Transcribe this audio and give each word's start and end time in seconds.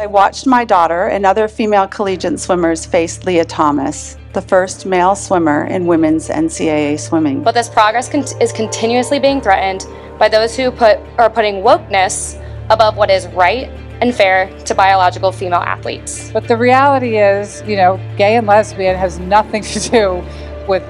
I 0.00 0.06
watched 0.06 0.46
my 0.46 0.64
daughter 0.64 1.08
and 1.08 1.26
other 1.26 1.46
female 1.46 1.86
collegiate 1.86 2.40
swimmers 2.40 2.86
face 2.86 3.22
Lia 3.24 3.44
Thomas, 3.44 4.16
the 4.32 4.40
first 4.40 4.86
male 4.86 5.14
swimmer 5.14 5.66
in 5.66 5.84
women's 5.84 6.30
NCAA 6.30 6.98
swimming. 6.98 7.42
But 7.42 7.52
this 7.52 7.68
progress 7.68 8.08
con- 8.08 8.24
is 8.40 8.50
continuously 8.50 9.18
being 9.18 9.42
threatened 9.42 9.84
by 10.18 10.30
those 10.30 10.56
who 10.56 10.70
put 10.70 11.00
are 11.18 11.28
putting 11.28 11.56
wokeness 11.56 12.42
above 12.70 12.96
what 12.96 13.10
is 13.10 13.26
right 13.34 13.68
and 14.00 14.14
fair 14.14 14.48
to 14.60 14.74
biological 14.74 15.32
female 15.32 15.60
athletes. 15.60 16.30
But 16.30 16.48
the 16.48 16.56
reality 16.56 17.18
is, 17.18 17.62
you 17.66 17.76
know, 17.76 18.00
gay 18.16 18.36
and 18.36 18.46
lesbian 18.46 18.96
has 18.96 19.18
nothing 19.18 19.62
to 19.64 19.80
do 19.90 20.24
with 20.66 20.82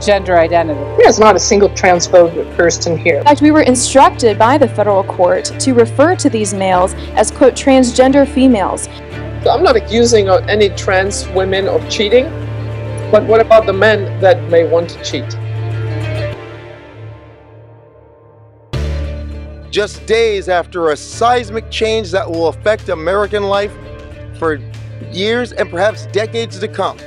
gender 0.00 0.38
identity. 0.38 0.80
There's 1.02 1.18
not 1.18 1.36
a 1.36 1.38
single 1.38 1.68
transphobic 1.70 2.54
person 2.56 2.96
here. 2.96 3.18
In 3.18 3.24
fact, 3.24 3.42
we 3.42 3.50
were 3.50 3.62
instructed 3.62 4.38
by 4.38 4.58
the 4.58 4.68
federal 4.68 5.04
court 5.04 5.44
to 5.60 5.72
refer 5.74 6.14
to 6.16 6.28
these 6.28 6.52
males 6.54 6.94
as, 7.14 7.30
quote, 7.30 7.54
transgender 7.54 8.26
females. 8.26 8.88
I'm 9.48 9.62
not 9.62 9.76
accusing 9.76 10.28
any 10.28 10.70
trans 10.70 11.28
women 11.28 11.68
of 11.68 11.88
cheating, 11.88 12.24
but 13.10 13.24
what 13.24 13.40
about 13.40 13.66
the 13.66 13.72
men 13.72 14.20
that 14.20 14.42
may 14.50 14.68
want 14.68 14.90
to 14.90 15.02
cheat? 15.04 15.36
Just 19.70 20.06
days 20.06 20.48
after 20.48 20.90
a 20.90 20.96
seismic 20.96 21.70
change 21.70 22.10
that 22.10 22.28
will 22.28 22.48
affect 22.48 22.88
American 22.88 23.44
life 23.44 23.72
for 24.38 24.58
years 25.12 25.52
and 25.52 25.70
perhaps 25.70 26.06
decades 26.06 26.58
to 26.58 26.66
come. 26.66 26.98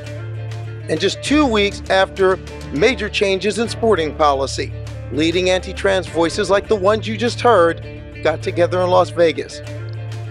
And 0.90 1.00
just 1.00 1.22
two 1.22 1.46
weeks 1.46 1.84
after 1.92 2.38
major 2.74 3.10
changes 3.10 3.60
in 3.60 3.70
sporting 3.70 4.16
policy. 4.16 4.74
Leading 5.12 5.52
anti 5.52 5.72
trans 5.72 6.08
voices 6.08 6.50
like 6.50 6.68
the 6.68 6.76
ones 6.76 7.08
you 7.08 7.16
just 7.16 7.40
heard 7.40 7.86
got 8.24 8.42
together 8.42 8.82
in 8.82 8.90
Las 8.90 9.12
Vegas. 9.12 9.62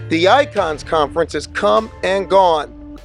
The 0.09 0.27
Icons 0.27 0.83
Conference 0.83 1.31
has 1.31 1.47
come 1.47 1.89
and 2.03 2.29
gone. 2.29 2.99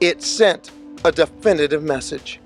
It 0.00 0.22
sent 0.22 0.70
a 1.06 1.12
definitive 1.12 1.82
message. 1.82 2.38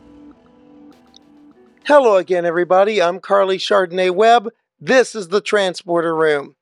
Hello 1.85 2.17
again, 2.17 2.47
everybody. 2.47 3.03
I'm 3.03 3.19
Carly 3.19 3.59
Chardonnay 3.59 4.15
Webb. 4.15 4.51
This 4.81 5.17
is 5.17 5.29
the 5.29 5.41
Transporter 5.41 6.15
Room, 6.15 6.55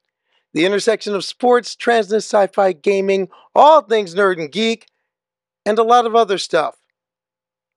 the 0.55 0.65
intersection 0.65 1.15
of 1.15 1.25
sports, 1.25 1.77
transness, 1.77 2.25
sci 2.25 2.47
fi, 2.49 2.73
gaming, 2.73 3.29
all 3.55 3.83
things 3.83 4.15
nerd 4.15 4.41
and 4.41 4.51
geek, 4.51 4.87
and 5.67 5.79
a 5.79 5.83
lot 5.83 6.07
of 6.07 6.15
other 6.15 6.39
stuff 6.39 6.82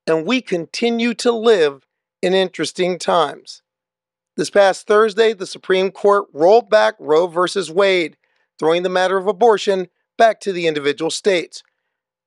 and 0.08 0.26
we 0.26 0.42
continue 0.42 1.14
to 1.16 1.32
live 1.32 1.86
in 2.22 2.34
interesting 2.34 2.98
times. 2.98 3.62
This 4.38 4.50
past 4.50 4.88
Thursday, 4.88 5.34
the 5.34 5.46
Supreme 5.46 5.92
Court 5.92 6.26
rolled 6.34 6.70
back 6.70 6.96
Roe 7.00 7.28
v. 7.28 7.72
Wade, 7.72 8.18
throwing 8.60 8.84
the 8.84 8.90
matter 8.90 9.18
of 9.18 9.28
abortion 9.28 9.88
back 10.18 10.40
to 10.42 10.52
the 10.52 10.68
individual 10.68 11.12
states. 11.12 11.64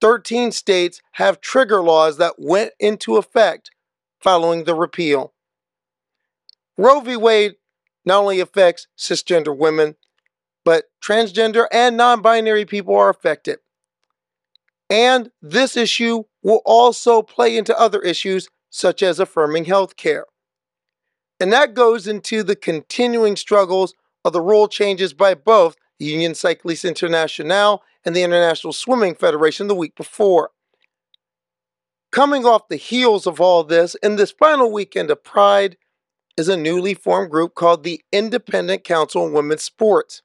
13 0.00 0.52
states 0.52 1.02
have 1.12 1.40
trigger 1.40 1.82
laws 1.82 2.16
that 2.18 2.34
went 2.38 2.72
into 2.78 3.16
effect 3.16 3.70
following 4.20 4.64
the 4.64 4.74
repeal. 4.74 5.34
Roe 6.76 7.00
v. 7.00 7.16
Wade 7.16 7.56
not 8.04 8.20
only 8.20 8.40
affects 8.40 8.86
cisgender 8.96 9.56
women, 9.56 9.96
but 10.64 10.84
transgender 11.02 11.66
and 11.72 11.96
non 11.96 12.22
binary 12.22 12.64
people 12.64 12.94
are 12.94 13.10
affected. 13.10 13.58
And 14.90 15.30
this 15.42 15.76
issue 15.76 16.24
will 16.42 16.62
also 16.64 17.22
play 17.22 17.56
into 17.56 17.78
other 17.78 18.00
issues 18.00 18.48
such 18.70 19.02
as 19.02 19.20
affirming 19.20 19.66
health 19.66 19.96
care. 19.96 20.24
And 21.40 21.52
that 21.52 21.74
goes 21.74 22.06
into 22.06 22.42
the 22.42 22.56
continuing 22.56 23.36
struggles 23.36 23.94
of 24.24 24.32
the 24.32 24.40
rule 24.40 24.68
changes 24.68 25.12
by 25.12 25.34
both 25.34 25.76
the 25.98 26.06
Union 26.06 26.32
Cycliste 26.32 26.88
Internationale 26.88 27.82
and 28.04 28.14
the 28.14 28.22
International 28.22 28.72
Swimming 28.72 29.14
Federation 29.14 29.68
the 29.68 29.74
week 29.74 29.94
before. 29.94 30.50
Coming 32.10 32.46
off 32.46 32.68
the 32.68 32.76
heels 32.76 33.26
of 33.26 33.40
all 33.40 33.64
this, 33.64 33.94
in 33.96 34.16
this 34.16 34.30
final 34.30 34.72
weekend 34.72 35.10
of 35.10 35.22
Pride, 35.22 35.76
is 36.36 36.48
a 36.48 36.56
newly 36.56 36.94
formed 36.94 37.30
group 37.30 37.54
called 37.54 37.84
the 37.84 38.00
Independent 38.12 38.84
Council 38.84 39.24
on 39.24 39.32
Women's 39.32 39.62
Sports. 39.62 40.22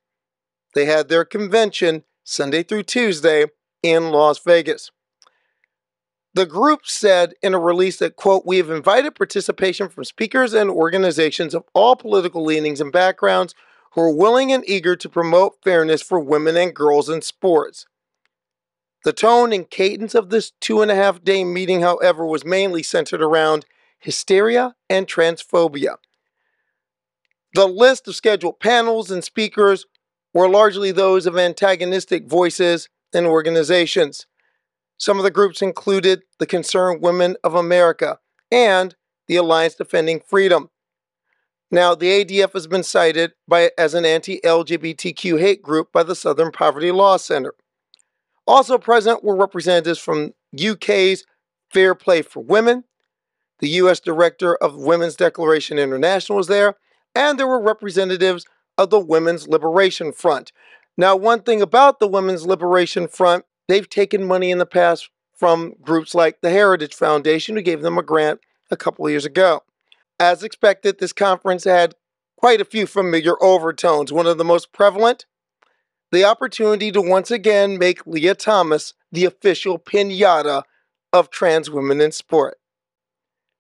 They 0.74 0.86
had 0.86 1.10
their 1.10 1.26
convention 1.26 2.04
Sunday 2.24 2.64
through 2.64 2.84
Tuesday 2.84 3.48
in 3.84 4.12
Las 4.12 4.40
Vegas. 4.40 4.90
The 6.34 6.46
group 6.48 6.82
said 6.86 7.36
in 7.44 7.54
a 7.54 7.60
release 7.60 7.98
that, 8.00 8.16
quote, 8.16 8.44
we 8.46 8.58
have 8.58 8.72
invited 8.72 9.14
participation 9.14 9.88
from 9.88 10.04
speakers 10.04 10.54
and 10.54 10.70
organizations 10.70 11.54
of 11.54 11.66
all 11.74 11.96
political 11.96 12.44
leanings 12.44 12.82
and 12.82 12.92
backgrounds 12.92 13.54
who 13.92 14.02
are 14.02 14.16
willing 14.16 14.52
and 14.52 14.68
eager 14.68 14.96
to 14.96 15.10
promote 15.10 15.62
fairness 15.64 16.02
for 16.02 16.20
women 16.20 16.58
and 16.58 16.74
girls 16.74 17.08
in 17.08 17.22
sports. 17.22 17.86
The 19.04 19.14
tone 19.14 19.54
and 19.54 19.70
cadence 19.70 20.16
of 20.16 20.30
this 20.30 20.54
two 20.60 20.82
and 20.82 20.90
a 20.90 20.96
half 20.96 21.24
day 21.24 21.44
meeting, 21.44 21.82
however, 21.82 22.26
was 22.26 22.46
mainly 22.46 22.82
centered 22.82 23.22
around 23.22 23.66
hysteria 24.00 24.76
and 24.90 25.08
transphobia. 25.08 25.98
The 27.54 27.68
list 27.68 28.08
of 28.08 28.16
scheduled 28.16 28.60
panels 28.60 29.12
and 29.12 29.24
speakers 29.24 29.86
were 30.34 30.50
largely 30.50 30.92
those 30.92 31.28
of 31.28 31.38
antagonistic 31.38 32.28
voices 32.28 32.90
and 33.14 33.26
organizations. 33.26 34.26
Some 34.98 35.18
of 35.18 35.24
the 35.24 35.32
groups 35.32 35.62
included 35.62 36.24
the 36.40 36.46
Concerned 36.46 37.02
Women 37.02 37.36
of 37.44 37.56
America 37.56 38.20
and 38.52 38.96
the 39.28 39.36
Alliance 39.36 39.76
Defending 39.76 40.22
Freedom. 40.26 40.70
Now, 41.72 41.96
the 41.96 42.24
ADF 42.24 42.54
has 42.54 42.68
been 42.68 42.84
cited 42.84 43.34
by, 43.48 43.72
as 43.78 43.94
an 43.96 44.06
anti 44.06 44.40
LGBTQ 44.42 45.40
hate 45.40 45.62
group 45.62 45.92
by 45.92 46.04
the 46.04 46.16
Southern 46.16 46.52
Poverty 46.52 46.92
Law 46.92 47.18
Center. 47.18 47.56
Also 48.46 48.78
present 48.78 49.24
were 49.24 49.36
representatives 49.36 50.00
from 50.00 50.34
UK's 50.56 51.26
Fair 51.72 51.96
Play 51.96 52.22
for 52.22 52.44
Women, 52.44 52.84
the 53.60 53.70
U.S. 53.70 54.00
Director 54.00 54.56
of 54.56 54.76
Women's 54.76 55.16
Declaration 55.16 55.80
International 55.80 56.38
was 56.38 56.48
there, 56.48 56.76
and 57.16 57.40
there 57.40 57.48
were 57.48 57.62
representatives 57.62 58.46
of 58.78 58.90
the 58.90 59.00
Women's 59.00 59.48
Liberation 59.48 60.12
Front. 60.12 60.52
Now, 60.98 61.16
one 61.16 61.42
thing 61.42 61.62
about 61.62 62.00
the 62.00 62.08
Women's 62.08 62.46
Liberation 62.46 63.08
Front, 63.08 63.46
they've 63.68 63.90
taken 63.90 64.26
money 64.26 64.52
in 64.52 64.60
the 64.60 64.66
past 64.66 65.10
from 65.36 65.74
groups 65.82 66.14
like 66.14 66.42
the 66.42 66.52
Heritage 66.52 66.94
Foundation, 66.94 67.56
who 67.56 67.62
gave 67.62 67.82
them 67.82 67.98
a 67.98 68.04
grant 68.04 68.40
a 68.70 68.78
couple 68.78 69.10
years 69.10 69.26
ago. 69.26 69.64
As 70.20 70.44
expected, 70.44 71.00
this 71.00 71.14
conference 71.14 71.64
had 71.64 71.96
quite 72.38 72.62
a 72.62 72.66
few 72.66 72.86
familiar 72.86 73.42
overtones. 73.44 74.14
One 74.14 74.28
of 74.28 74.38
the 74.38 74.46
most 74.46 74.72
prevalent, 74.72 75.26
the 76.12 76.24
opportunity 76.24 76.92
to 76.92 77.02
once 77.02 77.32
again 77.32 77.80
make 77.80 78.06
Lia 78.06 78.36
Thomas 78.36 78.94
the 79.12 79.26
official 79.26 79.80
pinata 79.80 80.64
of 81.12 81.30
trans 81.30 81.70
women 81.70 82.02
in 82.02 82.12
sport. 82.12 82.60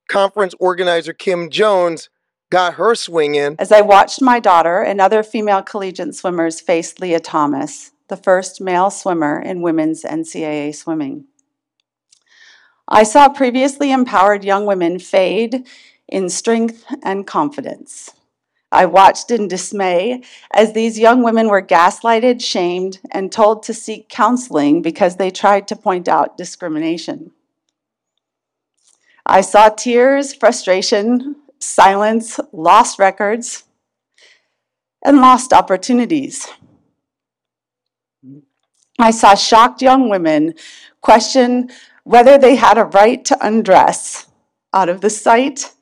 Conference 0.08 0.54
organizer 0.60 1.14
Kim 1.14 1.50
Jones 1.50 2.10
got 2.54 2.76
her 2.76 2.94
swinging. 2.94 3.56
As 3.58 3.72
I 3.72 3.82
watched 3.82 4.22
my 4.22 4.40
daughter 4.40 4.82
and 4.82 5.02
other 5.02 5.24
female 5.24 5.64
collegiate 5.64 6.14
swimmers 6.14 6.62
face 6.62 7.00
Lia 7.00 7.20
Thomas, 7.20 7.92
the 8.10 8.16
first 8.16 8.62
male 8.62 8.92
swimmer 8.92 9.42
in 9.42 9.64
women's 9.64 10.04
NCAA 10.04 10.76
swimming. 10.76 11.26
I 12.88 13.04
saw 13.04 13.30
previously 13.30 13.92
empowered 13.92 14.44
young 14.44 14.68
women 14.68 15.00
fade 15.00 15.66
in 16.08 16.30
strength 16.30 16.86
and 17.02 17.26
confidence. 17.26 18.12
I 18.72 18.86
watched 18.86 19.32
in 19.32 19.48
dismay 19.48 20.22
as 20.54 20.74
these 20.74 21.00
young 21.00 21.24
women 21.24 21.48
were 21.48 21.62
gaslighted, 21.62 22.44
shamed, 22.44 23.00
and 23.12 23.32
told 23.32 23.64
to 23.64 23.74
seek 23.74 24.10
counseling 24.10 24.84
because 24.84 25.16
they 25.16 25.32
tried 25.32 25.68
to 25.70 25.76
point 25.76 26.08
out 26.08 26.38
discrimination. 26.38 27.32
I 29.26 29.42
saw 29.42 29.70
tears, 29.70 30.36
frustration, 30.36 31.36
silence, 31.64 32.40
lost 32.52 33.00
records, 33.00 33.64
and 35.04 35.18
lost 35.18 35.54
opportunities. 35.54 36.48
I 39.00 39.12
saw 39.12 39.36
shocked 39.36 39.82
young 39.82 40.10
women 40.10 40.54
question 41.02 41.70
whether 42.04 42.38
they 42.38 42.56
had 42.56 42.78
a 42.78 42.86
right 42.86 43.24
to 43.26 43.38
undress 43.46 44.28
out 44.74 44.90
of 44.90 45.02
the 45.02 45.10
sight 45.10 45.74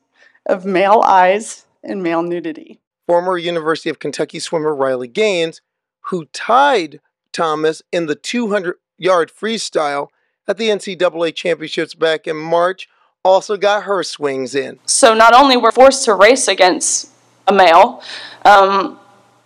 of 0.46 0.64
male 0.64 1.02
eyes 1.04 1.66
and 1.82 2.02
male 2.02 2.22
nudity. 2.22 2.80
Former 3.06 3.36
University 3.36 3.90
of 3.90 3.98
Kentucky 3.98 4.38
swimmer 4.38 4.74
Riley 4.74 5.08
Gaines, 5.08 5.60
who 6.06 6.26
tied 6.26 7.00
Thomas 7.32 7.82
in 7.92 8.06
the 8.06 8.14
200 8.14 8.76
yard 8.98 9.30
freestyle 9.30 10.08
at 10.46 10.56
the 10.56 10.68
NCAA 10.68 11.34
championships 11.34 11.94
back 11.94 12.26
in 12.26 12.36
March, 12.36 12.88
also 13.24 13.56
got 13.56 13.84
her 13.84 14.02
swings 14.02 14.56
in. 14.56 14.80
So 14.84 15.14
not 15.14 15.32
only 15.32 15.56
were 15.56 15.70
forced 15.70 16.04
to 16.06 16.14
race 16.14 16.48
against 16.48 17.10
a 17.46 17.52
male, 17.52 18.02
um, 18.44 18.98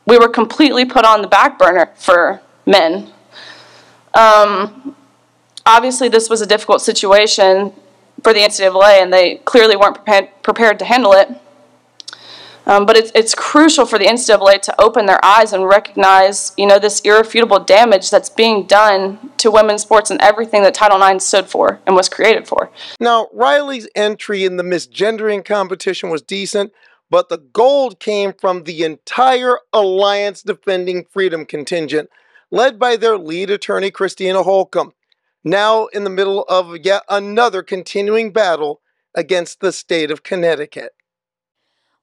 we 0.07 0.17
were 0.17 0.29
completely 0.29 0.87
put 0.87 1.05
on 1.05 1.21
the 1.21 1.29
back 1.29 1.59
burner 1.59 1.93
for 1.97 2.41
men. 2.65 3.13
Um, 4.15 4.97
obviously, 5.67 6.09
this 6.09 6.31
was 6.31 6.41
a 6.41 6.47
difficult 6.47 6.81
situation 6.81 7.73
for 8.23 8.33
the 8.33 8.41
NCAA, 8.41 9.03
and 9.03 9.13
they 9.13 9.37
clearly 9.45 9.77
weren't 9.77 9.97
prepared, 9.97 10.31
prepared 10.43 10.79
to 10.79 10.87
handle 10.87 11.13
it. 11.13 11.29
Um, 12.67 12.85
but 12.85 12.97
it's, 12.97 13.13
it's 13.15 13.35
crucial 13.35 13.87
for 13.87 13.99
the 13.99 14.07
NCAA 14.07 14.61
to 14.63 14.81
open 14.81 15.07
their 15.07 15.25
eyes 15.25 15.53
and 15.53 15.65
recognize, 15.65 16.53
you 16.57 16.67
know, 16.67 16.79
this 16.79 17.01
irrefutable 17.01 17.61
damage 17.61 18.11
that's 18.11 18.29
being 18.29 18.67
done 18.67 19.31
to 19.39 19.51
women's 19.51 19.83
sports 19.83 20.11
and 20.11 20.21
everything 20.21 20.63
that 20.63 20.75
Title 20.75 21.01
IX 21.01 21.23
stood 21.23 21.47
for 21.47 21.81
and 21.87 21.95
was 21.95 22.09
created 22.09 22.49
for. 22.49 22.71
Now, 22.99 23.29
Riley's 23.33 23.89
entry 23.95 24.45
in 24.45 24.57
the 24.57 24.65
misgendering 24.65 25.45
competition 25.45 26.11
was 26.11 26.23
decent, 26.23 26.73
but 27.09 27.29
the 27.29 27.39
gold 27.39 28.01
came 28.01 28.33
from 28.33 28.65
the 28.65 28.83
entire 28.83 29.59
Alliance 29.73 30.43
Defending 30.43 31.05
Freedom 31.09 31.47
contingent, 31.47 32.11
led 32.51 32.79
by 32.79 32.97
their 32.97 33.17
lead 33.17 33.51
attorney, 33.51 33.93
Christina 33.93 34.43
Holcomb, 34.43 34.93
now 35.45 35.87
in 35.87 36.03
the 36.03 36.11
middle 36.11 36.43
of 36.49 36.77
yet 36.85 37.03
another 37.09 37.63
continuing 37.63 38.33
battle 38.33 38.81
against 39.15 39.61
the 39.61 39.73
state 39.73 40.11
of 40.11 40.25
Connecticut. 40.25 40.91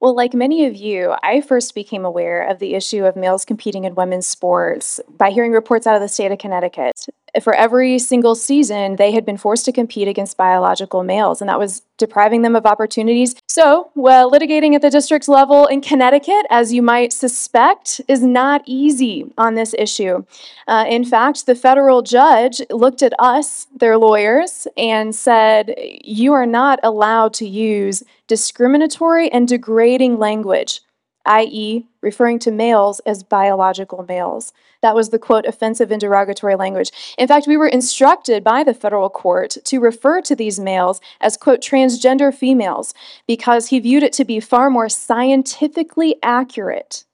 Well, 0.04 0.14
like 0.14 0.34
many 0.34 0.66
of 0.66 0.76
you, 0.76 1.14
I 1.22 1.40
first 1.40 1.74
became 1.74 2.04
aware 2.04 2.46
of 2.46 2.58
the 2.58 2.74
issue 2.74 3.06
of 3.06 3.16
males 3.16 3.46
competing 3.46 3.84
in 3.84 3.94
women's 3.94 4.26
sports 4.26 5.00
by 5.16 5.30
hearing 5.30 5.52
reports 5.52 5.86
out 5.86 5.96
of 5.96 6.02
the 6.02 6.08
state 6.08 6.30
of 6.30 6.36
Connecticut. 6.36 7.06
For 7.42 7.52
every 7.54 7.98
single 7.98 8.36
season, 8.36 8.96
they 8.96 9.10
had 9.10 9.26
been 9.26 9.36
forced 9.36 9.64
to 9.64 9.72
compete 9.72 10.06
against 10.06 10.36
biological 10.36 11.02
males, 11.02 11.40
and 11.40 11.48
that 11.48 11.58
was 11.58 11.82
depriving 11.98 12.42
them 12.42 12.54
of 12.54 12.64
opportunities. 12.64 13.34
So, 13.48 13.90
well, 13.96 14.30
litigating 14.30 14.74
at 14.74 14.82
the 14.82 14.90
district 14.90 15.28
level 15.28 15.66
in 15.66 15.80
Connecticut, 15.80 16.46
as 16.48 16.72
you 16.72 16.80
might 16.80 17.12
suspect, 17.12 18.00
is 18.06 18.22
not 18.22 18.62
easy 18.66 19.32
on 19.36 19.54
this 19.54 19.74
issue. 19.78 20.24
Uh, 20.68 20.84
in 20.88 21.04
fact, 21.04 21.46
the 21.46 21.56
federal 21.56 22.02
judge 22.02 22.62
looked 22.70 23.02
at 23.02 23.12
us, 23.18 23.66
their 23.76 23.98
lawyers, 23.98 24.68
and 24.76 25.14
said, 25.14 25.74
You 26.04 26.32
are 26.32 26.46
not 26.46 26.78
allowed 26.84 27.34
to 27.34 27.48
use 27.48 28.04
discriminatory 28.28 29.30
and 29.30 29.48
degrading 29.48 30.18
language, 30.18 30.82
i.e., 31.26 31.86
referring 32.00 32.38
to 32.40 32.50
males 32.50 33.00
as 33.00 33.22
biological 33.22 34.04
males. 34.06 34.52
That 34.84 34.94
was 34.94 35.08
the 35.08 35.18
quote, 35.18 35.46
offensive 35.46 35.90
and 35.90 35.98
derogatory 35.98 36.56
language. 36.56 36.90
In 37.16 37.26
fact, 37.26 37.46
we 37.46 37.56
were 37.56 37.66
instructed 37.66 38.44
by 38.44 38.62
the 38.62 38.74
federal 38.74 39.08
court 39.08 39.56
to 39.64 39.80
refer 39.80 40.20
to 40.20 40.36
these 40.36 40.60
males 40.60 41.00
as, 41.22 41.38
quote, 41.38 41.62
transgender 41.62 42.34
females 42.34 42.92
because 43.26 43.68
he 43.68 43.78
viewed 43.78 44.02
it 44.02 44.12
to 44.12 44.26
be 44.26 44.40
far 44.40 44.68
more 44.68 44.90
scientifically 44.90 46.16
accurate. 46.22 47.06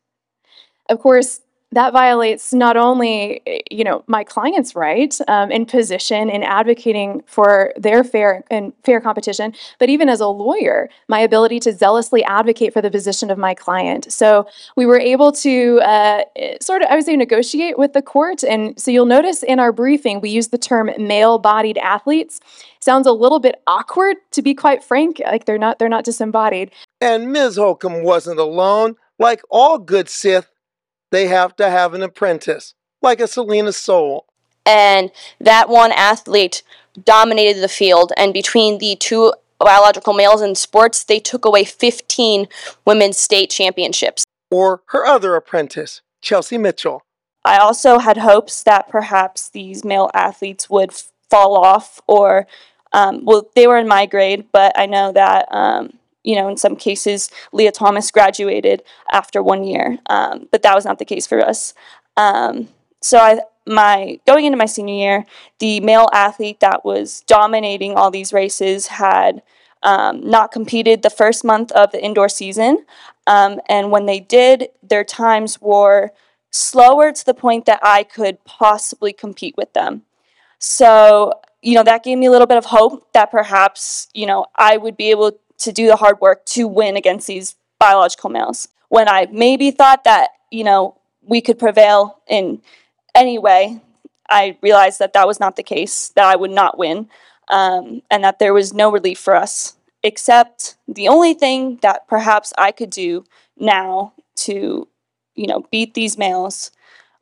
Of 0.89 0.99
course, 0.99 1.43
that 1.73 1.93
violates 1.93 2.53
not 2.53 2.77
only 2.77 3.41
you 3.71 3.85
know 3.85 4.03
my 4.07 4.25
client's 4.25 4.75
right 4.75 5.19
um, 5.29 5.51
in 5.51 5.65
position 5.65 6.29
in 6.29 6.43
advocating 6.43 7.23
for 7.27 7.73
their 7.77 8.03
fair 8.03 8.45
and 8.51 8.73
fair 8.85 9.01
competition 9.01 9.55
but 9.79 9.89
even 9.89 10.09
as 10.09 10.21
a 10.21 10.27
lawyer 10.27 10.89
my 11.09 11.21
ability 11.21 11.61
to 11.61 11.73
zealously 11.73 12.25
advocate 12.25 12.73
for 12.73 12.83
the 12.83 12.91
position 12.91 13.31
of 13.31 13.39
my 13.39 13.55
client 13.55 14.11
so 14.13 14.47
we 14.77 14.87
were 14.87 14.99
able 14.99 15.33
to 15.33 15.81
uh, 15.81 16.23
sort 16.61 16.83
of 16.83 16.89
i 16.91 16.95
would 16.95 17.05
say 17.05 17.17
negotiate 17.17 17.79
with 17.79 17.93
the 17.93 18.03
court 18.03 18.43
and 18.43 18.79
so 18.79 18.91
you'll 18.91 19.07
notice 19.07 19.43
in 19.43 19.59
our 19.61 19.73
briefing 19.73 20.21
we 20.21 20.31
use 20.31 20.49
the 20.49 20.59
term 20.59 20.91
male-bodied 20.99 21.79
athletes 21.79 22.41
sounds 22.81 23.07
a 23.07 23.13
little 23.13 23.39
bit 23.39 23.63
awkward 23.67 24.17
to 24.31 24.43
be 24.43 24.55
quite 24.55 24.83
frank 24.83 25.21
like 25.25 25.45
they're 25.45 25.59
not 25.59 25.79
they're 25.79 25.89
not 25.89 26.05
disembodied 26.05 26.71
And 27.01 27.33
Ms. 27.33 27.57
Holcomb 27.57 28.03
wasn't 28.03 28.39
alone. 28.39 28.97
Like 29.19 29.43
all 29.51 29.79
good 29.79 30.09
Sith, 30.09 30.50
they 31.11 31.27
have 31.27 31.57
to 31.57 31.69
have 31.71 31.95
an 31.95 32.03
apprentice, 32.03 32.75
like 33.03 33.21
a 33.21 33.27
Selina 33.27 33.73
Soule. 33.73 34.27
and 34.67 35.11
that 35.41 35.69
one 35.69 35.93
athlete 35.93 36.63
dominated 37.05 37.61
the 37.61 37.69
field. 37.69 38.13
And 38.17 38.33
between 38.33 38.79
the 38.79 38.97
two 38.97 39.33
biological 39.59 40.13
males 40.13 40.43
in 40.43 40.55
sports, 40.55 41.05
they 41.05 41.19
took 41.21 41.45
away 41.45 41.65
15 41.65 42.47
women's 42.85 43.17
state 43.17 43.51
championships. 43.51 44.25
Or 44.51 44.83
her 44.87 45.07
other 45.07 45.35
apprentice, 45.37 46.03
Chelsea 46.21 46.59
Mitchell. 46.59 47.03
I 47.45 47.57
also 47.59 47.99
had 47.99 48.19
hopes 48.19 48.63
that 48.65 48.89
perhaps 48.89 49.49
these 49.49 49.85
male 49.85 50.11
athletes 50.13 50.69
would 50.69 50.91
f- 50.91 51.11
fall 51.31 51.57
off 51.57 52.01
or, 52.07 52.47
um, 52.93 53.25
well, 53.25 53.49
they 53.55 53.67
were 53.67 53.79
in 53.79 53.89
my 53.89 54.05
grade, 54.07 54.45
but 54.53 54.79
I 54.79 54.87
know 54.87 55.13
that, 55.13 55.49
um, 55.51 55.95
you 56.23 56.35
know, 56.37 56.49
in 56.49 56.57
some 56.57 56.77
cases, 56.77 57.31
Lia 57.53 57.73
Thomas 57.73 58.11
graduated 58.11 58.83
after 59.13 59.43
one 59.43 59.65
year, 59.65 59.99
um, 60.07 60.49
but 60.51 60.63
that 60.63 60.75
was 60.75 60.85
not 60.85 60.99
the 60.99 61.05
case 61.05 61.27
for 61.27 61.41
us. 61.41 61.75
Um, 62.17 62.69
so 63.01 63.19
I, 63.19 63.41
my 63.67 64.21
going 64.27 64.45
into 64.45 64.59
my 64.59 64.67
senior 64.67 64.95
year, 64.95 65.27
the 65.59 65.81
male 65.81 66.09
athlete 66.13 66.61
that 66.61 66.85
was 66.85 67.23
dominating 67.23 67.95
all 67.95 68.11
these 68.11 68.33
races 68.33 68.89
had 68.89 69.43
um, 69.83 70.29
not 70.29 70.53
competed 70.53 71.03
the 71.03 71.11
first 71.11 71.45
month 71.45 71.73
of 71.73 71.91
the 71.93 72.03
indoor 72.05 72.29
season, 72.29 72.85
um, 73.27 73.61
and 73.69 73.91
when 73.91 74.07
they 74.07 74.21
did, 74.21 74.69
their 74.83 75.05
times 75.05 75.61
were 75.61 76.11
slower 76.51 77.13
to 77.13 77.25
the 77.25 77.35
point 77.35 77.65
that 77.67 77.81
I 77.83 78.03
could 78.03 78.45
possibly 78.45 79.13
compete 79.13 79.57
with 79.57 79.73
them. 79.73 80.03
So, 80.59 81.33
you 81.63 81.75
know, 81.75 81.85
that 81.85 82.03
gave 82.03 82.19
me 82.19 82.27
a 82.27 82.31
little 82.31 82.47
bit 82.47 82.59
of 82.59 82.67
hope 82.67 83.13
that 83.13 83.31
perhaps, 83.31 84.09
you 84.13 84.27
know, 84.27 84.47
I 84.57 84.77
would 84.77 84.97
be 84.97 85.11
able 85.11 85.39
to 85.61 85.73
do 85.73 85.87
the 85.87 85.97
hard 85.97 86.21
work 86.21 86.45
to 86.47 86.67
win 86.67 86.97
against 86.97 87.27
these 87.27 87.55
biological 87.79 88.31
males. 88.31 88.69
When 88.89 89.09
I 89.09 89.29
maybe 89.31 89.71
thought 89.71 90.05
that, 90.05 90.31
you 90.51 90.65
know, 90.65 90.97
we 91.23 91.41
could 91.41 91.59
prevail 91.59 92.19
in 92.27 92.61
any 93.15 93.39
way, 93.39 93.81
I 94.29 94.57
realized 94.63 94.99
that 94.99 95.13
that 95.13 95.27
was 95.27 95.41
not 95.41 95.57
the 95.57 95.63
case, 95.63 96.09
that 96.11 96.25
I 96.25 96.37
would 96.37 96.51
not 96.51 96.79
win, 96.79 97.09
um, 97.49 98.03
and 98.11 98.25
that 98.25 98.39
there 98.39 98.55
was 98.55 98.73
no 98.73 98.91
relief 98.91 99.19
for 99.19 99.35
us, 99.35 99.77
except 100.03 100.77
the 100.89 101.09
only 101.09 101.35
thing 101.35 101.79
that 101.83 102.09
perhaps 102.09 102.53
I 102.57 102.73
could 102.73 102.91
do 102.91 103.25
now 103.57 104.13
to, 104.37 104.89
you 105.35 105.47
know, 105.47 105.67
beat 105.71 105.95
these 105.95 106.17
males 106.17 106.71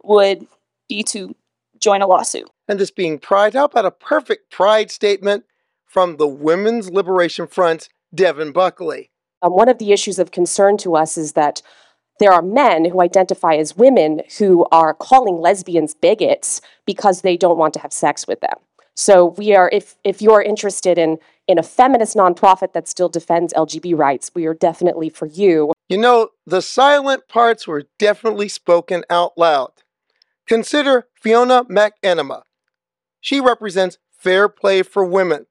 would 0.02 0.46
be 0.88 1.02
to 1.04 1.34
join 1.80 2.02
a 2.02 2.06
lawsuit. 2.06 2.48
And 2.66 2.78
this 2.78 2.90
being 2.90 3.18
Pride, 3.18 3.54
how 3.54 3.64
about 3.64 3.86
a 3.86 3.90
perfect 3.90 4.50
Pride 4.50 4.90
statement 4.90 5.44
from 5.86 6.16
the 6.18 6.28
Women's 6.28 6.90
Liberation 6.90 7.46
Front's 7.46 7.88
Devin 8.14 8.52
Buckley? 8.52 9.10
Um, 9.42 9.52
one 9.52 9.68
of 9.68 9.78
the 9.78 9.92
issues 9.92 10.18
of 10.18 10.30
concern 10.30 10.76
to 10.78 10.96
us 10.96 11.16
is 11.16 11.32
that 11.32 11.62
there 12.18 12.32
are 12.32 12.42
men 12.42 12.84
who 12.84 13.00
identify 13.00 13.54
as 13.54 13.76
women 13.76 14.22
who 14.38 14.66
are 14.72 14.94
calling 14.94 15.36
lesbians 15.36 15.94
bigots 15.94 16.60
because 16.84 17.20
they 17.20 17.36
don't 17.36 17.58
want 17.58 17.74
to 17.74 17.80
have 17.80 17.92
sex 17.92 18.26
with 18.26 18.40
them. 18.40 18.56
So 18.96 19.26
we 19.26 19.54
are, 19.54 19.70
if 19.72 19.96
if 20.02 20.20
you're 20.20 20.42
interested 20.42 20.98
in 20.98 21.18
in 21.46 21.58
a 21.58 21.62
feminist 21.62 22.16
nonprofit 22.16 22.72
that 22.72 22.88
still 22.88 23.08
defends 23.08 23.54
LGBT 23.54 23.96
rights, 23.96 24.32
we 24.34 24.44
are 24.46 24.54
definitely 24.54 25.08
for 25.08 25.26
you. 25.26 25.72
You 25.88 25.98
know, 25.98 26.30
the 26.44 26.60
silent 26.60 27.28
parts 27.28 27.66
were 27.66 27.84
definitely 27.98 28.48
spoken 28.48 29.04
out 29.08 29.38
loud. 29.38 29.70
Consider 30.48 31.06
Fiona 31.14 31.64
McAnena. 31.64 32.42
She 33.20 33.40
represents 33.40 33.98
Fair 34.10 34.48
Play 34.48 34.82
for 34.82 35.04
Women. 35.04 35.46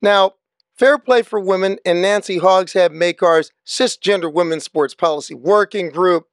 Now, 0.00 0.34
Fair 0.78 0.96
Play 0.96 1.22
for 1.22 1.40
Women 1.40 1.78
and 1.84 2.00
Nancy 2.00 2.38
Hogshead 2.38 2.92
Makar's 2.92 3.50
Cisgender 3.66 4.32
Women's 4.32 4.62
Sports 4.62 4.94
Policy 4.94 5.34
Working 5.34 5.90
Group, 5.90 6.28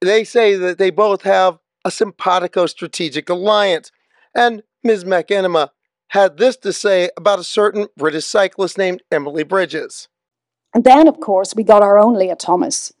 they 0.00 0.24
say 0.24 0.56
that 0.56 0.78
they 0.78 0.90
both 0.90 1.22
have 1.22 1.58
a 1.84 1.90
simpatico 1.90 2.64
strategic 2.64 3.28
alliance. 3.28 3.92
And 4.34 4.62
Ms. 4.82 5.04
McAnena 5.04 5.68
had 6.08 6.38
this 6.38 6.56
to 6.58 6.72
say 6.72 7.10
about 7.16 7.38
a 7.38 7.44
certain 7.44 7.88
British 7.96 8.24
cyclist 8.24 8.78
named 8.78 9.02
Emily 9.12 9.44
Bridges. 9.44 10.08
And 10.74 10.84
then, 10.84 11.06
of 11.06 11.20
course, 11.20 11.54
we 11.54 11.62
got 11.62 11.82
our 11.82 11.98
own 11.98 12.14
Lia 12.14 12.36
Thomas. 12.36 12.92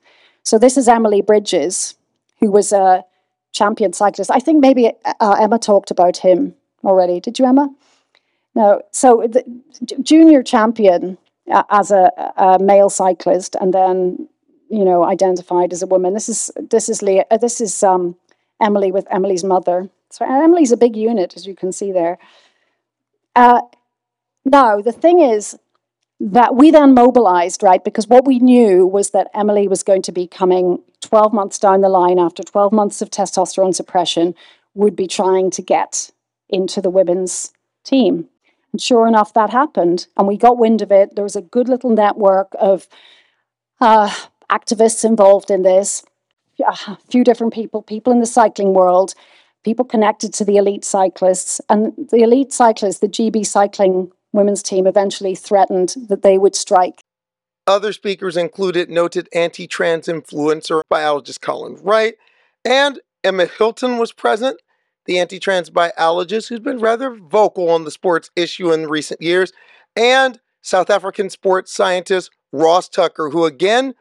So 0.42 0.58
this 0.58 0.76
is 0.76 0.86
Emily 0.86 1.22
Bridges, 1.22 1.96
who 2.40 2.50
was 2.50 2.72
a 2.72 3.04
champion 3.52 3.94
cyclist. 3.94 4.30
I 4.30 4.40
think 4.40 4.60
maybe 4.60 4.92
uh, 5.18 5.36
Emma 5.40 5.58
talked 5.58 5.90
about 5.90 6.18
him 6.18 6.54
already. 6.84 7.20
Did 7.20 7.38
you, 7.38 7.46
Emma? 7.46 7.74
No. 8.56 8.80
So 8.90 9.28
the 9.28 9.44
junior 10.02 10.42
champion 10.42 11.18
uh, 11.52 11.64
as 11.68 11.90
a, 11.90 12.10
a 12.38 12.58
male 12.58 12.88
cyclist, 12.88 13.54
and 13.60 13.72
then 13.74 14.28
you 14.70 14.82
know 14.82 15.04
identified 15.04 15.74
as 15.74 15.82
a 15.82 15.86
woman. 15.86 16.14
This 16.14 16.30
is 16.30 16.50
this 16.70 16.88
is 16.88 17.02
Lia. 17.02 17.26
Uh, 17.30 17.36
this 17.36 17.60
is 17.60 17.82
um, 17.82 18.16
Emily 18.60 18.90
with 18.90 19.06
Emily's 19.10 19.44
mother. 19.44 19.90
So 20.08 20.24
Emily's 20.24 20.72
a 20.72 20.76
big 20.78 20.96
unit, 20.96 21.36
as 21.36 21.46
you 21.46 21.54
can 21.54 21.70
see 21.70 21.92
there. 21.92 22.16
Uh, 23.34 23.60
now 24.46 24.80
the 24.80 24.92
thing 24.92 25.20
is 25.20 25.58
that 26.18 26.56
we 26.56 26.70
then 26.70 26.94
mobilized, 26.94 27.62
right? 27.62 27.84
Because 27.84 28.08
what 28.08 28.24
we 28.24 28.38
knew 28.38 28.86
was 28.86 29.10
that 29.10 29.30
Emily 29.34 29.68
was 29.68 29.82
going 29.82 30.00
to 30.00 30.12
be 30.12 30.26
coming 30.26 30.82
12 31.02 31.34
months 31.34 31.58
down 31.58 31.82
the 31.82 31.90
line 31.90 32.18
after 32.18 32.42
12 32.42 32.72
months 32.72 33.02
of 33.02 33.10
testosterone 33.10 33.74
suppression, 33.74 34.34
would 34.72 34.96
be 34.96 35.06
trying 35.06 35.50
to 35.50 35.60
get 35.60 36.10
into 36.48 36.80
the 36.80 36.88
women's 36.88 37.52
team. 37.84 38.30
Sure 38.78 39.06
enough, 39.06 39.32
that 39.34 39.50
happened. 39.50 40.06
And 40.16 40.26
we 40.26 40.36
got 40.36 40.58
wind 40.58 40.82
of 40.82 40.90
it. 40.92 41.14
There 41.14 41.24
was 41.24 41.36
a 41.36 41.42
good 41.42 41.68
little 41.68 41.90
network 41.90 42.52
of 42.58 42.88
uh, 43.80 44.12
activists 44.50 45.04
involved 45.04 45.50
in 45.50 45.62
this, 45.62 46.04
a 46.66 46.96
few 47.10 47.24
different 47.24 47.52
people, 47.52 47.82
people 47.82 48.12
in 48.12 48.20
the 48.20 48.26
cycling 48.26 48.72
world, 48.72 49.14
people 49.64 49.84
connected 49.84 50.32
to 50.34 50.44
the 50.44 50.56
elite 50.56 50.84
cyclists. 50.84 51.60
And 51.68 51.92
the 52.10 52.22
elite 52.22 52.52
cyclists, 52.52 53.00
the 53.00 53.08
GB 53.08 53.46
cycling 53.46 54.10
women's 54.32 54.62
team, 54.62 54.86
eventually 54.86 55.34
threatened 55.34 55.94
that 56.08 56.22
they 56.22 56.38
would 56.38 56.54
strike 56.54 57.00
Other 57.66 57.92
speakers 57.92 58.36
included 58.36 58.90
noted 58.90 59.28
anti 59.34 59.66
trans 59.66 60.06
influencer 60.06 60.82
biologist 60.88 61.40
Colin 61.40 61.78
Wright, 61.82 62.14
and 62.64 63.00
Emma 63.24 63.46
Hilton 63.46 63.98
was 63.98 64.12
present, 64.12 64.60
the 65.06 65.18
anti 65.18 65.38
trans 65.38 65.70
biologist 65.70 66.48
who's 66.48 66.60
been 66.60 66.78
rather 66.78 67.14
vocal 67.14 67.70
on 67.70 67.84
the 67.84 67.90
sports 67.90 68.30
issue 68.36 68.72
in 68.72 68.88
recent 68.88 69.22
years, 69.22 69.52
and 69.94 70.40
South 70.62 70.90
African 70.90 71.30
sports 71.30 71.72
scientist 71.72 72.30
Ross 72.52 72.88
Tucker, 72.88 73.30
who 73.30 73.44
again 73.44 73.94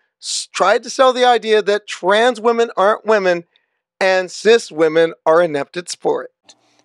tried 0.52 0.84
to 0.84 0.90
sell 0.90 1.14
the 1.14 1.26
idea 1.26 1.62
that 1.62 1.88
trans 1.88 2.42
women 2.42 2.72
aren't 2.76 3.06
women 3.06 3.44
and 4.00 4.30
cis 4.30 4.72
women 4.72 5.14
are 5.26 5.42
inept 5.42 5.78
at 5.78 5.90
sport. 5.90 6.32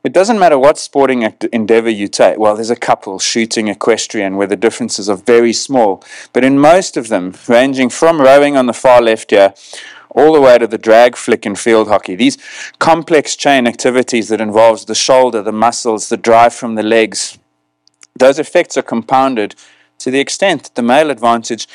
It 0.03 0.15
doesn't 0.15 0.39
matter 0.39 0.59
what 0.59 0.79
sporting 0.79 1.31
endeavor 1.53 1.91
you 1.91 2.09
take. 2.09 2.39
Well, 2.39 2.55
there's 2.55 2.71
a 2.71 2.77
couple, 2.77 3.19
shooting, 3.19 3.69
equestrian, 3.69 4.37
where 4.37 4.47
the 4.47 4.57
differences 4.57 5.11
are 5.11 5.17
very 5.17 5.53
small. 5.53 6.03
But 6.33 6.43
in 6.43 6.59
most 6.59 6.97
of 6.97 7.09
them, 7.09 7.35
ranging 7.47 7.91
from 7.91 8.19
rowing 8.19 8.57
on 8.57 8.65
the 8.65 8.73
far 8.73 9.03
left 9.03 9.31
here, 9.31 9.53
all 10.11 10.33
the 10.33 10.41
way 10.41 10.59
to 10.59 10.67
the 10.67 10.79
drag 10.79 11.17
flick 11.17 11.47
and 11.47 11.59
field 11.59 11.89
hockey, 11.89 12.15
these 12.15 12.39
complex 12.79 13.37
chain 13.37 13.67
activities 13.67 14.29
that 14.29 14.41
involves 14.41 14.85
the 14.85 14.95
shoulder, 14.95 15.43
the 15.43 15.53
muscles, 15.53 16.09
the 16.09 16.17
drive 16.17 16.55
from 16.55 16.75
the 16.75 16.83
legs, 16.83 17.39
those 18.17 18.39
effects 18.39 18.77
are 18.77 18.83
compounded 18.83 19.55
to 19.99 20.11
the 20.11 20.21
extent 20.21 20.65
that 20.65 20.75
the 20.75 20.83
male 20.83 21.11
advantage 21.11 21.69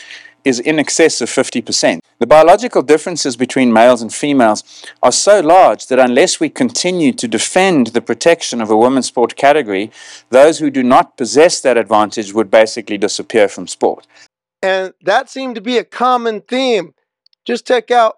is 0.43 0.59
in 0.59 0.77
excess 0.77 1.21
of 1.21 1.29
50%. 1.29 1.99
The 2.19 2.27
biological 2.27 2.83
differences 2.83 3.35
between 3.35 3.73
males 3.73 4.01
and 4.01 4.13
females 4.13 4.63
are 5.01 5.11
so 5.11 5.39
large 5.41 5.87
that 5.87 5.99
unless 5.99 6.39
we 6.39 6.49
continue 6.49 7.11
to 7.13 7.27
defend 7.27 7.87
the 7.87 8.01
protection 8.01 8.61
of 8.61 8.69
a 8.69 8.77
women's 8.77 9.07
sport 9.07 9.35
category, 9.35 9.91
those 10.29 10.59
who 10.59 10.69
do 10.69 10.83
not 10.83 11.17
possess 11.17 11.59
that 11.61 11.77
advantage 11.77 12.31
would 12.31 12.51
basically 12.51 12.97
disappear 12.97 13.47
from 13.47 13.67
sport. 13.67 14.07
And 14.61 14.93
that 15.01 15.29
seemed 15.29 15.55
to 15.55 15.61
be 15.61 15.77
a 15.77 15.83
common 15.83 16.41
theme. 16.41 16.93
Just 17.43 17.67
check 17.67 17.89
out 17.89 18.17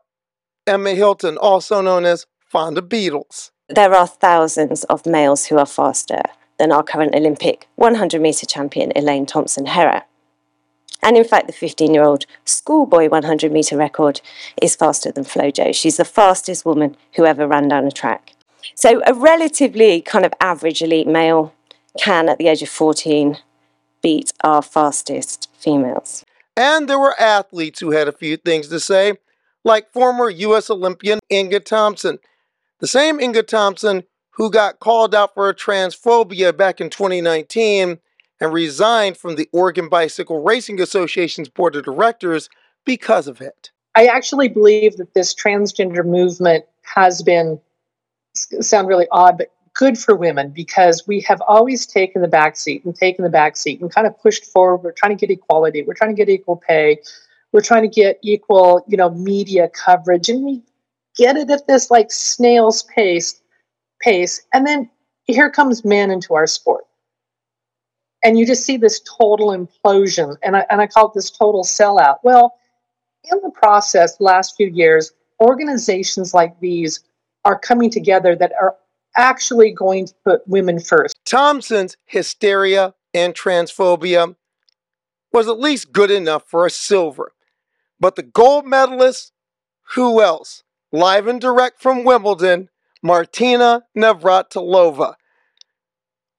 Emma 0.67 0.91
Hilton, 0.91 1.37
also 1.37 1.81
known 1.81 2.05
as 2.05 2.25
Fonda 2.45 2.81
Beatles. 2.81 3.51
There 3.69 3.93
are 3.93 4.07
thousands 4.07 4.83
of 4.85 5.05
males 5.05 5.45
who 5.45 5.57
are 5.57 5.65
faster 5.65 6.21
than 6.59 6.71
our 6.71 6.83
current 6.83 7.15
Olympic 7.15 7.67
100 7.75 8.21
metre 8.21 8.45
champion 8.45 8.91
Elaine 8.95 9.25
Thompson 9.25 9.65
Herah. 9.65 10.03
And 11.01 11.15
in 11.15 11.23
fact, 11.23 11.47
the 11.47 11.53
15 11.53 11.93
year 11.93 12.03
old 12.03 12.25
schoolboy 12.45 13.09
100 13.09 13.51
metre 13.51 13.77
record 13.77 14.21
is 14.61 14.75
faster 14.75 15.11
than 15.11 15.23
Flojo. 15.23 15.73
She's 15.73 15.97
the 15.97 16.05
fastest 16.05 16.65
woman 16.65 16.97
who 17.15 17.25
ever 17.25 17.47
ran 17.47 17.67
down 17.67 17.85
a 17.85 17.91
track. 17.91 18.33
So, 18.75 19.01
a 19.05 19.13
relatively 19.13 20.01
kind 20.01 20.25
of 20.25 20.33
average 20.41 20.81
elite 20.81 21.07
male 21.07 21.53
can, 21.97 22.27
at 22.27 22.37
the 22.37 22.47
age 22.47 22.61
of 22.61 22.69
14, 22.69 23.37
beat 24.01 24.33
our 24.43 24.61
fastest 24.61 25.49
females. 25.57 26.25
And 26.55 26.89
there 26.89 26.99
were 26.99 27.19
athletes 27.19 27.79
who 27.79 27.91
had 27.91 28.07
a 28.07 28.11
few 28.11 28.35
things 28.35 28.67
to 28.69 28.79
say, 28.79 29.13
like 29.67 29.91
former 29.91 30.29
U.S. 30.29 30.69
Olympian 30.69 31.19
Inga 31.31 31.59
Thompson. 31.59 32.17
The 32.79 32.87
same 32.87 33.19
Inga 33.19 33.43
Thompson 33.43 34.03
who 34.31 34.49
got 34.49 34.79
called 34.79 35.13
out 35.13 35.33
for 35.33 35.53
transphobia 35.53 36.55
back 36.55 36.79
in 36.79 36.89
2019 36.89 37.99
and 38.39 38.53
resigned 38.53 39.17
from 39.17 39.35
the 39.35 39.49
Oregon 39.51 39.89
Bicycle 39.89 40.43
Racing 40.43 40.79
Association's 40.79 41.49
board 41.49 41.75
of 41.75 41.83
directors 41.83 42.49
because 42.85 43.27
of 43.27 43.41
it. 43.41 43.71
I 43.95 44.05
actually 44.05 44.47
believe 44.47 44.97
that 44.97 45.15
this 45.15 45.33
transgender 45.33 46.05
movement 46.05 46.65
has 46.83 47.23
been 47.23 47.59
sound 48.35 48.87
really 48.87 49.07
odd, 49.11 49.39
but 49.39 49.51
good 49.73 49.97
for 49.97 50.15
women 50.15 50.49
because 50.49 51.05
we 51.07 51.19
have 51.21 51.41
always 51.47 51.87
taken 51.87 52.21
the 52.21 52.27
back 52.27 52.57
seat 52.57 52.85
and 52.85 52.95
taken 52.95 53.23
the 53.23 53.29
back 53.29 53.57
seat 53.57 53.81
and 53.81 53.93
kind 53.93 54.05
of 54.05 54.17
pushed 54.19 54.45
forward. 54.45 54.83
We're 54.83 54.91
trying 54.91 55.17
to 55.17 55.27
get 55.27 55.33
equality. 55.33 55.81
We're 55.81 55.95
trying 55.95 56.15
to 56.15 56.25
get 56.25 56.29
equal 56.29 56.57
pay. 56.57 56.99
We're 57.53 57.61
trying 57.61 57.83
to 57.83 57.87
get 57.87 58.19
equal, 58.23 58.83
you 58.87 58.97
know, 58.97 59.09
media 59.09 59.69
coverage, 59.69 60.29
and 60.29 60.43
we 60.43 60.63
get 61.15 61.37
it 61.37 61.49
at 61.49 61.67
this 61.67 61.89
like 61.89 62.11
snail's 62.11 62.83
pace. 62.83 63.41
Pace, 63.99 64.45
and 64.53 64.67
then 64.67 64.89
here 65.23 65.49
comes 65.49 65.83
men 65.83 66.11
into 66.11 66.35
our 66.35 66.45
sport. 66.45 66.85
And 68.23 68.37
you 68.37 68.45
just 68.45 68.63
see 68.63 68.77
this 68.77 69.01
total 69.17 69.47
implosion. 69.47 70.35
And 70.43 70.55
I, 70.55 70.65
and 70.69 70.81
I 70.81 70.87
call 70.87 71.07
it 71.07 71.13
this 71.15 71.31
total 71.31 71.63
sellout. 71.63 72.17
Well 72.23 72.53
in 73.31 73.39
the 73.41 73.51
process 73.51 74.17
the 74.17 74.23
last 74.23 74.55
few 74.55 74.67
years 74.67 75.11
organizations 75.41 76.33
like 76.33 76.59
these 76.59 77.03
are 77.45 77.59
coming 77.59 77.89
together 77.89 78.35
that 78.35 78.51
are 78.59 78.75
actually 79.15 79.71
going 79.71 80.05
to 80.05 80.13
put 80.25 80.47
women 80.47 80.79
first. 80.79 81.15
Thompson's 81.25 81.95
hysteria 82.05 82.93
and 83.13 83.33
transphobia 83.33 84.35
was 85.31 85.47
at 85.47 85.59
least 85.59 85.91
good 85.91 86.11
enough 86.11 86.43
for 86.47 86.65
a 86.65 86.69
silver 86.69 87.33
but 87.99 88.15
the 88.15 88.23
gold 88.23 88.65
medalist 88.65 89.31
who 89.95 90.21
else 90.21 90.63
live 90.91 91.27
and 91.27 91.41
direct 91.41 91.81
from 91.81 92.03
wimbledon 92.03 92.69
martina 93.01 93.83
navratilova 93.95 95.15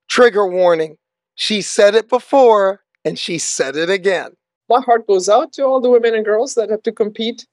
trigger 0.08 0.46
warning 0.46 0.96
she 1.34 1.62
said 1.62 1.94
it 1.94 2.08
before 2.08 2.82
and 3.04 3.18
she 3.18 3.38
said 3.38 3.76
it 3.76 3.88
again. 3.88 4.32
My 4.68 4.80
heart 4.80 5.06
goes 5.06 5.28
out 5.28 5.52
to 5.52 5.64
all 5.64 5.80
the 5.80 5.88
women 5.88 6.14
and 6.14 6.24
girls 6.24 6.54
that 6.56 6.68
have 6.68 6.82
to 6.82 6.92
compete 6.92 7.46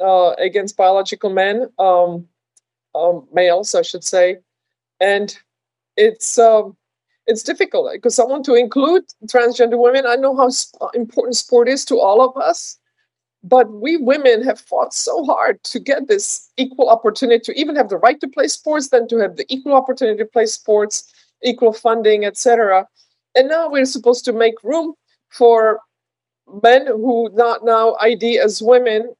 uh, 0.00 0.30
against 0.38 0.76
biological 0.76 1.28
men, 1.28 1.68
um, 1.78 2.26
um, 2.94 3.26
males, 3.32 3.74
I 3.74 3.82
should 3.82 4.04
say. 4.04 4.36
And 5.00 5.36
it's 5.96 6.38
um, 6.38 6.76
it's 7.26 7.42
difficult 7.42 7.90
because 7.92 8.18
I 8.18 8.24
want 8.24 8.44
to 8.46 8.54
include 8.54 9.04
transgender 9.26 9.76
women. 9.76 10.06
I 10.06 10.14
know 10.14 10.36
how 10.36 10.48
important 10.94 11.36
sport 11.36 11.68
is 11.68 11.84
to 11.86 11.98
all 11.98 12.22
of 12.22 12.36
us, 12.40 12.78
but 13.44 13.70
we 13.72 13.96
women 13.96 14.42
have 14.42 14.60
fought 14.60 14.94
so 14.94 15.24
hard 15.24 15.62
to 15.64 15.80
get 15.80 16.06
this 16.06 16.50
equal 16.56 16.88
opportunity 16.88 17.40
to 17.40 17.60
even 17.60 17.74
have 17.74 17.88
the 17.88 17.98
right 17.98 18.20
to 18.20 18.28
play 18.28 18.46
sports, 18.46 18.88
then 18.88 19.08
to 19.08 19.16
have 19.16 19.36
the 19.36 19.46
equal 19.52 19.74
opportunity 19.74 20.18
to 20.18 20.26
play 20.26 20.46
sports, 20.46 21.12
equal 21.42 21.72
funding, 21.72 22.24
etc. 22.24 22.86
And 23.34 23.48
now 23.48 23.68
we're 23.68 23.84
supposed 23.84 24.24
to 24.26 24.32
make 24.32 24.62
room 24.62 24.94
for 25.30 25.80
men 26.62 26.86
who 26.86 27.30
not 27.32 27.64
now 27.64 27.96
ID 28.00 28.38
as 28.38 28.62
women, 28.62 29.12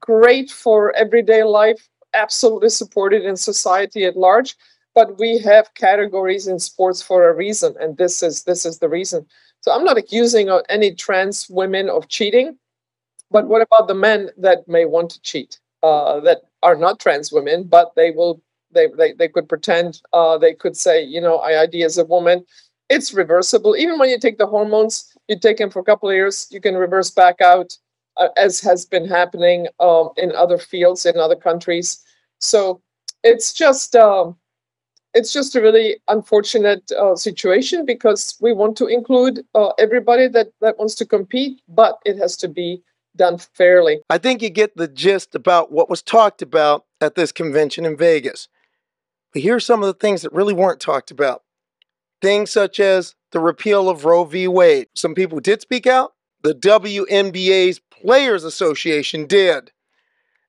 great 0.00 0.50
for 0.50 0.94
everyday 0.96 1.44
life, 1.44 1.88
absolutely 2.14 2.70
supported 2.70 3.24
in 3.24 3.36
society 3.36 4.04
at 4.04 4.16
large. 4.16 4.56
But 4.94 5.18
we 5.18 5.38
have 5.38 5.74
categories 5.74 6.48
in 6.48 6.58
sports 6.58 7.00
for 7.00 7.28
a 7.28 7.34
reason, 7.34 7.76
and 7.78 7.96
this 7.96 8.22
is 8.22 8.42
this 8.42 8.66
is 8.66 8.80
the 8.80 8.88
reason. 8.88 9.24
So 9.60 9.70
I'm 9.70 9.84
not 9.84 9.98
accusing 9.98 10.50
any 10.68 10.94
trans 10.94 11.48
women 11.48 11.88
of 11.88 12.08
cheating, 12.08 12.58
but 13.30 13.46
what 13.48 13.62
about 13.62 13.88
the 13.88 13.94
men 13.94 14.30
that 14.38 14.66
may 14.68 14.84
want 14.84 15.10
to 15.10 15.20
cheat, 15.22 15.58
uh, 15.82 16.20
that 16.20 16.42
are 16.62 16.76
not 16.76 17.00
trans 17.00 17.32
women, 17.32 17.64
but 17.64 17.94
they 17.96 18.10
will 18.10 18.42
they 18.70 18.88
they, 18.96 19.12
they 19.12 19.28
could 19.28 19.48
pretend 19.48 20.00
uh, 20.12 20.38
they 20.38 20.54
could 20.54 20.76
say, 20.76 21.02
you 21.02 21.20
know, 21.20 21.38
I 21.38 21.62
ID 21.62 21.82
as 21.84 21.98
a 21.98 22.04
woman 22.04 22.44
it's 22.88 23.12
reversible. 23.12 23.76
Even 23.76 23.98
when 23.98 24.08
you 24.08 24.18
take 24.18 24.38
the 24.38 24.46
hormones, 24.46 25.14
you 25.28 25.38
take 25.38 25.58
them 25.58 25.70
for 25.70 25.80
a 25.80 25.84
couple 25.84 26.08
of 26.08 26.14
years, 26.14 26.46
you 26.50 26.60
can 26.60 26.74
reverse 26.76 27.10
back 27.10 27.40
out, 27.40 27.76
uh, 28.16 28.28
as 28.36 28.60
has 28.60 28.84
been 28.84 29.06
happening 29.06 29.68
um, 29.80 30.10
in 30.16 30.34
other 30.34 30.58
fields 30.58 31.06
in 31.06 31.18
other 31.18 31.36
countries. 31.36 32.02
So 32.38 32.80
it's 33.22 33.52
just 33.52 33.94
um, 33.94 34.36
it's 35.14 35.32
just 35.32 35.56
a 35.56 35.60
really 35.60 35.98
unfortunate 36.08 36.90
uh, 36.92 37.16
situation 37.16 37.84
because 37.84 38.36
we 38.40 38.52
want 38.52 38.76
to 38.78 38.86
include 38.86 39.44
uh, 39.54 39.70
everybody 39.78 40.28
that 40.28 40.48
that 40.60 40.78
wants 40.78 40.94
to 40.96 41.06
compete, 41.06 41.60
but 41.68 41.98
it 42.04 42.16
has 42.18 42.36
to 42.38 42.48
be 42.48 42.82
done 43.18 43.38
fairly. 43.38 44.00
I 44.08 44.16
think 44.18 44.40
you 44.40 44.48
get 44.48 44.76
the 44.76 44.88
gist 44.88 45.34
about 45.34 45.70
what 45.70 45.90
was 45.90 46.02
talked 46.02 46.40
about 46.40 46.86
at 47.00 47.14
this 47.14 47.32
convention 47.32 47.84
in 47.84 47.96
Vegas. 47.96 48.48
But 49.32 49.42
here 49.42 49.56
are 49.56 49.60
some 49.60 49.82
of 49.82 49.86
the 49.86 49.94
things 49.94 50.22
that 50.22 50.32
really 50.32 50.54
weren't 50.54 50.80
talked 50.80 51.10
about. 51.10 51.42
Things 52.22 52.50
such 52.50 52.80
as 52.80 53.14
the 53.32 53.40
repeal 53.40 53.88
of 53.88 54.04
Roe 54.04 54.24
v. 54.24 54.48
Wade. 54.48 54.88
Some 54.94 55.14
people 55.14 55.40
did 55.40 55.60
speak 55.60 55.86
out. 55.86 56.14
The 56.42 56.54
WNBA's 56.54 57.80
Players 57.90 58.44
Association 58.44 59.26
did. 59.26 59.72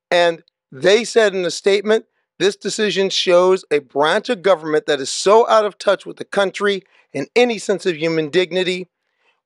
And 0.09 0.43
they 0.71 1.03
said 1.03 1.35
in 1.35 1.43
a 1.45 1.51
statement 1.51 2.05
this 2.37 2.55
decision 2.55 3.09
shows 3.09 3.65
a 3.69 3.79
branch 3.79 4.29
of 4.29 4.41
government 4.41 4.85
that 4.85 5.01
is 5.01 5.09
so 5.09 5.47
out 5.49 5.65
of 5.65 5.77
touch 5.77 6.05
with 6.05 6.17
the 6.17 6.25
country 6.25 6.83
and 7.13 7.27
any 7.35 7.57
sense 7.57 7.85
of 7.85 7.97
human 7.97 8.29
dignity. 8.29 8.87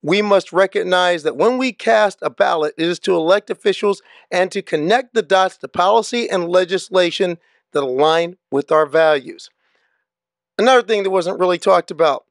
We 0.03 0.22
must 0.22 0.51
recognize 0.51 1.24
that 1.24 1.38
when 1.38 1.57
we 1.57 1.72
cast 1.72 2.19
a 2.22 2.29
ballot, 2.29 2.75
it 2.77 2.88
is 2.88 3.00
to 3.00 3.15
elect 3.15 3.50
officials 3.50 4.01
and 4.29 4.51
to 4.51 4.62
connect 4.62 5.13
the 5.13 5.22
dots 5.22 5.57
to 5.57 5.69
policy 5.69 6.29
and 6.29 6.50
legislation 6.50 7.38
that 7.72 7.83
align 7.83 8.36
with 8.51 8.69
our 8.72 8.86
values. 8.86 9.50
Another 10.60 10.83
thing 10.83 11.03
that 11.03 11.10
wasn't 11.10 11.39
really 11.39 11.57
talked 11.57 11.89
about 11.89 12.25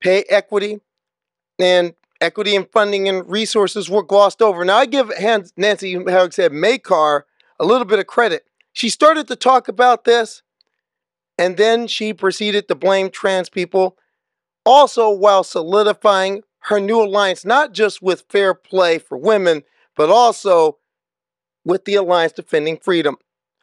pay 0.00 0.24
equity 0.28 0.80
and 1.60 1.94
equity 2.20 2.56
and 2.56 2.68
funding 2.72 3.08
and 3.08 3.28
resources 3.30 3.88
were 3.88 4.02
glossed 4.02 4.42
over. 4.42 4.64
Now, 4.64 4.78
I 4.78 4.86
give 4.86 5.12
Nancy, 5.56 5.94
Hogshead, 5.94 6.52
Makar 6.52 7.24
a 7.60 7.64
little 7.64 7.84
bit 7.84 8.00
of 8.00 8.08
credit. 8.08 8.46
She 8.72 8.88
started 8.88 9.28
to 9.28 9.36
talk 9.36 9.68
about 9.68 10.04
this 10.04 10.42
and 11.38 11.56
then 11.56 11.86
she 11.86 12.12
proceeded 12.12 12.66
to 12.68 12.74
blame 12.74 13.10
trans 13.10 13.48
people, 13.48 13.96
also 14.64 15.10
while 15.10 15.44
solidifying 15.44 16.42
her 16.64 16.80
new 16.80 17.02
alliance, 17.02 17.44
not 17.44 17.72
just 17.72 18.02
with 18.02 18.24
fair 18.28 18.54
play 18.54 18.98
for 18.98 19.18
women, 19.18 19.62
but 19.96 20.10
also 20.10 20.78
with 21.64 21.84
the 21.84 21.94
Alliance 21.94 22.32
Defending 22.32 22.78
Freedom, 22.78 23.16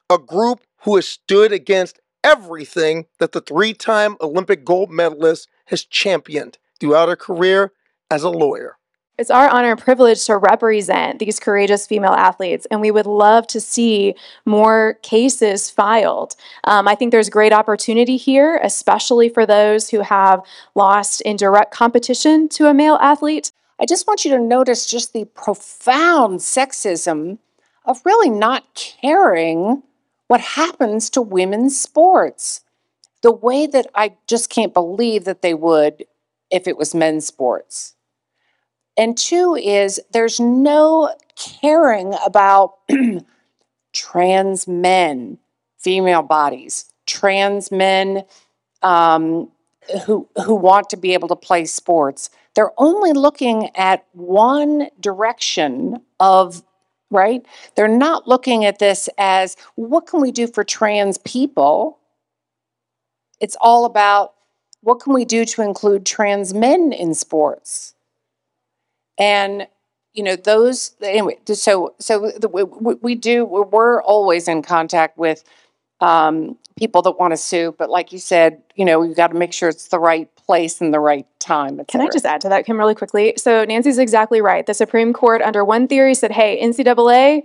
a 0.10 0.18
group 0.18 0.62
who 0.84 0.96
has 0.96 1.08
stood 1.08 1.51
against 1.51 2.00
everything 2.24 3.06
that 3.20 3.32
the 3.32 3.41
three 3.41 3.74
time 3.74 4.18
Olympic 4.22 4.65
gold 4.65 4.91
medalist 4.91 5.48
has 5.65 5.86
championed 5.86 6.58
throughout 6.79 7.10
her 7.10 7.15
career 7.15 7.72
as 8.12 8.24
a 8.24 8.29
lawyer. 8.29 8.78
It's 9.19 9.29
our 9.29 9.49
honor 9.49 9.71
and 9.71 9.79
privilege 9.79 10.25
to 10.27 10.38
represent 10.38 11.19
these 11.19 11.41
courageous 11.41 11.85
female 11.85 12.13
athletes, 12.13 12.65
and 12.71 12.79
we 12.79 12.89
would 12.89 13.05
love 13.05 13.47
to 13.47 13.59
see 13.59 14.15
more 14.45 14.97
cases 15.01 15.69
filed. 15.69 16.38
Um, 16.63 16.88
I 16.88 16.95
think 16.95 17.11
there's 17.11 17.29
great 17.29 17.51
opportunity 17.51 18.15
here, 18.15 18.61
especially 18.63 19.27
for 19.27 19.45
those 19.45 19.89
who 19.89 19.99
have 19.99 20.41
lost 20.73 21.19
in 21.23 21.35
direct 21.35 21.73
competition 21.73 22.47
to 22.47 22.67
a 22.67 22.73
male 22.73 22.95
athlete. 23.01 23.51
I 23.77 23.85
just 23.85 24.07
want 24.07 24.23
you 24.23 24.31
to 24.31 24.39
notice 24.39 24.85
just 24.85 25.11
the 25.11 25.25
profound 25.25 26.39
sexism 26.39 27.39
of 27.83 27.99
really 28.05 28.29
not 28.29 28.73
caring 28.73 29.83
what 30.27 30.39
happens 30.39 31.09
to 31.09 31.21
women's 31.21 31.77
sports. 31.77 32.61
The 33.21 33.33
way 33.33 33.67
that 33.67 33.88
I 33.93 34.15
just 34.27 34.49
can't 34.49 34.73
believe 34.73 35.25
that 35.25 35.41
they 35.41 35.53
would 35.53 36.05
if 36.49 36.69
it 36.69 36.77
was 36.77 36.95
men's 36.95 37.27
sports. 37.27 37.95
And 39.00 39.18
two 39.18 39.56
is 39.56 40.01
there's 40.12 40.41
no 40.41 41.15
caring 41.38 42.13
about 42.25 42.79
trans 43.94 44.68
men, 44.68 45.38
female 45.77 46.22
bodies, 46.22 46.91
trans 47.08 47.72
men 47.72 48.25
um, 48.82 49.50
who 50.06 50.27
who 50.44 50.53
want 50.53 50.89
to 50.89 50.98
be 50.98 51.13
able 51.13 51.29
to 51.29 51.36
play 51.38 51.63
sports. 51.63 52.29
They're 52.56 52.74
only 52.77 53.13
looking 53.13 53.74
at 53.77 54.06
one 54.12 54.89
direction 55.00 56.01
of 56.20 56.62
right. 57.10 57.46
They're 57.75 57.88
not 57.88 58.27
looking 58.27 58.65
at 58.65 58.79
this 58.79 59.08
as 59.18 59.56
what 59.75 60.08
can 60.08 60.20
we 60.20 60.34
do 60.34 60.46
for 60.46 60.65
trans 60.65 61.18
people. 61.20 62.00
It's 63.39 63.56
all 63.62 63.86
about 63.86 64.34
what 64.82 65.00
can 65.00 65.13
we 65.13 65.24
do 65.24 65.46
to 65.46 65.62
include 65.62 66.06
trans 66.06 66.53
men 66.53 66.91
in 66.91 67.13
sports 67.13 67.94
and 69.19 69.67
you 70.13 70.23
know 70.23 70.35
those 70.35 70.95
anyway 71.01 71.38
so 71.45 71.93
so 71.99 72.31
the, 72.31 72.47
we, 72.47 72.63
we 72.95 73.15
do 73.15 73.45
we're 73.45 74.01
always 74.01 74.47
in 74.47 74.61
contact 74.61 75.17
with 75.17 75.43
um, 76.01 76.57
people 76.77 77.01
that 77.01 77.19
want 77.19 77.31
to 77.31 77.38
sue 77.38 77.75
but 77.77 77.89
like 77.89 78.11
you 78.11 78.19
said 78.19 78.63
you 78.75 78.85
know 78.85 78.99
we've 78.99 79.15
got 79.15 79.27
to 79.27 79.35
make 79.35 79.53
sure 79.53 79.69
it's 79.69 79.89
the 79.89 79.99
right 79.99 80.33
place 80.49 80.81
and 80.81 80.93
the 80.93 80.99
right 80.99 81.27
time 81.39 81.79
Can 81.88 82.01
I 82.01 82.07
just 82.11 82.25
add 82.25 82.41
to 82.41 82.49
that, 82.49 82.65
Kim, 82.65 82.77
really 82.77 82.95
quickly? 82.95 83.33
So 83.38 83.63
Nancy's 83.65 83.99
exactly 83.99 84.41
right. 84.41 84.65
The 84.65 84.73
Supreme 84.73 85.13
Court, 85.13 85.43
under 85.43 85.63
one 85.63 85.88
theory, 85.88 86.15
said, 86.15 86.31
hey, 86.31 86.59
NCAA, 86.59 87.43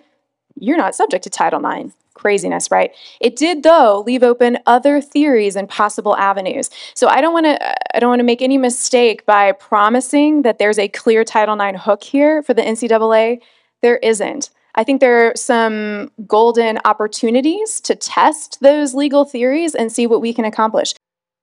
you're 0.58 0.78
not 0.78 0.94
subject 0.94 1.24
to 1.24 1.30
Title 1.30 1.64
IX. 1.64 1.94
Craziness, 2.24 2.70
right? 2.70 2.90
It 3.20 3.36
did, 3.36 3.64
though, 3.64 4.02
leave 4.06 4.22
open 4.22 4.56
other 4.64 5.02
theories 5.02 5.56
and 5.56 5.68
possible 5.68 6.16
avenues. 6.16 6.70
So 6.94 7.06
I 7.06 7.20
don't 7.20 7.34
want 7.34 7.44
to 7.44 7.94
I 7.94 8.00
don't 8.00 8.08
want 8.08 8.20
to 8.20 8.24
make 8.24 8.40
any 8.40 8.56
mistake 8.56 9.26
by 9.26 9.52
promising 9.52 10.40
that 10.40 10.58
there's 10.58 10.78
a 10.78 10.88
clear 10.88 11.22
Title 11.22 11.60
IX 11.60 11.78
hook 11.82 12.02
here 12.02 12.42
for 12.42 12.54
the 12.54 12.62
NCAA. 12.62 13.40
There 13.82 13.98
isn't. 13.98 14.48
I 14.74 14.84
think 14.84 15.02
there 15.02 15.28
are 15.28 15.36
some 15.36 16.12
golden 16.26 16.78
opportunities 16.86 17.78
to 17.82 17.94
test 17.94 18.58
those 18.62 18.94
legal 18.94 19.26
theories 19.26 19.74
and 19.74 19.92
see 19.92 20.06
what 20.06 20.22
we 20.22 20.32
can 20.32 20.46
accomplish. 20.46 20.94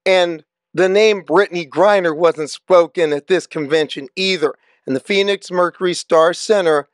And 0.03 0.43
the 0.73 0.89
name 0.89 1.21
Brittney 1.21 1.69
Griner 1.69 2.17
wasn't 2.17 2.49
spoken 2.49 3.13
at 3.13 3.27
this 3.27 3.45
convention 3.45 4.07
either. 4.15 4.55
And 4.87 4.95
the 4.95 4.99
Phoenix 4.99 5.51
Mercury 5.51 5.93
Star 5.93 6.33
Center 6.33 6.89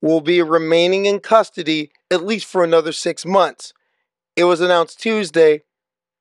will 0.00 0.20
be 0.20 0.42
remaining 0.42 1.06
in 1.06 1.20
custody 1.20 1.90
at 2.10 2.24
least 2.24 2.46
for 2.46 2.62
another 2.62 2.92
six 2.92 3.24
months. 3.24 3.72
It 4.36 4.44
was 4.44 4.60
announced 4.60 5.00
Tuesday 5.00 5.62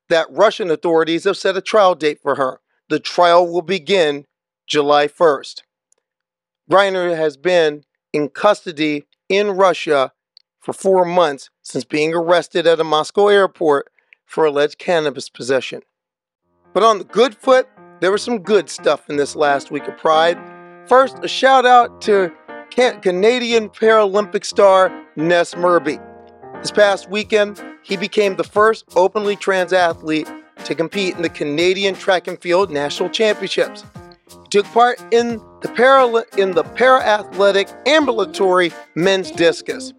that 0.09 0.27
Russian 0.29 0.71
authorities 0.71 1.23
have 1.25 1.37
set 1.37 1.57
a 1.57 1.61
trial 1.61 1.95
date 1.95 2.21
for 2.21 2.35
her. 2.35 2.59
The 2.89 2.99
trial 2.99 3.51
will 3.51 3.61
begin 3.61 4.25
July 4.67 5.07
1st. 5.07 5.61
Griner 6.71 7.15
has 7.15 7.37
been 7.37 7.83
in 8.13 8.29
custody 8.29 9.05
in 9.29 9.51
Russia 9.51 10.13
for 10.59 10.73
four 10.73 11.05
months 11.05 11.49
since 11.61 11.83
being 11.83 12.13
arrested 12.13 12.65
at 12.65 12.79
a 12.79 12.83
Moscow 12.83 13.27
airport 13.27 13.91
for 14.25 14.45
alleged 14.45 14.79
cannabis 14.79 15.29
possession. 15.29 15.81
But 16.73 16.83
on 16.83 16.97
the 16.97 17.03
good 17.03 17.35
foot, 17.35 17.67
there 17.99 18.11
was 18.11 18.23
some 18.23 18.39
good 18.39 18.69
stuff 18.69 19.09
in 19.09 19.17
this 19.17 19.35
last 19.35 19.71
week 19.71 19.87
of 19.87 19.97
Pride. 19.97 20.37
First, 20.87 21.19
a 21.23 21.27
shout 21.27 21.65
out 21.65 22.01
to 22.01 22.31
Canadian 22.75 23.69
Paralympic 23.69 24.43
star 24.43 24.91
Ness 25.15 25.55
Murby. 25.55 25.97
This 26.59 26.71
past 26.71 27.09
weekend, 27.09 27.63
he 27.83 27.95
became 27.95 28.35
the 28.35 28.43
first 28.43 28.83
openly 28.97 29.37
trans 29.37 29.71
athlete 29.71 30.27
to 30.65 30.75
compete 30.75 31.15
in 31.15 31.21
the 31.21 31.29
Canadian 31.29 31.95
Track 31.95 32.27
and 32.27 32.37
Field 32.41 32.69
National 32.69 33.09
Championships. 33.09 33.85
He 34.29 34.49
took 34.49 34.65
part 34.67 35.01
in 35.11 35.41
the 35.61 35.69
para 35.69 36.25
in 36.37 36.51
the 36.51 36.63
para 36.63 37.01
athletic 37.01 37.69
ambulatory 37.85 38.73
men's 38.93 39.31
discus 39.31 39.93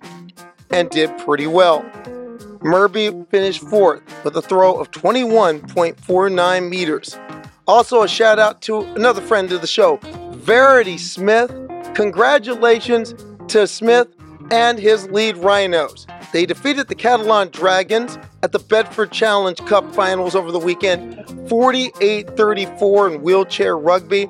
and 0.70 0.90
did 0.90 1.16
pretty 1.18 1.46
well. 1.46 1.82
Murby 2.60 3.24
finished 3.30 3.62
fourth 3.62 4.02
with 4.22 4.36
a 4.36 4.42
throw 4.42 4.78
of 4.78 4.90
21.49 4.90 6.68
meters. 6.68 7.18
Also, 7.66 8.02
a 8.02 8.08
shout 8.08 8.38
out 8.38 8.60
to 8.62 8.80
another 8.96 9.22
friend 9.22 9.50
of 9.52 9.62
the 9.62 9.66
show, 9.66 9.98
Verity 10.32 10.98
Smith. 10.98 11.50
Congratulations 11.96 13.14
to 13.48 13.66
Smith 13.66 14.08
and 14.50 14.78
his 14.78 15.08
Leeds 15.08 15.38
Rhinos. 15.38 16.06
They 16.30 16.44
defeated 16.44 16.88
the 16.88 16.94
Catalan 16.94 17.48
Dragons 17.48 18.18
at 18.42 18.52
the 18.52 18.58
Betfred 18.58 19.12
Challenge 19.12 19.56
Cup 19.64 19.94
finals 19.94 20.34
over 20.34 20.52
the 20.52 20.58
weekend, 20.58 21.24
48 21.48 22.36
34 22.36 23.08
in 23.14 23.22
wheelchair 23.22 23.78
rugby. 23.78 24.28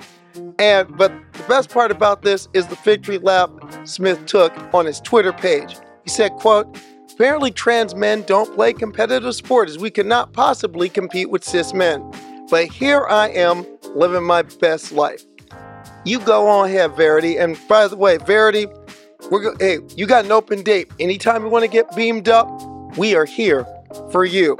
And 0.60 0.96
but 0.96 1.12
the 1.32 1.42
best 1.48 1.70
part 1.70 1.90
about 1.90 2.22
this 2.22 2.46
is 2.52 2.68
the 2.68 2.76
victory 2.76 3.18
lap 3.18 3.50
Smith 3.82 4.24
took 4.26 4.52
on 4.72 4.86
his 4.86 5.00
Twitter 5.00 5.32
page. 5.32 5.76
He 6.04 6.10
said, 6.10 6.34
quote, 6.34 6.68
Apparently, 7.14 7.50
trans 7.50 7.96
men 7.96 8.22
don't 8.28 8.54
play 8.54 8.74
competitive 8.74 9.34
sport 9.34 9.68
as 9.68 9.76
we 9.76 9.90
cannot 9.90 10.32
possibly 10.32 10.88
compete 10.88 11.30
with 11.30 11.42
cis 11.42 11.74
men. 11.74 12.08
But 12.48 12.66
here 12.66 13.06
I 13.08 13.30
am 13.30 13.66
living 13.96 14.22
my 14.22 14.42
best 14.42 14.92
life. 14.92 15.24
You 16.06 16.20
go 16.20 16.46
on 16.46 16.68
ahead, 16.68 16.94
Verity. 16.96 17.36
And 17.36 17.58
by 17.68 17.88
the 17.88 17.96
way, 17.96 18.16
Verity, 18.18 18.68
we're 19.28 19.42
go- 19.42 19.56
hey, 19.58 19.78
you 19.96 20.06
got 20.06 20.24
an 20.24 20.30
open 20.30 20.62
date. 20.62 20.88
Anytime 21.00 21.42
you 21.42 21.48
want 21.50 21.64
to 21.64 21.68
get 21.70 21.94
beamed 21.96 22.28
up, 22.28 22.48
we 22.96 23.16
are 23.16 23.24
here 23.24 23.66
for 24.12 24.24
you. 24.24 24.56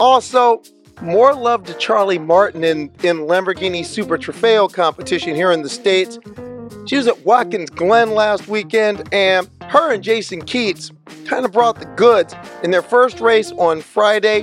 Also, 0.00 0.60
more 1.00 1.32
love 1.32 1.62
to 1.66 1.74
Charlie 1.74 2.18
Martin 2.18 2.64
in, 2.64 2.90
in 3.04 3.18
Lamborghini 3.18 3.84
Super 3.84 4.18
Trofeo 4.18 4.72
competition 4.72 5.36
here 5.36 5.52
in 5.52 5.62
the 5.62 5.68
States. 5.68 6.18
She 6.86 6.96
was 6.96 7.06
at 7.06 7.24
Watkins 7.24 7.70
Glen 7.70 8.10
last 8.10 8.48
weekend, 8.48 9.08
and 9.12 9.48
her 9.62 9.92
and 9.92 10.02
Jason 10.02 10.42
Keats 10.42 10.90
kind 11.24 11.44
of 11.44 11.52
brought 11.52 11.78
the 11.78 11.86
goods. 11.86 12.34
In 12.64 12.72
their 12.72 12.82
first 12.82 13.20
race 13.20 13.52
on 13.52 13.80
Friday, 13.80 14.42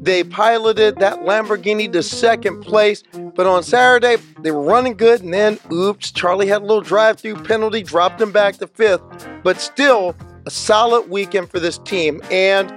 they 0.00 0.24
piloted 0.24 0.96
that 0.96 1.20
Lamborghini 1.20 1.92
to 1.92 2.02
second 2.02 2.62
place, 2.62 3.02
but 3.34 3.46
on 3.46 3.62
Saturday, 3.62 4.16
they 4.40 4.50
were 4.50 4.62
running 4.62 4.94
good, 4.94 5.22
and 5.22 5.32
then, 5.32 5.58
oops, 5.70 6.10
Charlie 6.10 6.46
had 6.46 6.62
a 6.62 6.64
little 6.64 6.80
drive 6.80 7.20
through 7.20 7.36
penalty, 7.36 7.82
dropped 7.82 8.18
them 8.18 8.32
back 8.32 8.56
to 8.56 8.66
fifth, 8.66 9.02
but 9.42 9.60
still 9.60 10.16
a 10.46 10.50
solid 10.50 11.10
weekend 11.10 11.50
for 11.50 11.60
this 11.60 11.76
team. 11.78 12.22
And 12.30 12.72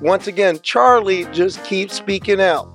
once 0.00 0.28
again, 0.28 0.60
Charlie 0.62 1.24
just 1.32 1.62
keeps 1.64 1.94
speaking 1.94 2.40
out. 2.40 2.72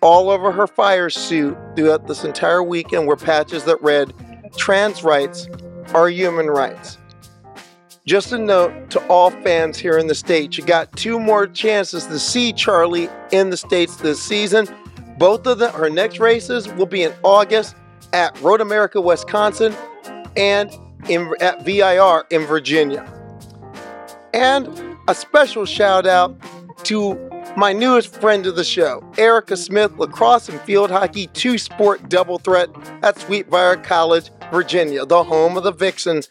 All 0.00 0.30
over 0.30 0.50
her 0.50 0.66
fire 0.66 1.10
suit 1.10 1.58
throughout 1.76 2.06
this 2.06 2.24
entire 2.24 2.62
weekend 2.62 3.06
were 3.06 3.16
patches 3.16 3.64
that 3.64 3.82
read, 3.82 4.14
Trans 4.56 5.04
rights 5.04 5.46
are 5.94 6.08
human 6.08 6.46
rights. 6.46 6.96
Just 8.06 8.32
a 8.32 8.38
note 8.38 8.90
to 8.90 9.06
all 9.08 9.30
fans 9.30 9.78
here 9.78 9.98
in 9.98 10.06
the 10.06 10.14
States 10.14 10.56
you 10.56 10.64
got 10.64 10.90
two 10.96 11.20
more 11.20 11.46
chances 11.46 12.06
to 12.06 12.18
see 12.18 12.52
Charlie 12.52 13.10
in 13.30 13.50
the 13.50 13.56
States 13.56 13.96
this 13.96 14.22
season. 14.22 14.66
Both 15.18 15.46
of 15.46 15.58
them, 15.58 15.72
her 15.74 15.90
next 15.90 16.18
races 16.18 16.66
will 16.74 16.86
be 16.86 17.02
in 17.02 17.12
August 17.22 17.76
at 18.14 18.40
Road 18.40 18.62
America, 18.62 19.00
Wisconsin, 19.00 19.74
and 20.34 20.70
in, 21.10 21.30
at 21.40 21.62
VIR 21.64 22.24
in 22.30 22.46
Virginia. 22.46 23.06
And 24.32 24.66
a 25.06 25.14
special 25.14 25.66
shout 25.66 26.06
out 26.06 26.34
to 26.84 27.18
my 27.56 27.74
newest 27.74 28.18
friend 28.18 28.46
of 28.46 28.56
the 28.56 28.64
show, 28.64 29.04
Erica 29.18 29.56
Smith, 29.58 29.92
lacrosse 29.98 30.48
and 30.48 30.58
field 30.62 30.90
hockey 30.90 31.26
two 31.28 31.58
sport 31.58 32.08
double 32.08 32.38
threat 32.38 32.70
at 33.02 33.16
Sweetbriar 33.16 33.84
College, 33.84 34.30
Virginia, 34.50 35.04
the 35.04 35.22
home 35.22 35.58
of 35.58 35.64
the 35.64 35.72
Vixens. 35.72 36.30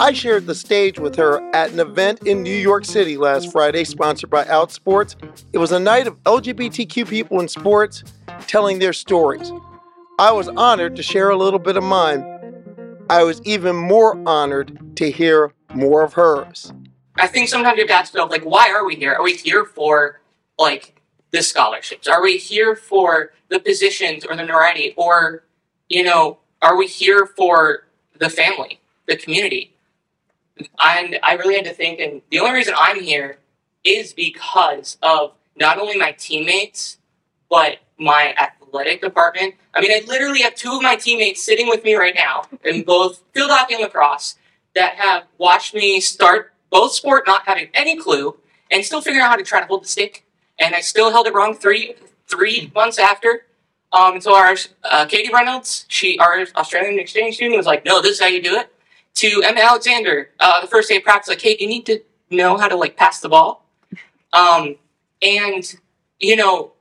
I 0.00 0.12
shared 0.12 0.46
the 0.46 0.54
stage 0.54 1.00
with 1.00 1.16
her 1.16 1.42
at 1.52 1.72
an 1.72 1.80
event 1.80 2.22
in 2.24 2.44
New 2.44 2.54
York 2.54 2.84
City 2.84 3.16
last 3.16 3.50
Friday, 3.50 3.82
sponsored 3.82 4.30
by 4.30 4.44
Outsports. 4.44 5.16
It 5.52 5.58
was 5.58 5.72
a 5.72 5.80
night 5.80 6.06
of 6.06 6.22
LGBTQ 6.22 7.08
people 7.08 7.40
in 7.40 7.48
sports 7.48 8.04
telling 8.46 8.78
their 8.78 8.92
stories. 8.92 9.50
I 10.20 10.30
was 10.30 10.46
honored 10.50 10.94
to 10.96 11.02
share 11.02 11.30
a 11.30 11.36
little 11.36 11.58
bit 11.58 11.76
of 11.76 11.82
mine. 11.82 12.24
I 13.10 13.24
was 13.24 13.42
even 13.42 13.74
more 13.74 14.16
honored 14.24 14.96
to 14.96 15.10
hear 15.10 15.52
more 15.74 16.04
of 16.04 16.12
hers. 16.12 16.72
I 17.16 17.26
think 17.26 17.48
sometimes 17.48 17.76
you 17.76 17.82
have 17.82 17.88
to 17.88 17.94
ask 17.94 18.14
yourself, 18.14 18.30
like, 18.30 18.44
why 18.44 18.70
are 18.70 18.86
we 18.86 18.94
here? 18.94 19.14
Are 19.14 19.22
we 19.24 19.34
here 19.34 19.64
for, 19.64 20.20
like, 20.60 21.00
the 21.32 21.42
scholarships? 21.42 22.06
Are 22.06 22.22
we 22.22 22.38
here 22.38 22.76
for 22.76 23.32
the 23.48 23.58
positions 23.58 24.24
or 24.24 24.36
the 24.36 24.44
notoriety? 24.44 24.94
Or, 24.96 25.42
you 25.88 26.04
know, 26.04 26.38
are 26.62 26.76
we 26.76 26.86
here 26.86 27.26
for 27.26 27.88
the 28.16 28.30
family, 28.30 28.80
the 29.08 29.16
community? 29.16 29.74
And 30.78 31.18
I 31.22 31.34
really 31.34 31.56
had 31.56 31.64
to 31.64 31.74
think, 31.74 32.00
and 32.00 32.22
the 32.30 32.40
only 32.40 32.52
reason 32.52 32.74
I'm 32.76 33.00
here 33.00 33.38
is 33.84 34.12
because 34.12 34.98
of 35.02 35.32
not 35.56 35.78
only 35.78 35.96
my 35.96 36.12
teammates, 36.12 36.98
but 37.50 37.78
my 37.98 38.34
athletic 38.38 39.00
department. 39.00 39.54
I 39.74 39.80
mean, 39.80 39.90
I 39.90 40.04
literally 40.06 40.42
have 40.42 40.54
two 40.54 40.72
of 40.72 40.82
my 40.82 40.96
teammates 40.96 41.42
sitting 41.42 41.68
with 41.68 41.84
me 41.84 41.94
right 41.94 42.14
now 42.14 42.44
in 42.64 42.82
both 42.82 43.22
field 43.32 43.50
hockey 43.50 43.74
and 43.74 43.82
lacrosse 43.82 44.36
that 44.74 44.94
have 44.96 45.24
watched 45.38 45.74
me 45.74 46.00
start 46.00 46.52
both 46.70 46.92
sport 46.92 47.24
not 47.26 47.46
having 47.46 47.68
any 47.74 47.96
clue 47.96 48.36
and 48.70 48.84
still 48.84 49.00
figuring 49.00 49.24
out 49.24 49.30
how 49.30 49.36
to 49.36 49.42
try 49.42 49.60
to 49.60 49.66
hold 49.66 49.82
the 49.84 49.88
stick. 49.88 50.24
And 50.58 50.74
I 50.74 50.80
still 50.80 51.10
held 51.10 51.26
it 51.26 51.34
wrong 51.34 51.54
three 51.54 51.94
three 52.28 52.70
months 52.74 52.98
after. 52.98 53.46
Um, 53.92 54.14
and 54.14 54.22
so 54.22 54.34
our 54.34 54.54
uh, 54.84 55.06
Katie 55.06 55.32
Reynolds, 55.32 55.86
she 55.88 56.18
our 56.18 56.44
Australian 56.56 56.98
exchange 56.98 57.36
student, 57.36 57.56
was 57.56 57.66
like, 57.66 57.84
"No, 57.84 58.02
this 58.02 58.12
is 58.12 58.20
how 58.20 58.26
you 58.26 58.42
do 58.42 58.56
it." 58.56 58.70
To 59.18 59.42
Emma 59.42 59.60
Alexander, 59.60 60.30
uh, 60.38 60.60
the 60.60 60.68
first 60.68 60.88
day 60.88 60.98
of 60.98 61.02
practice, 61.02 61.28
like, 61.28 61.42
"Hey, 61.42 61.56
you 61.58 61.66
need 61.66 61.86
to 61.86 62.00
know 62.30 62.56
how 62.56 62.68
to 62.68 62.76
like 62.76 62.96
pass 62.96 63.18
the 63.18 63.28
ball." 63.28 63.66
Um, 64.32 64.76
and 65.20 65.64
you 66.20 66.36
know, 66.36 66.74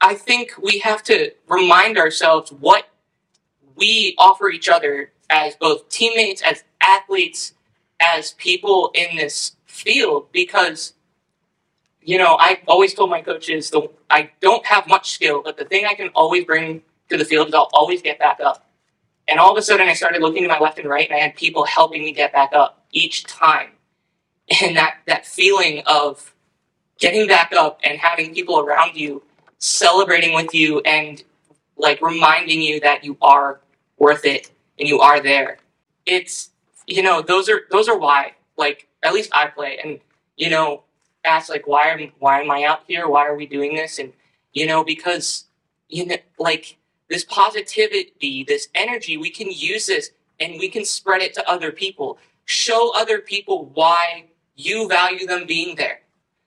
I 0.00 0.14
think 0.14 0.54
we 0.60 0.80
have 0.80 1.04
to 1.04 1.30
remind 1.46 1.96
ourselves 1.96 2.50
what 2.50 2.88
we 3.76 4.16
offer 4.18 4.50
each 4.50 4.68
other 4.68 5.12
as 5.30 5.54
both 5.54 5.88
teammates, 5.88 6.42
as 6.42 6.64
athletes, 6.80 7.52
as 8.00 8.32
people 8.32 8.90
in 8.92 9.16
this 9.16 9.52
field, 9.66 10.32
because 10.32 10.94
you 12.02 12.18
know, 12.18 12.36
I 12.40 12.62
always 12.66 12.94
told 12.94 13.10
my 13.10 13.22
coaches, 13.22 13.70
the, 13.70 13.88
I 14.10 14.30
don't 14.40 14.66
have 14.66 14.88
much 14.88 15.12
skill, 15.12 15.40
but 15.40 15.56
the 15.56 15.64
thing 15.64 15.86
I 15.86 15.94
can 15.94 16.08
always 16.16 16.44
bring 16.44 16.82
to 17.10 17.16
the 17.16 17.24
field 17.24 17.46
is 17.46 17.54
I'll 17.54 17.70
always 17.72 18.02
get 18.02 18.18
back 18.18 18.40
up. 18.40 18.65
And 19.28 19.40
all 19.40 19.50
of 19.50 19.58
a 19.58 19.62
sudden, 19.62 19.88
I 19.88 19.94
started 19.94 20.22
looking 20.22 20.42
to 20.42 20.48
my 20.48 20.58
left 20.58 20.78
and 20.78 20.88
right, 20.88 21.08
and 21.08 21.16
I 21.16 21.20
had 21.20 21.34
people 21.34 21.64
helping 21.64 22.02
me 22.02 22.12
get 22.12 22.32
back 22.32 22.52
up 22.52 22.86
each 22.92 23.24
time. 23.24 23.70
And 24.62 24.76
that, 24.76 24.98
that 25.06 25.26
feeling 25.26 25.82
of 25.86 26.32
getting 27.00 27.26
back 27.26 27.52
up 27.52 27.80
and 27.82 27.98
having 27.98 28.32
people 28.32 28.60
around 28.60 28.94
you 28.94 29.24
celebrating 29.58 30.34
with 30.34 30.54
you 30.54 30.80
and 30.80 31.22
like 31.76 32.00
reminding 32.00 32.62
you 32.62 32.78
that 32.80 33.02
you 33.02 33.18
are 33.20 33.60
worth 33.98 34.24
it 34.24 34.52
and 34.78 34.88
you 34.88 35.00
are 35.00 35.20
there. 35.20 35.58
It's, 36.06 36.50
you 36.86 37.02
know, 37.02 37.22
those 37.22 37.48
are, 37.48 37.62
those 37.72 37.88
are 37.88 37.98
why, 37.98 38.34
like, 38.56 38.86
at 39.02 39.12
least 39.12 39.30
I 39.34 39.48
play. 39.48 39.80
And, 39.82 39.98
you 40.36 40.48
know, 40.48 40.84
ask 41.26 41.48
like 41.48 41.66
why 41.66 41.88
am 41.88 42.12
why 42.18 42.40
am 42.40 42.50
I 42.50 42.64
out 42.64 42.80
here? 42.86 43.08
Why 43.08 43.26
are 43.26 43.34
we 43.34 43.46
doing 43.46 43.74
this? 43.74 43.98
And 43.98 44.12
you 44.52 44.66
know, 44.66 44.84
because 44.84 45.44
you 45.88 46.06
know, 46.06 46.16
like 46.38 46.75
this 47.08 47.24
positivity, 47.24 48.44
this 48.46 48.68
energy, 48.74 49.16
we 49.16 49.30
can 49.30 49.50
use 49.50 49.86
this 49.86 50.10
and 50.40 50.58
we 50.58 50.68
can 50.68 50.84
spread 50.84 51.22
it 51.22 51.34
to 51.34 51.48
other 51.50 51.72
people. 51.72 52.18
Show 52.44 52.92
other 52.94 53.18
people 53.20 53.70
why 53.74 54.26
you 54.54 54.88
value 54.88 55.26
them 55.26 55.46
being 55.46 55.76
there. 55.76 56.00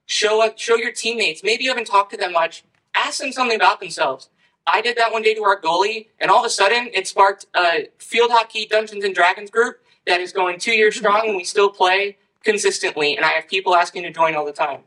Show 0.06 0.44
up, 0.44 0.58
show 0.58 0.76
your 0.76 0.92
teammates. 0.92 1.44
Maybe 1.44 1.64
you 1.64 1.70
haven't 1.70 1.88
talked 1.88 2.12
to 2.12 2.18
them 2.18 2.34
much. 2.34 2.64
Ask 2.96 3.20
them 3.20 3.32
something 3.32 3.56
about 3.56 3.80
themselves. 3.80 4.30
I 4.66 4.82
did 4.82 4.98
that 4.98 5.12
one 5.12 5.22
day 5.22 5.34
to 5.34 5.44
our 5.44 5.60
goalie, 5.60 6.08
and 6.20 6.30
all 6.30 6.40
of 6.40 6.46
a 6.46 6.50
sudden, 6.50 6.90
it 6.94 7.08
sparked 7.08 7.46
a 7.56 7.90
field 7.98 8.32
hockey 8.32 8.66
Dungeons 8.66 9.04
and 9.04 9.16
Dragons 9.16 9.50
group 9.50 9.80
that 10.06 10.20
is 10.20 10.32
going 10.32 10.60
two 10.60 10.74
years 10.74 10.96
strong, 10.96 11.28
and 11.28 11.36
we 11.36 11.44
still 11.44 11.70
play 11.70 12.18
consistently, 12.44 13.16
and 13.16 13.26
I 13.26 13.30
have 13.30 13.48
people 13.48 13.76
asking 13.76 14.04
to 14.04 14.12
join 14.12 14.36
all 14.36 14.46
the 14.46 14.52
time. 14.52 14.82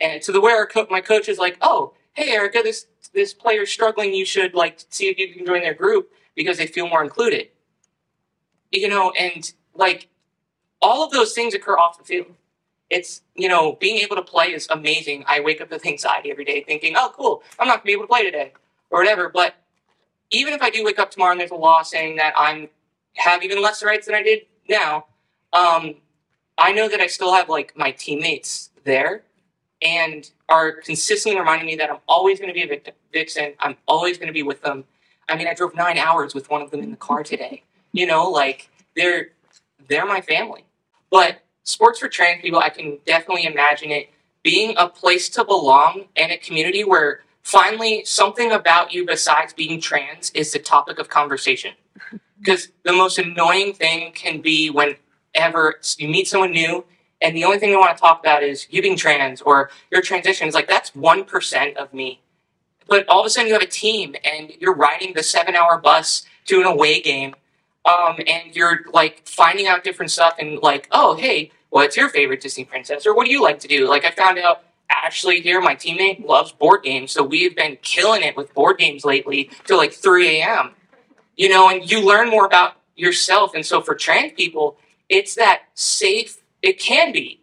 And 0.00 0.22
to 0.22 0.32
the 0.32 0.40
where 0.40 0.68
my 0.90 1.00
coach 1.00 1.28
is 1.28 1.38
like, 1.38 1.56
"Oh, 1.60 1.94
hey 2.12 2.30
Erica, 2.30 2.60
this 2.62 2.86
this 3.16 3.34
player's 3.34 3.70
struggling. 3.70 4.14
You 4.14 4.24
should 4.24 4.54
like 4.54 4.84
see 4.90 5.08
if 5.08 5.18
you 5.18 5.34
can 5.34 5.44
join 5.44 5.62
their 5.62 5.74
group 5.74 6.12
because 6.36 6.58
they 6.58 6.68
feel 6.68 6.88
more 6.88 7.02
included." 7.02 7.48
You 8.70 8.88
know, 8.88 9.10
and 9.18 9.52
like 9.74 10.08
all 10.80 11.04
of 11.04 11.10
those 11.10 11.32
things 11.32 11.54
occur 11.54 11.76
off 11.76 11.98
the 11.98 12.04
field. 12.04 12.34
It's 12.90 13.22
you 13.34 13.48
know 13.48 13.72
being 13.80 13.98
able 13.98 14.16
to 14.16 14.22
play 14.22 14.52
is 14.52 14.68
amazing. 14.70 15.24
I 15.26 15.40
wake 15.40 15.60
up 15.60 15.70
with 15.70 15.84
anxiety 15.84 16.30
every 16.30 16.44
day, 16.44 16.62
thinking, 16.62 16.94
"Oh, 16.96 17.12
cool, 17.16 17.42
I'm 17.58 17.66
not 17.66 17.78
gonna 17.78 17.86
be 17.86 17.92
able 17.92 18.04
to 18.04 18.08
play 18.08 18.22
today," 18.22 18.52
or 18.90 19.00
whatever. 19.00 19.28
But 19.28 19.54
even 20.30 20.54
if 20.54 20.62
I 20.62 20.70
do 20.70 20.84
wake 20.84 20.98
up 20.98 21.10
tomorrow 21.10 21.32
and 21.32 21.40
there's 21.40 21.50
a 21.50 21.56
law 21.56 21.82
saying 21.82 22.16
that 22.16 22.34
I'm 22.36 22.68
have 23.14 23.42
even 23.42 23.62
less 23.62 23.82
rights 23.82 24.06
than 24.06 24.14
I 24.14 24.22
did 24.22 24.46
now, 24.68 25.06
um, 25.52 25.96
I 26.58 26.72
know 26.72 26.88
that 26.88 27.00
I 27.00 27.06
still 27.06 27.32
have 27.34 27.48
like 27.48 27.76
my 27.76 27.90
teammates 27.92 28.70
there 28.84 29.22
and 29.82 30.30
are 30.48 30.72
consistently 30.72 31.38
reminding 31.38 31.66
me 31.66 31.76
that 31.76 31.90
I'm 31.90 31.98
always 32.08 32.38
going 32.38 32.48
to 32.48 32.54
be 32.54 32.62
a 32.62 32.66
victim, 32.66 32.94
vixen. 33.12 33.54
I'm 33.60 33.76
always 33.86 34.18
going 34.18 34.28
to 34.28 34.32
be 34.32 34.42
with 34.42 34.62
them. 34.62 34.84
I 35.28 35.36
mean, 35.36 35.48
I 35.48 35.54
drove 35.54 35.74
nine 35.74 35.98
hours 35.98 36.34
with 36.34 36.50
one 36.50 36.62
of 36.62 36.70
them 36.70 36.80
in 36.80 36.90
the 36.90 36.96
car 36.96 37.22
today. 37.22 37.62
You 37.92 38.06
know, 38.06 38.30
like 38.30 38.70
they're 38.94 39.28
they're 39.88 40.06
my 40.06 40.20
family. 40.20 40.64
But 41.10 41.42
sports 41.62 42.00
for 42.00 42.08
trans 42.08 42.42
people, 42.42 42.58
I 42.58 42.70
can 42.70 42.98
definitely 43.06 43.44
imagine 43.44 43.90
it 43.90 44.10
being 44.42 44.74
a 44.76 44.88
place 44.88 45.28
to 45.30 45.44
belong 45.44 46.04
and 46.14 46.30
a 46.30 46.36
community 46.36 46.84
where 46.84 47.20
finally 47.42 48.04
something 48.04 48.52
about 48.52 48.92
you 48.92 49.04
besides 49.04 49.52
being 49.52 49.80
trans 49.80 50.30
is 50.30 50.52
the 50.52 50.58
topic 50.58 50.98
of 50.98 51.08
conversation. 51.08 51.74
Because 52.38 52.68
the 52.84 52.92
most 52.92 53.18
annoying 53.18 53.72
thing 53.72 54.12
can 54.12 54.42
be 54.42 54.68
whenever 54.68 55.80
you 55.96 56.06
meet 56.06 56.28
someone 56.28 56.52
new 56.52 56.84
and 57.20 57.36
the 57.36 57.44
only 57.44 57.58
thing 57.58 57.70
they 57.70 57.76
want 57.76 57.96
to 57.96 58.00
talk 58.00 58.20
about 58.20 58.42
is 58.42 58.66
you 58.70 58.82
being 58.82 58.96
trans 58.96 59.40
or 59.40 59.70
your 59.90 60.02
transition. 60.02 60.46
It's 60.46 60.54
like 60.54 60.68
that's 60.68 60.94
one 60.94 61.24
percent 61.24 61.76
of 61.76 61.92
me. 61.94 62.20
But 62.88 63.08
all 63.08 63.20
of 63.20 63.26
a 63.26 63.30
sudden 63.30 63.48
you 63.48 63.54
have 63.54 63.62
a 63.62 63.66
team 63.66 64.14
and 64.24 64.52
you're 64.60 64.74
riding 64.74 65.14
the 65.14 65.22
seven 65.22 65.56
hour 65.56 65.78
bus 65.78 66.24
to 66.46 66.60
an 66.60 66.66
away 66.66 67.00
game. 67.00 67.34
Um, 67.84 68.16
and 68.26 68.54
you're 68.54 68.80
like 68.92 69.26
finding 69.26 69.66
out 69.66 69.84
different 69.84 70.10
stuff 70.10 70.34
and 70.38 70.58
like, 70.60 70.88
oh 70.90 71.16
hey, 71.16 71.52
what's 71.70 71.96
your 71.96 72.08
favorite 72.08 72.40
Disney 72.40 72.64
princess? 72.64 73.06
Or 73.06 73.14
what 73.14 73.26
do 73.26 73.32
you 73.32 73.42
like 73.42 73.60
to 73.60 73.68
do? 73.68 73.88
Like 73.88 74.04
I 74.04 74.10
found 74.10 74.38
out 74.38 74.62
Ashley 74.90 75.40
here, 75.40 75.60
my 75.60 75.74
teammate, 75.74 76.24
loves 76.24 76.52
board 76.52 76.82
games, 76.82 77.12
so 77.12 77.22
we've 77.22 77.56
been 77.56 77.76
killing 77.82 78.22
it 78.22 78.36
with 78.36 78.54
board 78.54 78.78
games 78.78 79.04
lately 79.04 79.50
till 79.64 79.78
like 79.78 79.92
3 79.92 80.40
a.m. 80.40 80.70
You 81.36 81.48
know, 81.48 81.68
and 81.68 81.88
you 81.90 82.04
learn 82.04 82.30
more 82.30 82.46
about 82.46 82.74
yourself. 82.94 83.54
And 83.54 83.64
so 83.64 83.80
for 83.80 83.94
trans 83.94 84.32
people, 84.32 84.78
it's 85.08 85.34
that 85.34 85.62
safe 85.74 86.40
it 86.66 86.80
can 86.80 87.12
be, 87.12 87.40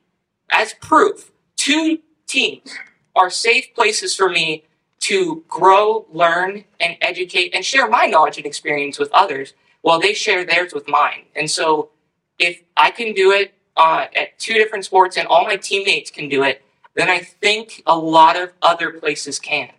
as 0.50 0.74
proof, 0.74 1.32
two 1.56 2.00
teams 2.28 2.76
are 3.16 3.30
safe 3.30 3.74
places 3.74 4.14
for 4.14 4.28
me 4.28 4.66
to 5.00 5.46
grow, 5.48 6.06
learn, 6.12 6.66
and 6.78 6.98
educate 7.00 7.56
and 7.56 7.64
share 7.64 7.88
my 7.88 8.06
knowledge 8.06 8.36
and 8.36 8.46
experience 8.46 9.00
with 9.00 9.10
others 9.14 9.54
while 9.82 10.00
they 10.00 10.14
share 10.14 10.44
theirs 10.44 10.74
with 10.74 10.90
mine. 10.90 11.24
And 11.38 11.50
so 11.50 11.90
if 12.38 12.64
I 12.76 12.92
can 12.92 13.14
do 13.14 13.32
it 13.32 13.54
uh, 13.78 14.08
at 14.14 14.38
two 14.40 14.56
different 14.56 14.84
sports 14.84 15.16
and 15.16 15.26
all 15.28 15.46
my 15.46 15.56
teammates 15.56 16.12
can 16.12 16.28
do 16.28 16.44
it, 16.44 16.62
then 16.94 17.10
I 17.10 17.20
think 17.20 17.82
a 17.86 17.98
lot 17.98 18.36
of 18.36 18.52
other 18.62 18.92
places 18.92 19.40
can. 19.40 19.70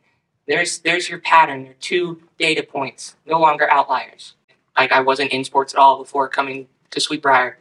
There's 0.48 0.78
there's 0.78 1.10
your 1.10 1.20
pattern. 1.20 1.64
There 1.64 1.72
are 1.72 1.76
two 1.80 2.22
data 2.38 2.62
points, 2.62 3.16
no 3.26 3.38
longer 3.38 3.70
outliers. 3.70 4.34
Like 4.76 4.90
I 4.90 5.00
wasn't 5.00 5.32
in 5.32 5.44
sports 5.44 5.74
at 5.74 5.80
all 5.80 5.98
before 5.98 6.28
coming 6.28 6.68
to 6.90 7.00
Sweetbriar 7.00 7.56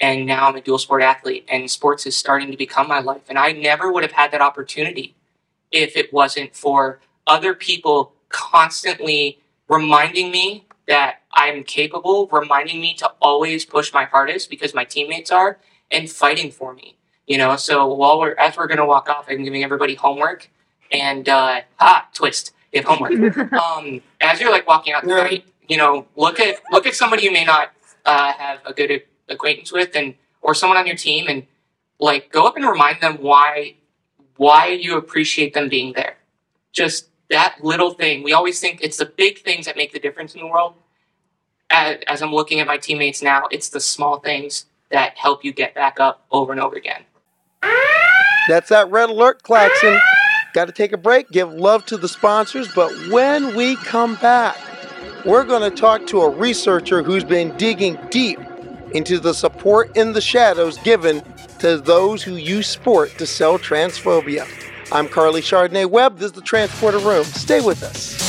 and 0.00 0.26
now 0.26 0.48
I'm 0.48 0.56
a 0.56 0.60
dual 0.60 0.78
sport 0.78 1.02
athlete 1.02 1.44
and 1.48 1.70
sports 1.70 2.06
is 2.06 2.16
starting 2.16 2.50
to 2.50 2.56
become 2.56 2.88
my 2.88 3.00
life 3.00 3.22
and 3.28 3.38
I 3.38 3.52
never 3.52 3.92
would 3.92 4.02
have 4.02 4.12
had 4.12 4.30
that 4.32 4.40
opportunity 4.40 5.14
if 5.70 5.96
it 5.96 6.12
wasn't 6.12 6.54
for 6.54 7.00
other 7.26 7.54
people 7.54 8.12
constantly 8.28 9.38
reminding 9.68 10.30
me 10.30 10.66
that 10.86 11.22
I'm 11.32 11.64
capable, 11.64 12.28
reminding 12.30 12.80
me 12.80 12.94
to 12.94 13.10
always 13.20 13.64
push 13.64 13.92
my 13.92 14.04
hardest 14.04 14.50
because 14.50 14.74
my 14.74 14.84
teammates 14.84 15.30
are 15.30 15.58
and 15.90 16.10
fighting 16.10 16.50
for 16.50 16.74
me. 16.74 16.96
You 17.26 17.38
know, 17.38 17.56
so 17.56 17.86
while 17.86 18.20
we're 18.20 18.34
as 18.34 18.56
we're 18.56 18.66
gonna 18.66 18.84
walk 18.84 19.08
off, 19.08 19.26
I'm 19.28 19.44
giving 19.44 19.64
everybody 19.64 19.94
homework 19.94 20.50
and 20.92 21.28
uh 21.28 21.62
ah 21.80 22.08
twist, 22.12 22.52
you 22.72 22.82
have 22.82 22.88
homework. 22.88 23.52
um 23.54 24.02
as 24.20 24.40
you're 24.40 24.50
like 24.50 24.66
walking 24.66 24.92
out 24.92 25.04
tonight, 25.04 25.46
you 25.68 25.78
know, 25.78 26.06
look 26.16 26.38
at 26.38 26.60
look 26.70 26.86
at 26.86 26.94
somebody 26.94 27.22
you 27.22 27.32
may 27.32 27.44
not 27.44 27.70
uh, 28.04 28.32
have 28.32 28.60
a 28.66 28.72
good 28.74 29.02
acquaintance 29.28 29.72
with 29.72 29.94
and 29.94 30.14
or 30.42 30.54
someone 30.54 30.76
on 30.76 30.86
your 30.86 30.96
team 30.96 31.26
and 31.28 31.46
like 31.98 32.30
go 32.30 32.46
up 32.46 32.56
and 32.56 32.66
remind 32.66 33.00
them 33.00 33.16
why 33.16 33.74
why 34.36 34.68
you 34.68 34.96
appreciate 34.96 35.54
them 35.54 35.68
being 35.68 35.92
there. 35.94 36.16
Just 36.72 37.08
that 37.30 37.56
little 37.62 37.92
thing. 37.94 38.22
We 38.22 38.32
always 38.32 38.60
think 38.60 38.80
it's 38.82 38.96
the 38.96 39.06
big 39.06 39.38
things 39.38 39.66
that 39.66 39.76
make 39.76 39.92
the 39.92 39.98
difference 39.98 40.34
in 40.34 40.40
the 40.40 40.46
world. 40.46 40.74
As, 41.70 41.98
as 42.06 42.22
I'm 42.22 42.32
looking 42.32 42.60
at 42.60 42.66
my 42.66 42.76
teammates 42.76 43.22
now, 43.22 43.44
it's 43.50 43.70
the 43.70 43.80
small 43.80 44.18
things 44.20 44.66
that 44.90 45.16
help 45.16 45.44
you 45.44 45.52
get 45.52 45.74
back 45.74 45.98
up 45.98 46.24
over 46.30 46.52
and 46.52 46.60
over 46.60 46.76
again. 46.76 47.02
That's 48.48 48.68
that 48.68 48.90
red 48.90 49.08
alert 49.08 49.42
klaxon. 49.42 49.98
Got 50.52 50.66
to 50.66 50.72
take 50.72 50.92
a 50.92 50.98
break, 50.98 51.30
give 51.30 51.52
love 51.52 51.84
to 51.86 51.96
the 51.96 52.08
sponsors, 52.08 52.68
but 52.74 52.92
when 53.08 53.56
we 53.56 53.76
come 53.76 54.16
back, 54.16 54.56
we're 55.24 55.44
going 55.44 55.68
to 55.68 55.74
talk 55.74 56.06
to 56.08 56.20
a 56.20 56.30
researcher 56.30 57.02
who's 57.02 57.24
been 57.24 57.56
digging 57.56 57.98
deep 58.10 58.38
into 58.94 59.18
the 59.18 59.34
support 59.34 59.96
in 59.96 60.12
the 60.12 60.20
shadows 60.20 60.78
given 60.78 61.22
to 61.58 61.76
those 61.76 62.22
who 62.22 62.36
use 62.36 62.66
sport 62.66 63.10
to 63.18 63.26
sell 63.26 63.58
transphobia. 63.58 64.46
I'm 64.92 65.08
Carly 65.08 65.42
Chardonnay 65.42 65.86
Webb. 65.86 66.18
This 66.18 66.26
is 66.26 66.32
the 66.32 66.40
Transporter 66.40 66.98
Room. 66.98 67.24
Stay 67.24 67.60
with 67.60 67.82
us. 67.82 68.23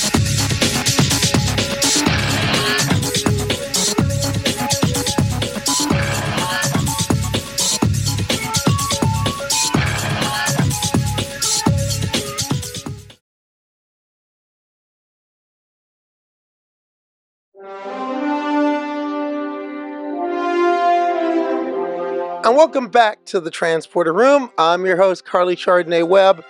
And 22.46 22.56
welcome 22.56 22.90
back 22.90 23.26
to 23.26 23.40
the 23.40 23.50
Transporter 23.50 24.14
Room. 24.14 24.52
I'm 24.60 24.86
your 24.86 24.98
host, 24.98 25.26
Carly 25.26 25.56
Chardonnay 25.56 26.08
Webb. 26.08 26.46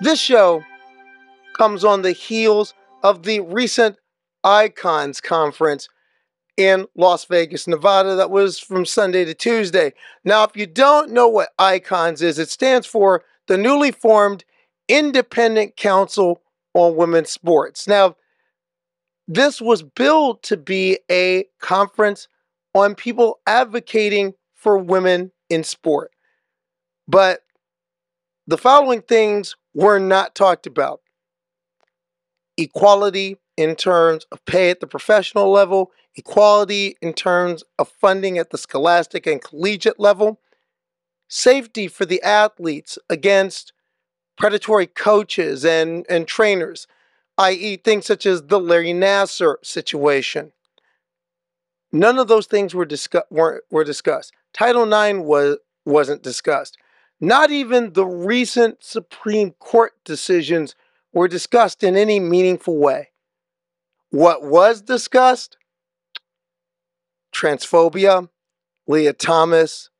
This 0.00 0.18
show 0.18 0.64
comes 1.58 1.84
on 1.84 2.00
the 2.00 2.12
heels 2.12 2.72
of 3.02 3.24
the 3.24 3.40
recent 3.40 3.98
Icons 4.44 5.20
Conference 5.20 5.90
in 6.56 6.86
Las 6.96 7.26
Vegas, 7.26 7.68
Nevada, 7.68 8.14
that 8.14 8.30
was 8.30 8.58
from 8.58 8.86
Sunday 8.86 9.26
to 9.26 9.34
Tuesday. 9.34 9.92
Now, 10.24 10.42
if 10.44 10.56
you 10.56 10.66
don't 10.66 11.10
know 11.10 11.28
what 11.28 11.50
Icons 11.58 12.22
is, 12.22 12.38
it 12.38 12.48
stands 12.48 12.86
for 12.86 13.22
the 13.46 13.58
newly 13.58 13.90
formed 13.90 14.42
Independent 14.88 15.76
Council 15.76 16.40
on 16.72 16.96
Women's 16.96 17.30
Sports. 17.30 17.86
Now, 17.86 18.16
this 19.28 19.60
was 19.60 19.82
billed 19.82 20.42
to 20.44 20.56
be 20.56 20.98
a 21.10 21.44
conference 21.60 22.26
on 22.74 22.94
people 22.94 23.40
advocating 23.46 24.32
for 24.66 24.76
women 24.76 25.30
in 25.48 25.62
sport. 25.62 26.10
But 27.06 27.42
the 28.48 28.58
following 28.58 29.00
things 29.00 29.54
were 29.74 30.00
not 30.00 30.34
talked 30.34 30.66
about 30.66 31.02
equality 32.56 33.36
in 33.56 33.76
terms 33.76 34.26
of 34.32 34.44
pay 34.44 34.70
at 34.70 34.80
the 34.80 34.88
professional 34.88 35.52
level, 35.52 35.92
equality 36.16 36.96
in 37.00 37.12
terms 37.12 37.62
of 37.78 37.88
funding 37.88 38.38
at 38.38 38.50
the 38.50 38.58
scholastic 38.58 39.24
and 39.24 39.40
collegiate 39.40 40.00
level, 40.00 40.40
safety 41.28 41.86
for 41.86 42.04
the 42.04 42.20
athletes 42.22 42.98
against 43.08 43.72
predatory 44.36 44.88
coaches 44.88 45.64
and, 45.64 46.04
and 46.08 46.26
trainers, 46.26 46.88
i.e., 47.38 47.76
things 47.76 48.04
such 48.04 48.26
as 48.26 48.42
the 48.42 48.58
Larry 48.58 48.92
Nassar 48.92 49.64
situation. 49.64 50.50
None 51.92 52.18
of 52.18 52.26
those 52.26 52.46
things 52.46 52.74
were, 52.74 52.84
discuss- 52.84 53.30
were, 53.30 53.62
were 53.70 53.84
discussed. 53.84 54.32
Title 54.56 54.90
IX 54.90 55.18
was, 55.18 55.58
wasn't 55.84 56.22
discussed. 56.22 56.78
Not 57.20 57.50
even 57.50 57.92
the 57.92 58.06
recent 58.06 58.82
Supreme 58.82 59.50
Court 59.52 59.92
decisions 60.04 60.74
were 61.12 61.28
discussed 61.28 61.82
in 61.82 61.94
any 61.96 62.20
meaningful 62.20 62.78
way. 62.78 63.10
What 64.10 64.42
was 64.42 64.80
discussed? 64.80 65.58
Transphobia, 67.34 68.30
Lia 68.86 69.12
Thomas, 69.12 69.90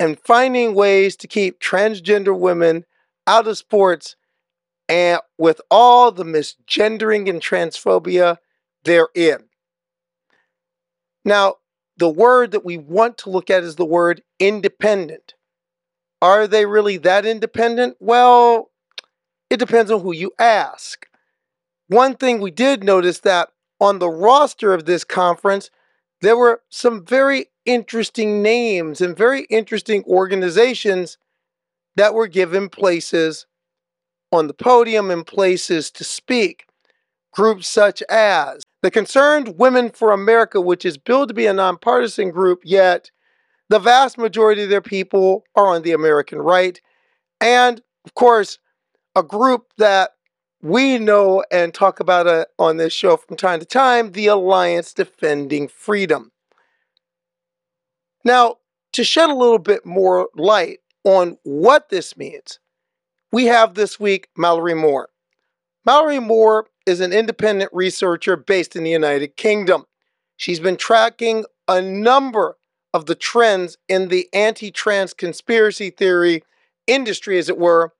and 0.00 0.18
finding 0.18 0.74
ways 0.74 1.14
to 1.16 1.26
keep 1.26 1.60
transgender 1.60 2.38
women 2.38 2.86
out 3.26 3.46
of 3.46 3.58
sports 3.58 4.16
and 4.88 5.20
with 5.36 5.60
all 5.70 6.10
the 6.10 6.24
misgendering 6.24 7.28
and 7.28 7.42
transphobia 7.42 8.38
therein. 8.84 9.44
Now, 11.24 11.56
the 11.98 12.08
word 12.08 12.52
that 12.52 12.64
we 12.64 12.78
want 12.78 13.18
to 13.18 13.30
look 13.30 13.50
at 13.50 13.64
is 13.64 13.76
the 13.76 13.84
word 13.84 14.22
independent. 14.38 15.34
Are 16.22 16.46
they 16.46 16.64
really 16.64 16.96
that 16.98 17.26
independent? 17.26 17.96
Well, 18.00 18.70
it 19.50 19.58
depends 19.58 19.90
on 19.90 20.00
who 20.00 20.12
you 20.12 20.32
ask. 20.38 21.06
One 21.88 22.14
thing 22.14 22.40
we 22.40 22.50
did 22.50 22.84
notice 22.84 23.20
that 23.20 23.50
on 23.80 23.98
the 23.98 24.10
roster 24.10 24.72
of 24.72 24.84
this 24.84 25.04
conference, 25.04 25.70
there 26.20 26.36
were 26.36 26.62
some 26.68 27.04
very 27.04 27.46
interesting 27.64 28.42
names 28.42 29.00
and 29.00 29.16
very 29.16 29.42
interesting 29.44 30.04
organizations 30.04 31.18
that 31.96 32.14
were 32.14 32.26
given 32.26 32.68
places 32.68 33.46
on 34.30 34.46
the 34.46 34.54
podium 34.54 35.10
and 35.10 35.26
places 35.26 35.90
to 35.92 36.04
speak. 36.04 36.66
Groups 37.32 37.68
such 37.68 38.02
as 38.08 38.62
the 38.82 38.90
Concerned 38.90 39.58
Women 39.58 39.90
for 39.90 40.12
America, 40.12 40.60
which 40.60 40.84
is 40.84 40.98
billed 40.98 41.28
to 41.28 41.34
be 41.34 41.46
a 41.46 41.52
nonpartisan 41.52 42.30
group, 42.30 42.60
yet 42.64 43.10
the 43.68 43.78
vast 43.78 44.18
majority 44.18 44.62
of 44.62 44.70
their 44.70 44.80
people 44.80 45.44
are 45.54 45.66
on 45.66 45.82
the 45.82 45.92
American 45.92 46.38
right. 46.38 46.80
And 47.40 47.82
of 48.04 48.14
course, 48.14 48.58
a 49.14 49.22
group 49.22 49.72
that 49.78 50.12
we 50.62 50.98
know 50.98 51.44
and 51.50 51.72
talk 51.72 52.00
about 52.00 52.26
uh, 52.26 52.46
on 52.58 52.76
this 52.76 52.92
show 52.92 53.16
from 53.16 53.36
time 53.36 53.60
to 53.60 53.66
time 53.66 54.12
the 54.12 54.26
Alliance 54.26 54.92
Defending 54.92 55.68
Freedom. 55.68 56.32
Now, 58.24 58.56
to 58.92 59.04
shed 59.04 59.30
a 59.30 59.34
little 59.34 59.58
bit 59.58 59.84
more 59.86 60.28
light 60.34 60.80
on 61.04 61.38
what 61.44 61.90
this 61.90 62.16
means, 62.16 62.58
we 63.30 63.46
have 63.46 63.74
this 63.74 64.00
week 64.00 64.28
Mallory 64.36 64.74
Moore. 64.74 65.08
Mallory 65.84 66.18
Moore 66.18 66.66
is 66.88 67.00
an 67.00 67.12
independent 67.12 67.70
researcher 67.72 68.36
based 68.36 68.74
in 68.74 68.82
the 68.82 68.90
United 68.90 69.36
Kingdom. 69.36 69.84
She's 70.36 70.58
been 70.58 70.76
tracking 70.76 71.44
a 71.68 71.82
number 71.82 72.56
of 72.94 73.06
the 73.06 73.14
trends 73.14 73.76
in 73.88 74.08
the 74.08 74.28
anti 74.32 74.70
trans 74.70 75.12
conspiracy 75.12 75.90
theory 75.90 76.42
industry, 76.86 77.38
as 77.38 77.50
it 77.50 77.58
were, 77.58 77.92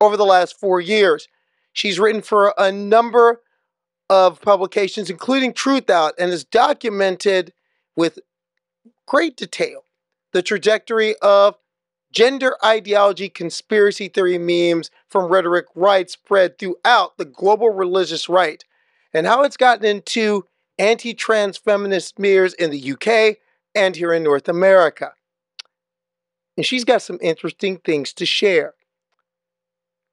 over 0.00 0.16
the 0.16 0.26
last 0.26 0.60
four 0.60 0.80
years. 0.80 1.26
She's 1.72 1.98
written 1.98 2.20
for 2.20 2.54
a 2.58 2.70
number 2.70 3.40
of 4.10 4.40
publications, 4.42 5.08
including 5.08 5.54
Truth 5.54 5.88
Out, 5.88 6.12
and 6.18 6.30
has 6.30 6.44
documented 6.44 7.52
with 7.96 8.18
great 9.06 9.36
detail 9.36 9.84
the 10.32 10.42
trajectory 10.42 11.16
of 11.22 11.56
gender 12.14 12.56
ideology 12.64 13.28
conspiracy 13.28 14.08
theory 14.08 14.38
memes 14.38 14.90
from 15.08 15.30
rhetoric 15.30 15.66
right 15.74 16.08
spread 16.08 16.58
throughout 16.58 17.18
the 17.18 17.24
global 17.24 17.70
religious 17.70 18.28
right 18.28 18.64
and 19.12 19.26
how 19.26 19.42
it's 19.42 19.56
gotten 19.56 19.84
into 19.84 20.46
anti 20.78 21.12
trans 21.12 21.56
feminist 21.56 22.16
smears 22.16 22.54
in 22.54 22.70
the 22.70 22.92
UK 22.92 23.38
and 23.74 23.96
here 23.96 24.12
in 24.12 24.22
North 24.22 24.48
America. 24.48 25.12
And 26.56 26.64
she's 26.64 26.84
got 26.84 27.02
some 27.02 27.18
interesting 27.20 27.78
things 27.78 28.12
to 28.14 28.26
share. 28.26 28.74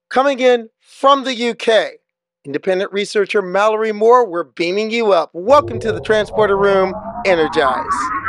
Coming 0.10 0.40
in 0.40 0.70
from 0.80 1.24
the 1.24 1.50
UK, 1.50 2.00
independent 2.44 2.92
researcher 2.92 3.42
Mallory 3.42 3.92
Moore, 3.92 4.28
we're 4.28 4.44
beaming 4.44 4.90
you 4.90 5.12
up. 5.12 5.30
Welcome 5.34 5.80
to 5.80 5.92
the 5.92 6.02
Transporter 6.02 6.58
Room. 6.58 6.94
Energize. 7.26 8.21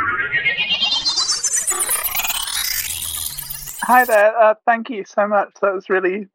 Hi 3.85 4.05
there. 4.05 4.37
Uh, 4.37 4.53
thank 4.65 4.89
you 4.89 5.03
so 5.03 5.27
much. 5.27 5.49
That 5.61 5.73
was 5.73 5.89
really 5.89 6.27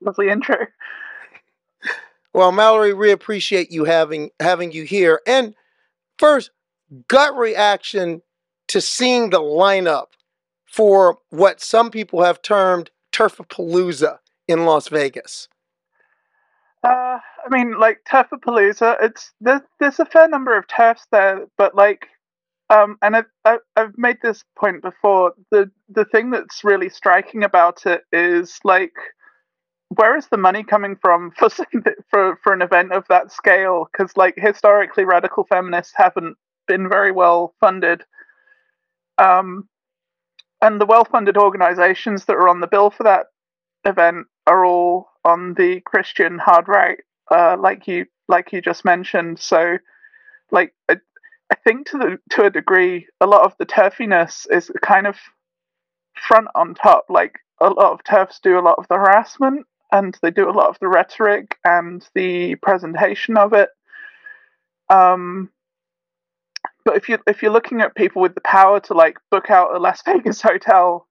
lovely 0.00 0.28
intro. 0.28 0.66
Well, 2.32 2.50
Mallory, 2.50 2.92
we 2.92 3.12
appreciate 3.12 3.70
you 3.70 3.84
having 3.84 4.30
having 4.40 4.72
you 4.72 4.82
here. 4.82 5.20
And 5.24 5.54
first, 6.18 6.50
gut 7.06 7.36
reaction 7.36 8.22
to 8.68 8.80
seeing 8.80 9.30
the 9.30 9.40
lineup 9.40 10.06
for 10.66 11.18
what 11.30 11.60
some 11.60 11.92
people 11.92 12.24
have 12.24 12.42
termed 12.42 12.90
Turfapalooza 13.12 14.18
in 14.48 14.64
Las 14.64 14.88
Vegas. 14.88 15.48
Uh, 16.82 17.18
I 17.18 17.48
mean, 17.50 17.78
like 17.78 18.00
Turfapalooza, 18.10 18.96
it's 19.00 19.32
there's 19.40 19.62
there's 19.78 20.00
a 20.00 20.06
fair 20.06 20.28
number 20.28 20.58
of 20.58 20.66
turfs 20.66 21.06
there, 21.12 21.46
but 21.56 21.76
like, 21.76 22.08
um, 22.70 22.96
and 23.02 23.16
I've, 23.16 23.58
I've 23.76 23.96
made 23.96 24.18
this 24.22 24.42
point 24.58 24.82
before. 24.82 25.32
The 25.50 25.70
the 25.88 26.04
thing 26.06 26.30
that's 26.30 26.64
really 26.64 26.88
striking 26.88 27.44
about 27.44 27.86
it 27.86 28.02
is 28.12 28.58
like, 28.64 28.92
where 29.88 30.16
is 30.16 30.28
the 30.28 30.36
money 30.36 30.64
coming 30.64 30.96
from 31.00 31.30
for 31.38 31.48
for 32.10 32.38
for 32.42 32.52
an 32.52 32.62
event 32.62 32.92
of 32.92 33.04
that 33.08 33.32
scale? 33.32 33.88
Because 33.92 34.16
like 34.16 34.34
historically, 34.36 35.04
radical 35.04 35.44
feminists 35.44 35.92
haven't 35.96 36.36
been 36.66 36.88
very 36.88 37.12
well 37.12 37.54
funded. 37.60 38.02
Um, 39.18 39.68
and 40.62 40.80
the 40.80 40.86
well 40.86 41.04
funded 41.04 41.36
organizations 41.36 42.24
that 42.24 42.36
are 42.36 42.48
on 42.48 42.60
the 42.60 42.66
bill 42.66 42.90
for 42.90 43.04
that 43.04 43.26
event 43.84 44.26
are 44.46 44.64
all 44.64 45.10
on 45.24 45.54
the 45.54 45.80
Christian 45.82 46.38
hard 46.38 46.68
right, 46.68 46.98
uh, 47.30 47.56
like 47.58 47.86
you 47.86 48.06
like 48.28 48.52
you 48.52 48.60
just 48.62 48.84
mentioned. 48.84 49.38
So, 49.38 49.78
like 50.50 50.74
I, 51.50 51.56
think 51.56 51.88
to 51.90 51.98
the 51.98 52.18
to 52.30 52.44
a 52.44 52.50
degree, 52.50 53.06
a 53.20 53.26
lot 53.26 53.44
of 53.44 53.54
the 53.58 53.66
turfiness 53.66 54.46
is 54.50 54.70
kind 54.82 55.06
of 55.06 55.16
front 56.14 56.48
on 56.54 56.74
top. 56.74 57.06
Like 57.08 57.38
a 57.60 57.68
lot 57.68 57.92
of 57.92 58.04
turfs 58.04 58.40
do 58.42 58.58
a 58.58 58.62
lot 58.62 58.76
of 58.78 58.86
the 58.88 58.96
harassment 58.96 59.66
and 59.92 60.18
they 60.22 60.30
do 60.30 60.48
a 60.48 60.52
lot 60.52 60.68
of 60.68 60.78
the 60.80 60.88
rhetoric 60.88 61.56
and 61.64 62.06
the 62.14 62.56
presentation 62.56 63.36
of 63.36 63.52
it. 63.52 63.68
Um, 64.90 65.50
but 66.84 66.96
if 66.96 67.08
you 67.08 67.18
if 67.26 67.42
you're 67.42 67.52
looking 67.52 67.80
at 67.80 67.94
people 67.94 68.20
with 68.22 68.34
the 68.34 68.40
power 68.40 68.80
to 68.80 68.94
like 68.94 69.18
book 69.30 69.50
out 69.50 69.74
a 69.74 69.78
Las 69.78 70.02
Vegas 70.06 70.42
hotel 70.42 71.06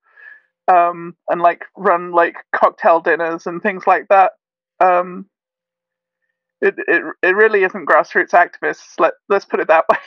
um, 0.68 1.16
and 1.30 1.42
like 1.42 1.66
run 1.78 2.12
like 2.12 2.36
cocktail 2.56 3.00
dinners 3.00 3.48
and 3.48 3.62
things 3.62 3.88
like 3.88 4.08
that, 4.10 4.34
um, 4.80 5.26
it 6.64 6.76
it 6.88 7.04
it 7.22 7.36
really 7.36 7.64
isn't 7.64 7.88
grassroots 7.88 8.32
activists. 8.32 9.00
Let 9.00 9.14
let's 9.30 9.46
put 9.46 9.60
it 9.60 9.68
that 9.68 9.86
way. 9.90 9.98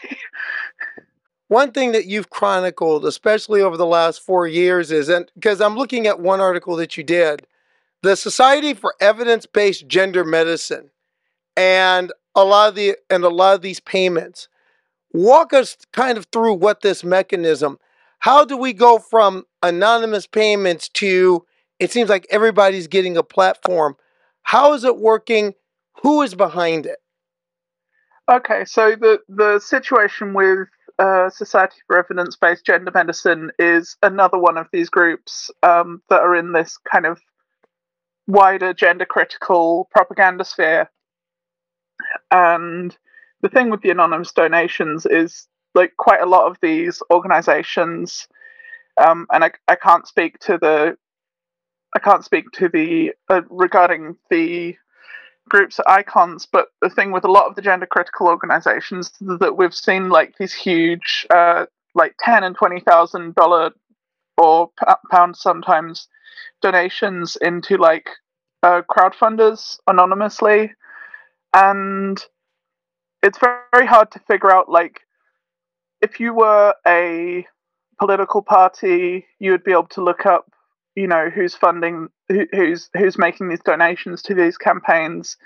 One 1.49 1.71
thing 1.71 1.93
that 1.93 2.07
you've 2.07 2.31
chronicled, 2.31 3.07
especially 3.07 3.63
over 3.63 3.77
the 3.77 3.87
last 3.87 4.21
four 4.21 4.49
years, 4.49 4.91
is 4.91 5.09
and 5.09 5.31
because 5.35 5.61
I'm 5.61 5.77
looking 5.77 6.07
at 6.09 6.19
one 6.19 6.41
article 6.41 6.75
that 6.77 6.97
you 6.97 7.05
did, 7.05 7.47
the 8.03 8.17
Society 8.17 8.75
for 8.75 8.95
Evidence-Based 9.01 9.87
Gender 9.87 10.25
Medicine, 10.25 10.91
and 11.57 12.13
a 12.35 12.45
lot 12.45 12.71
of 12.71 12.75
the 12.75 12.97
and 13.11 13.23
a 13.23 13.29
lot 13.29 13.55
of 13.55 13.63
these 13.63 13.81
payments. 13.81 14.49
Walk 15.13 15.53
us 15.53 15.77
kind 15.93 16.19
of 16.19 16.27
through 16.27 16.55
what 16.55 16.81
this 16.81 17.05
mechanism. 17.05 17.79
How 18.19 18.45
do 18.45 18.57
we 18.57 18.73
go 18.73 18.99
from 18.99 19.45
anonymous 19.63 20.27
payments 20.27 20.89
to 20.91 21.47
it 21.79 21.93
seems 21.93 22.09
like 22.09 22.27
everybody's 22.31 22.89
getting 22.89 23.17
a 23.17 23.23
platform? 23.23 23.97
How 24.43 24.73
is 24.73 24.85
it 24.85 24.97
working? 24.97 25.55
Who 26.03 26.23
is 26.23 26.35
behind 26.35 26.87
it? 26.87 26.99
Okay, 28.29 28.65
so 28.65 28.97
the 28.97 29.21
the 29.29 29.61
situation 29.61 30.35
with 30.35 30.69
uh, 30.99 31.31
Society 31.31 31.77
for 31.87 31.99
Evidence 31.99 32.37
Based 32.37 32.65
Gender 32.65 32.91
Medicine 32.93 33.53
is 33.59 33.97
another 34.03 34.39
one 34.39 34.57
of 34.57 34.67
these 34.73 34.89
groups 34.89 35.51
um, 35.63 36.03
that 36.09 36.21
are 36.21 36.35
in 36.35 36.53
this 36.53 36.79
kind 36.91 37.07
of 37.07 37.21
wider 38.27 38.75
gender 38.75 39.05
critical 39.05 39.89
propaganda 39.93 40.45
sphere. 40.45 40.91
And 42.31 42.97
the 43.43 43.49
thing 43.49 43.71
with 43.71 43.83
the 43.83 43.91
anonymous 43.91 44.33
donations 44.33 45.07
is 45.07 45.47
like 45.75 45.97
quite 45.97 46.21
a 46.21 46.27
lot 46.27 46.51
of 46.51 46.57
these 46.61 47.03
organizations, 47.13 48.27
um, 48.97 49.27
and 49.31 49.45
I, 49.45 49.53
I 49.69 49.77
can't 49.77 50.07
speak 50.07 50.39
to 50.41 50.59
the 50.59 50.97
I 51.95 51.99
can't 52.01 52.25
speak 52.25 52.51
to 52.53 52.69
the 52.69 53.13
uh, 53.29 53.43
regarding 53.51 54.17
the 54.31 54.77
groups 55.49 55.79
are 55.81 55.99
icons, 55.99 56.47
but 56.51 56.69
the 56.83 56.91
thing 56.91 57.13
with 57.13 57.25
a 57.25 57.31
lot 57.31 57.47
of 57.47 57.55
the 57.55 57.63
gender 57.63 57.87
critical 57.87 58.27
organizations 58.27 59.13
that 59.21 59.57
we've 59.57 59.75
seen 59.75 60.09
like 60.09 60.37
these 60.39 60.53
huge, 60.53 61.27
uh, 61.35 61.67
like 61.95 62.15
ten 62.21 62.45
and 62.45 62.57
twenty 62.57 62.81
thousand 62.81 63.35
dollar 63.35 63.71
or 64.37 64.71
pound 65.11 65.37
sometimes 65.37 66.09
donations 66.61 67.37
into 67.41 67.77
like 67.77 68.11
uh, 68.63 68.83
crowdfunders 68.91 69.79
anonymously, 69.87 70.73
and 71.55 72.25
it's 73.23 73.39
very 73.39 73.87
hard 73.87 74.11
to 74.11 74.19
figure 74.21 74.53
out 74.53 74.69
like 74.69 75.01
if 76.03 76.21
you 76.21 76.35
were 76.35 76.75
a 76.87 77.47
political 77.99 78.43
party, 78.43 79.27
you 79.39 79.51
would 79.53 79.65
be 79.65 79.73
able 79.73 79.87
to 79.87 80.03
look 80.05 80.27
up 80.27 80.51
you 80.97 81.07
know 81.07 81.31
who's 81.31 81.55
funding 81.55 82.09
who, 82.29 82.47
who's 82.53 82.91
who's 82.97 83.19
making 83.19 83.49
these 83.49 83.63
donations 83.63 84.23
to 84.23 84.35
these 84.35 84.59
campaigns. 84.59 85.37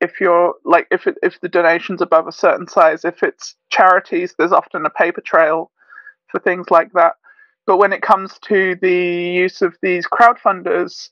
If 0.00 0.20
you're 0.20 0.54
like 0.64 0.86
if 0.90 1.06
it, 1.06 1.16
if 1.22 1.40
the 1.40 1.48
donation's 1.48 2.00
above 2.00 2.26
a 2.26 2.32
certain 2.32 2.66
size 2.66 3.04
if 3.04 3.22
it's 3.22 3.54
charities 3.68 4.34
there's 4.38 4.52
often 4.52 4.86
a 4.86 4.90
paper 4.90 5.20
trail 5.20 5.70
for 6.28 6.40
things 6.40 6.70
like 6.70 6.92
that. 6.94 7.14
But 7.66 7.76
when 7.76 7.92
it 7.92 8.02
comes 8.02 8.38
to 8.46 8.76
the 8.80 8.90
use 8.90 9.62
of 9.62 9.76
these 9.82 10.06
crowdfunders 10.06 11.10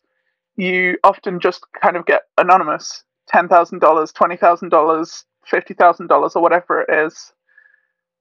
you 0.57 0.97
often 1.05 1.41
just 1.41 1.65
kind 1.81 1.97
of 1.97 2.07
get 2.07 2.23
anonymous 2.39 3.05
$10,000 3.33 3.81
$20,000 3.81 5.25
$50,000 5.51 6.37
or 6.37 6.43
whatever 6.43 6.83
it 6.83 7.07
is. 7.07 7.33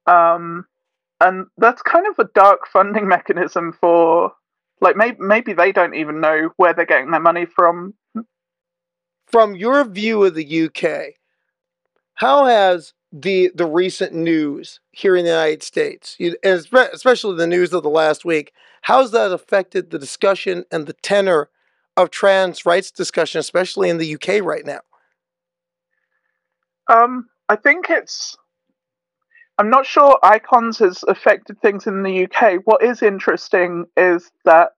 Um, 0.05 0.65
and 1.21 1.47
that's 1.57 1.81
kind 1.81 2.05
of 2.07 2.17
a 2.19 2.29
dark 2.33 2.61
funding 2.71 3.07
mechanism 3.15 3.73
for 3.79 4.31
like 4.81 4.95
maybe 4.95 5.17
maybe 5.19 5.53
they 5.53 5.71
don't 5.71 5.95
even 5.95 6.21
know 6.21 6.49
where 6.57 6.73
they're 6.73 6.85
getting 6.85 7.11
their 7.11 7.19
money 7.19 7.45
from. 7.45 7.93
From 9.27 9.55
your 9.55 9.83
view 9.85 10.23
of 10.23 10.33
the 10.33 10.65
UK, 10.65 11.15
how 12.15 12.45
has 12.45 12.93
the 13.11 13.51
the 13.53 13.65
recent 13.65 14.13
news 14.13 14.79
here 14.91 15.15
in 15.15 15.25
the 15.25 15.31
United 15.31 15.63
States, 15.63 16.17
especially 16.43 17.35
the 17.35 17.47
news 17.47 17.73
of 17.73 17.83
the 17.83 17.89
last 17.89 18.25
week, 18.25 18.53
how 18.81 19.01
has 19.01 19.11
that 19.11 19.31
affected 19.31 19.89
the 19.89 19.99
discussion 19.99 20.65
and 20.71 20.85
the 20.85 20.93
tenor 20.93 21.49
of 21.97 22.11
trans 22.11 22.65
rights 22.65 22.91
discussion, 22.91 23.39
especially 23.39 23.89
in 23.89 23.97
the 23.97 24.15
UK 24.15 24.43
right 24.43 24.65
now? 24.65 24.79
Um, 26.87 27.29
I 27.49 27.55
think 27.55 27.89
it's 27.89 28.37
I'm 29.59 29.69
not 29.69 29.85
sure 29.85 30.17
icons 30.23 30.79
has 30.79 31.03
affected 31.09 31.61
things 31.61 31.85
in 31.85 32.01
the 32.01 32.23
UK. 32.23 32.61
What 32.63 32.81
is 32.81 33.03
interesting 33.03 33.87
is 33.97 34.31
that 34.45 34.71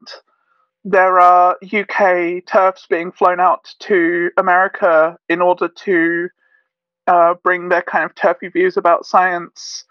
there 0.84 1.20
are 1.20 1.56
UK 1.64 2.44
turfs 2.48 2.88
being 2.90 3.12
flown 3.12 3.40
out 3.40 3.76
to 3.82 4.32
America 4.38 5.20
in 5.30 5.40
order 5.40 5.68
to 5.68 6.30
uh, 7.06 7.36
bring 7.44 7.70
their 7.70 7.84
kind 7.84 8.06
of 8.06 8.16
turfy 8.16 8.48
views 8.48 8.76
about 8.76 9.06
science. 9.06 9.86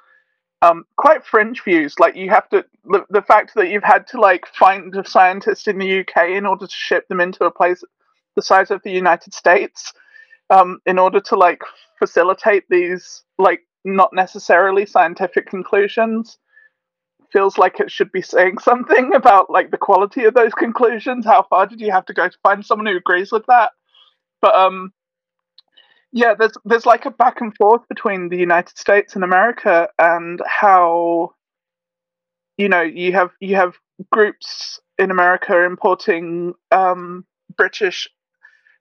Um, 0.61 0.85
quite 0.96 1.24
fringe 1.24 1.62
views. 1.62 1.94
Like 2.00 2.16
you 2.16 2.29
have 2.31 2.48
to, 2.48 2.64
the, 2.85 3.07
the 3.11 3.22
fact 3.22 3.53
that 3.55 3.68
you've 3.68 3.85
had 3.85 4.09
to 4.09 4.20
like 4.20 4.44
find 4.48 4.92
a 4.96 5.09
scientist 5.09 5.68
in 5.68 5.79
the 5.79 6.00
UK 6.00 6.31
in 6.31 6.46
order 6.46 6.66
to 6.66 6.74
ship 6.74 7.07
them 7.07 7.20
into 7.20 7.44
a 7.44 7.53
place 7.53 7.85
the 8.35 8.42
size 8.42 8.72
of 8.72 8.83
the 8.83 8.90
United 8.90 9.35
States, 9.35 9.92
um, 10.50 10.81
in 10.85 10.98
order 10.98 11.20
to 11.20 11.37
like 11.37 11.61
facilitate 12.00 12.64
these 12.68 13.22
like 13.38 13.61
not 13.84 14.12
necessarily 14.12 14.86
scientific 14.86 15.48
conclusions 15.48 16.38
feels 17.32 17.58
like 17.58 17.78
it 17.80 17.90
should 17.90 18.10
be 18.12 18.22
saying 18.22 18.58
something 18.62 19.14
about 19.14 19.50
like 19.50 19.70
the 19.70 19.78
quality 19.78 20.24
of 20.24 20.34
those 20.34 20.52
conclusions. 20.52 21.24
How 21.24 21.42
far 21.44 21.66
did 21.66 21.80
you 21.80 21.90
have 21.92 22.06
to 22.06 22.14
go 22.14 22.28
to 22.28 22.38
find 22.42 22.64
someone 22.64 22.86
who 22.86 22.96
agrees 22.96 23.32
with 23.32 23.46
that? 23.46 23.72
But 24.40 24.54
um 24.54 24.92
yeah 26.12 26.34
there's 26.34 26.52
there's 26.64 26.86
like 26.86 27.06
a 27.06 27.10
back 27.10 27.40
and 27.40 27.54
forth 27.56 27.86
between 27.88 28.28
the 28.28 28.36
united 28.36 28.76
states 28.76 29.14
and 29.14 29.24
america 29.24 29.88
and 29.98 30.40
how 30.46 31.32
you 32.56 32.68
know 32.68 32.80
you 32.82 33.12
have 33.12 33.30
you 33.40 33.56
have 33.56 33.74
groups 34.10 34.80
in 34.98 35.10
america 35.10 35.64
importing 35.64 36.52
um 36.72 37.24
british 37.56 38.08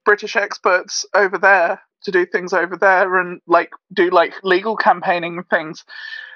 british 0.06 0.36
experts 0.36 1.06
over 1.14 1.38
there 1.38 1.80
to 2.04 2.12
do 2.12 2.26
things 2.26 2.54
over 2.54 2.78
there 2.78 3.18
and 3.18 3.42
like 3.48 3.72
do 3.94 4.10
like 4.10 4.34
legal 4.44 4.76
campaigning 4.76 5.44
things. 5.50 5.86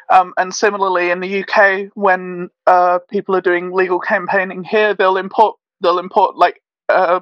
Um, 0.10 0.34
and 0.38 0.54
similarly 0.54 1.12
in 1.12 1.21
the 1.21 1.43
UK, 1.43 1.91
when 1.95 2.49
uh, 2.67 2.99
people 3.10 3.36
are 3.36 3.41
doing 3.41 3.71
legal 3.71 3.99
campaigning 3.99 4.63
here, 4.63 4.93
they'll 4.93 5.17
import 5.17 5.58
they'll 5.82 5.99
import 5.99 6.36
like 6.36 6.62
uh, 6.89 7.21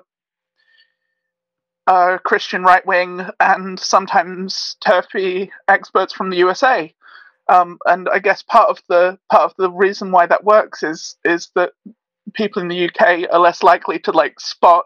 uh, 1.88 2.18
Christian 2.24 2.64
right 2.64 2.86
wing 2.86 3.26
and 3.40 3.80
sometimes 3.80 4.78
turfy 4.82 5.52
experts 5.68 6.14
from 6.14 6.30
the 6.30 6.38
USA. 6.38 6.94
Um, 7.50 7.80
and 7.86 8.08
I 8.10 8.20
guess 8.20 8.44
part 8.44 8.70
of 8.70 8.82
the 8.88 9.20
part 9.32 9.44
of 9.44 9.54
the 9.58 9.70
reason 9.70 10.12
why 10.12 10.26
that 10.26 10.44
works 10.44 10.84
is 10.84 11.18
is 11.26 11.50
that 11.56 11.74
people 12.34 12.62
in 12.62 12.68
the 12.68 12.90
UK 12.90 13.30
are 13.32 13.40
less 13.40 13.62
likely 13.62 14.00
to 14.00 14.12
like 14.12 14.40
spot 14.40 14.86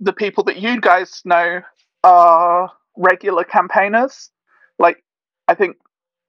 the 0.00 0.12
people 0.12 0.44
that 0.44 0.58
you 0.58 0.80
guys 0.80 1.20
know 1.24 1.60
are 2.04 2.72
regular 2.96 3.44
campaigners. 3.44 4.30
Like 4.78 5.02
I 5.46 5.54
think 5.54 5.76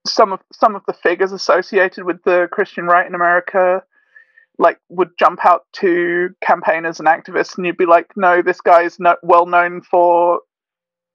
some 0.08 0.34
of 0.34 0.40
some 0.54 0.76
of 0.76 0.82
the 0.88 0.94
figures 0.94 1.32
associated 1.32 2.06
with 2.06 2.24
the 2.24 2.48
Christian 2.52 2.86
right 2.86 3.06
in 3.06 3.16
America 3.16 3.84
like 4.58 4.78
would 4.90 5.18
jump 5.18 5.46
out 5.46 5.64
to 5.74 6.30
campaigners 6.42 7.00
and 7.00 7.08
activists 7.08 7.58
and 7.58 7.66
you'd 7.66 7.78
be 7.78 7.86
like 7.86 8.12
no 8.16 8.42
this 8.42 8.62
guy 8.62 8.84
is 8.84 9.00
not 9.00 9.18
well 9.24 9.46
known 9.46 9.82
for 9.82 10.42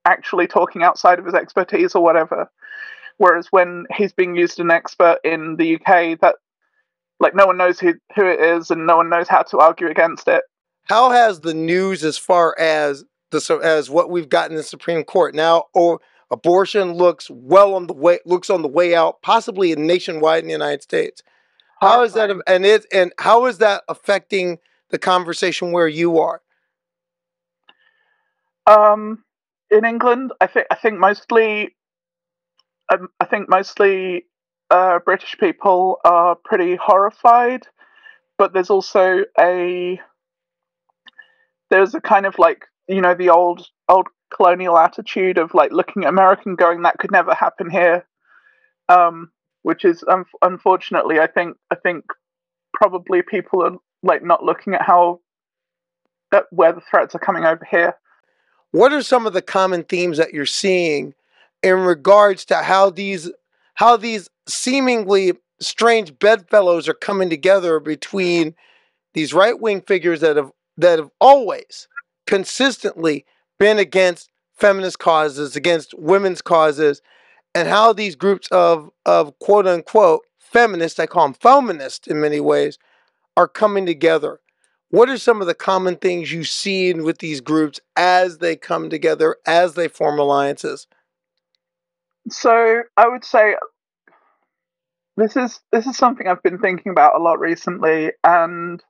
actually 0.06 0.46
talking 0.46 0.82
outside 0.82 1.18
of 1.18 1.24
his 1.24 1.34
expertise 1.34 1.94
or 1.94 2.02
whatever 2.02 2.50
whereas 3.18 3.48
when 3.50 3.84
he's 3.94 4.12
being 4.12 4.34
used 4.34 4.58
an 4.60 4.70
expert 4.70 5.18
in 5.24 5.56
the 5.56 5.76
UK 5.76 6.18
that 6.20 6.36
like 7.20 7.34
no 7.34 7.46
one 7.46 7.56
knows 7.56 7.78
who 7.78 7.94
who 8.16 8.26
it 8.26 8.40
is 8.40 8.70
and 8.70 8.86
no 8.86 8.96
one 8.96 9.10
knows 9.10 9.28
how 9.28 9.42
to 9.42 9.58
argue 9.58 9.88
against 9.88 10.26
it 10.26 10.42
how 10.86 11.10
has 11.10 11.40
the 11.40 11.54
news 11.54 12.02
as 12.02 12.18
far 12.18 12.58
as 12.58 13.04
the 13.30 13.60
as 13.62 13.90
what 13.90 14.10
we've 14.10 14.28
gotten 14.28 14.52
in 14.52 14.56
the 14.58 14.62
Supreme 14.62 15.04
Court 15.04 15.34
now, 15.34 15.64
or 15.74 16.00
abortion 16.30 16.92
looks 16.92 17.30
well 17.30 17.74
on 17.74 17.86
the 17.86 17.94
way 17.94 18.18
looks 18.24 18.50
on 18.50 18.62
the 18.62 18.68
way 18.68 18.94
out, 18.94 19.22
possibly 19.22 19.74
nationwide 19.74 20.42
in 20.42 20.46
the 20.46 20.52
United 20.52 20.82
States. 20.82 21.22
How 21.80 22.02
is 22.02 22.14
that 22.14 22.30
and 22.46 22.64
it 22.64 22.86
and 22.92 23.12
how 23.18 23.46
is 23.46 23.58
that 23.58 23.82
affecting 23.88 24.58
the 24.90 24.98
conversation 24.98 25.72
where 25.72 25.88
you 25.88 26.18
are? 26.18 26.40
Um, 28.66 29.22
in 29.70 29.84
England, 29.84 30.32
I 30.40 30.46
think 30.46 30.66
I 30.70 30.76
think 30.76 30.98
mostly, 30.98 31.74
um, 32.92 33.08
I 33.20 33.26
think 33.26 33.48
mostly 33.48 34.24
uh, 34.70 35.00
British 35.04 35.36
people 35.38 35.98
are 36.04 36.36
pretty 36.36 36.76
horrified, 36.76 37.66
but 38.38 38.52
there's 38.52 38.70
also 38.70 39.24
a 39.38 40.00
there's 41.70 41.94
a 41.94 42.00
kind 42.00 42.24
of 42.24 42.38
like 42.38 42.64
you 42.88 43.00
know 43.00 43.14
the 43.14 43.30
old 43.30 43.66
old 43.88 44.08
colonial 44.34 44.78
attitude 44.78 45.38
of 45.38 45.54
like 45.54 45.72
looking 45.72 46.04
at 46.04 46.08
American 46.08 46.56
going 46.56 46.82
that 46.82 46.98
could 46.98 47.12
never 47.12 47.34
happen 47.34 47.70
here. 47.70 48.06
Um, 48.88 49.30
which 49.64 49.84
is 49.84 50.04
um, 50.08 50.26
unfortunately, 50.42 51.18
I 51.18 51.26
think, 51.26 51.56
I 51.70 51.74
think 51.74 52.04
probably 52.74 53.22
people 53.22 53.62
are 53.62 53.76
like 54.02 54.22
not 54.22 54.44
looking 54.44 54.74
at 54.74 54.82
how 54.82 55.20
that 56.30 56.44
where 56.50 56.72
the 56.72 56.82
threats 56.82 57.14
are 57.14 57.20
coming 57.20 57.44
over 57.44 57.66
here. 57.68 57.94
What 58.72 58.92
are 58.92 59.02
some 59.02 59.26
of 59.26 59.32
the 59.32 59.42
common 59.42 59.82
themes 59.84 60.18
that 60.18 60.34
you're 60.34 60.44
seeing 60.44 61.14
in 61.62 61.78
regards 61.78 62.44
to 62.46 62.56
how 62.56 62.90
these 62.90 63.32
how 63.74 63.96
these 63.96 64.28
seemingly 64.46 65.32
strange 65.60 66.16
bedfellows 66.18 66.86
are 66.86 66.94
coming 66.94 67.30
together 67.30 67.80
between 67.80 68.54
these 69.14 69.32
right 69.32 69.58
wing 69.58 69.80
figures 69.80 70.20
that 70.20 70.36
have 70.36 70.52
that 70.76 70.98
have 70.98 71.10
always 71.22 71.88
consistently 72.26 73.24
been 73.58 73.78
against 73.78 74.30
feminist 74.56 74.98
causes, 74.98 75.56
against 75.56 75.94
women's 75.98 76.42
causes, 76.42 77.02
and 77.54 77.68
how 77.68 77.92
these 77.92 78.16
groups 78.16 78.48
of 78.48 78.90
of 79.06 79.38
quote 79.38 79.66
unquote 79.66 80.26
feminists, 80.38 80.98
I 80.98 81.06
call 81.06 81.24
them 81.24 81.34
feminists 81.34 82.06
in 82.06 82.20
many 82.20 82.40
ways, 82.40 82.78
are 83.36 83.48
coming 83.48 83.86
together. 83.86 84.40
What 84.90 85.08
are 85.08 85.18
some 85.18 85.40
of 85.40 85.48
the 85.48 85.54
common 85.54 85.96
things 85.96 86.32
you 86.32 86.44
see 86.44 86.92
with 86.94 87.18
these 87.18 87.40
groups 87.40 87.80
as 87.96 88.38
they 88.38 88.54
come 88.54 88.90
together, 88.90 89.36
as 89.44 89.74
they 89.74 89.88
form 89.88 90.18
alliances? 90.20 90.86
So 92.30 92.82
I 92.96 93.08
would 93.08 93.24
say 93.24 93.56
this 95.16 95.36
is 95.36 95.60
this 95.72 95.86
is 95.86 95.96
something 95.96 96.28
I've 96.28 96.42
been 96.42 96.58
thinking 96.58 96.92
about 96.92 97.16
a 97.16 97.22
lot 97.22 97.40
recently, 97.40 98.12
and 98.22 98.82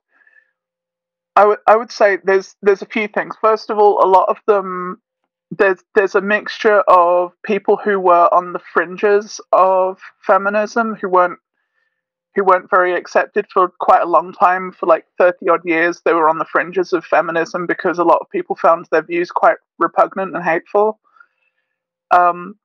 I 1.35 1.45
would 1.45 1.59
I 1.67 1.75
would 1.75 1.91
say 1.91 2.17
there's 2.23 2.55
there's 2.61 2.81
a 2.81 2.87
few 2.87 3.07
things. 3.07 3.35
First 3.41 3.69
of 3.69 3.77
all, 3.77 4.03
a 4.03 4.07
lot 4.07 4.29
of 4.29 4.37
them 4.47 5.01
there's 5.51 5.83
there's 5.93 6.15
a 6.15 6.21
mixture 6.21 6.81
of 6.87 7.33
people 7.43 7.77
who 7.77 7.99
were 7.99 8.33
on 8.33 8.53
the 8.53 8.59
fringes 8.73 9.39
of 9.51 9.99
feminism 10.25 10.95
who 10.95 11.09
weren't 11.09 11.39
who 12.35 12.43
weren't 12.43 12.69
very 12.69 12.93
accepted 12.93 13.45
for 13.51 13.69
quite 13.79 14.01
a 14.01 14.07
long 14.07 14.33
time 14.33 14.71
for 14.71 14.87
like 14.87 15.05
30 15.17 15.49
odd 15.49 15.61
years 15.63 16.01
they 16.03 16.13
were 16.13 16.29
on 16.29 16.37
the 16.37 16.45
fringes 16.45 16.91
of 16.93 17.05
feminism 17.05 17.65
because 17.65 17.97
a 17.97 18.03
lot 18.03 18.19
of 18.21 18.29
people 18.29 18.55
found 18.55 18.87
their 18.91 19.03
views 19.03 19.31
quite 19.31 19.57
repugnant 19.79 20.35
and 20.35 20.43
hateful 20.43 20.99
um, 22.11 22.55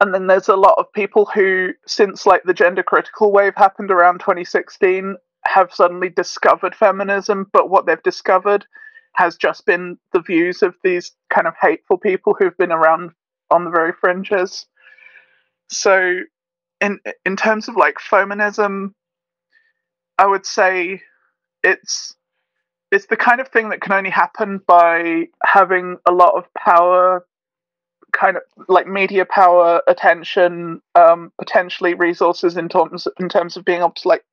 and 0.00 0.12
then 0.12 0.26
there's 0.26 0.48
a 0.48 0.56
lot 0.56 0.74
of 0.78 0.92
people 0.92 1.26
who 1.34 1.70
since 1.86 2.26
like 2.26 2.42
the 2.42 2.54
gender 2.54 2.82
critical 2.82 3.32
wave 3.32 3.54
happened 3.56 3.90
around 3.90 4.18
2016 4.18 5.16
have 5.46 5.72
suddenly 5.72 6.08
discovered 6.08 6.74
feminism 6.74 7.46
but 7.52 7.70
what 7.70 7.86
they've 7.86 8.02
discovered 8.02 8.66
has 9.14 9.36
just 9.36 9.64
been 9.64 9.96
the 10.12 10.20
views 10.20 10.62
of 10.62 10.74
these 10.82 11.12
kind 11.30 11.46
of 11.46 11.54
hateful 11.60 11.96
people 11.96 12.34
who've 12.38 12.56
been 12.58 12.72
around 12.72 13.12
on 13.50 13.64
the 13.64 13.70
very 13.70 13.92
fringes. 13.92 14.66
So, 15.68 16.20
in 16.80 16.98
in 17.24 17.36
terms 17.36 17.68
of 17.68 17.76
like 17.76 17.98
feminism, 18.00 18.94
I 20.18 20.26
would 20.26 20.44
say 20.44 21.00
it's 21.62 22.14
it's 22.90 23.06
the 23.06 23.16
kind 23.16 23.40
of 23.40 23.48
thing 23.48 23.70
that 23.70 23.80
can 23.80 23.92
only 23.92 24.10
happen 24.10 24.60
by 24.66 25.28
having 25.42 25.96
a 26.06 26.12
lot 26.12 26.34
of 26.34 26.44
power 26.54 27.24
kind 28.12 28.36
of 28.36 28.42
like 28.68 28.86
media 28.86 29.24
power 29.24 29.82
attention 29.88 30.80
um 30.94 31.32
potentially 31.36 31.94
resources 31.94 32.56
in 32.56 32.68
terms 32.68 33.08
in 33.18 33.28
terms 33.28 33.56
of 33.56 33.64
being 33.64 33.80
able 33.80 33.90
to 33.90 34.06
like 34.06 34.24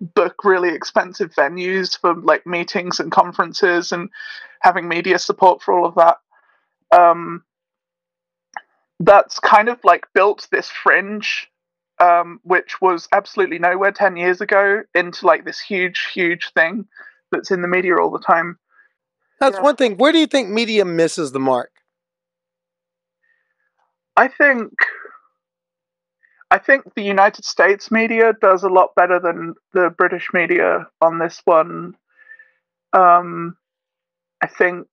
book 0.00 0.44
really 0.44 0.70
expensive 0.70 1.32
venues 1.34 1.98
for 1.98 2.14
like 2.14 2.46
meetings 2.46 3.00
and 3.00 3.10
conferences 3.10 3.92
and 3.92 4.10
having 4.60 4.88
media 4.88 5.18
support 5.18 5.62
for 5.62 5.74
all 5.74 5.86
of 5.86 5.94
that. 5.94 6.18
Um, 6.96 7.44
that's 9.00 9.38
kind 9.38 9.68
of 9.68 9.78
like 9.84 10.06
built 10.14 10.48
this 10.50 10.68
fringe, 10.70 11.48
um, 11.98 12.40
which 12.42 12.80
was 12.80 13.08
absolutely 13.12 13.58
nowhere 13.58 13.92
10 13.92 14.16
years 14.16 14.40
ago, 14.40 14.82
into 14.94 15.26
like 15.26 15.44
this 15.44 15.60
huge, 15.60 16.10
huge 16.12 16.52
thing 16.52 16.86
that's 17.32 17.50
in 17.50 17.62
the 17.62 17.68
media 17.68 17.96
all 17.96 18.10
the 18.10 18.18
time. 18.18 18.58
That's 19.40 19.56
yeah. 19.56 19.62
one 19.62 19.76
thing. 19.76 19.96
Where 19.96 20.12
do 20.12 20.18
you 20.18 20.26
think 20.26 20.48
media 20.48 20.84
misses 20.84 21.32
the 21.32 21.40
mark? 21.40 21.70
I 24.16 24.28
think 24.28 24.72
I 26.50 26.58
think 26.58 26.94
the 26.94 27.02
United 27.02 27.44
States 27.44 27.90
media 27.90 28.32
does 28.40 28.62
a 28.62 28.68
lot 28.68 28.94
better 28.94 29.18
than 29.18 29.54
the 29.72 29.90
British 29.90 30.28
media 30.32 30.86
on 31.00 31.18
this 31.18 31.40
one. 31.44 31.96
Um, 32.92 33.56
I 34.40 34.46
think 34.46 34.86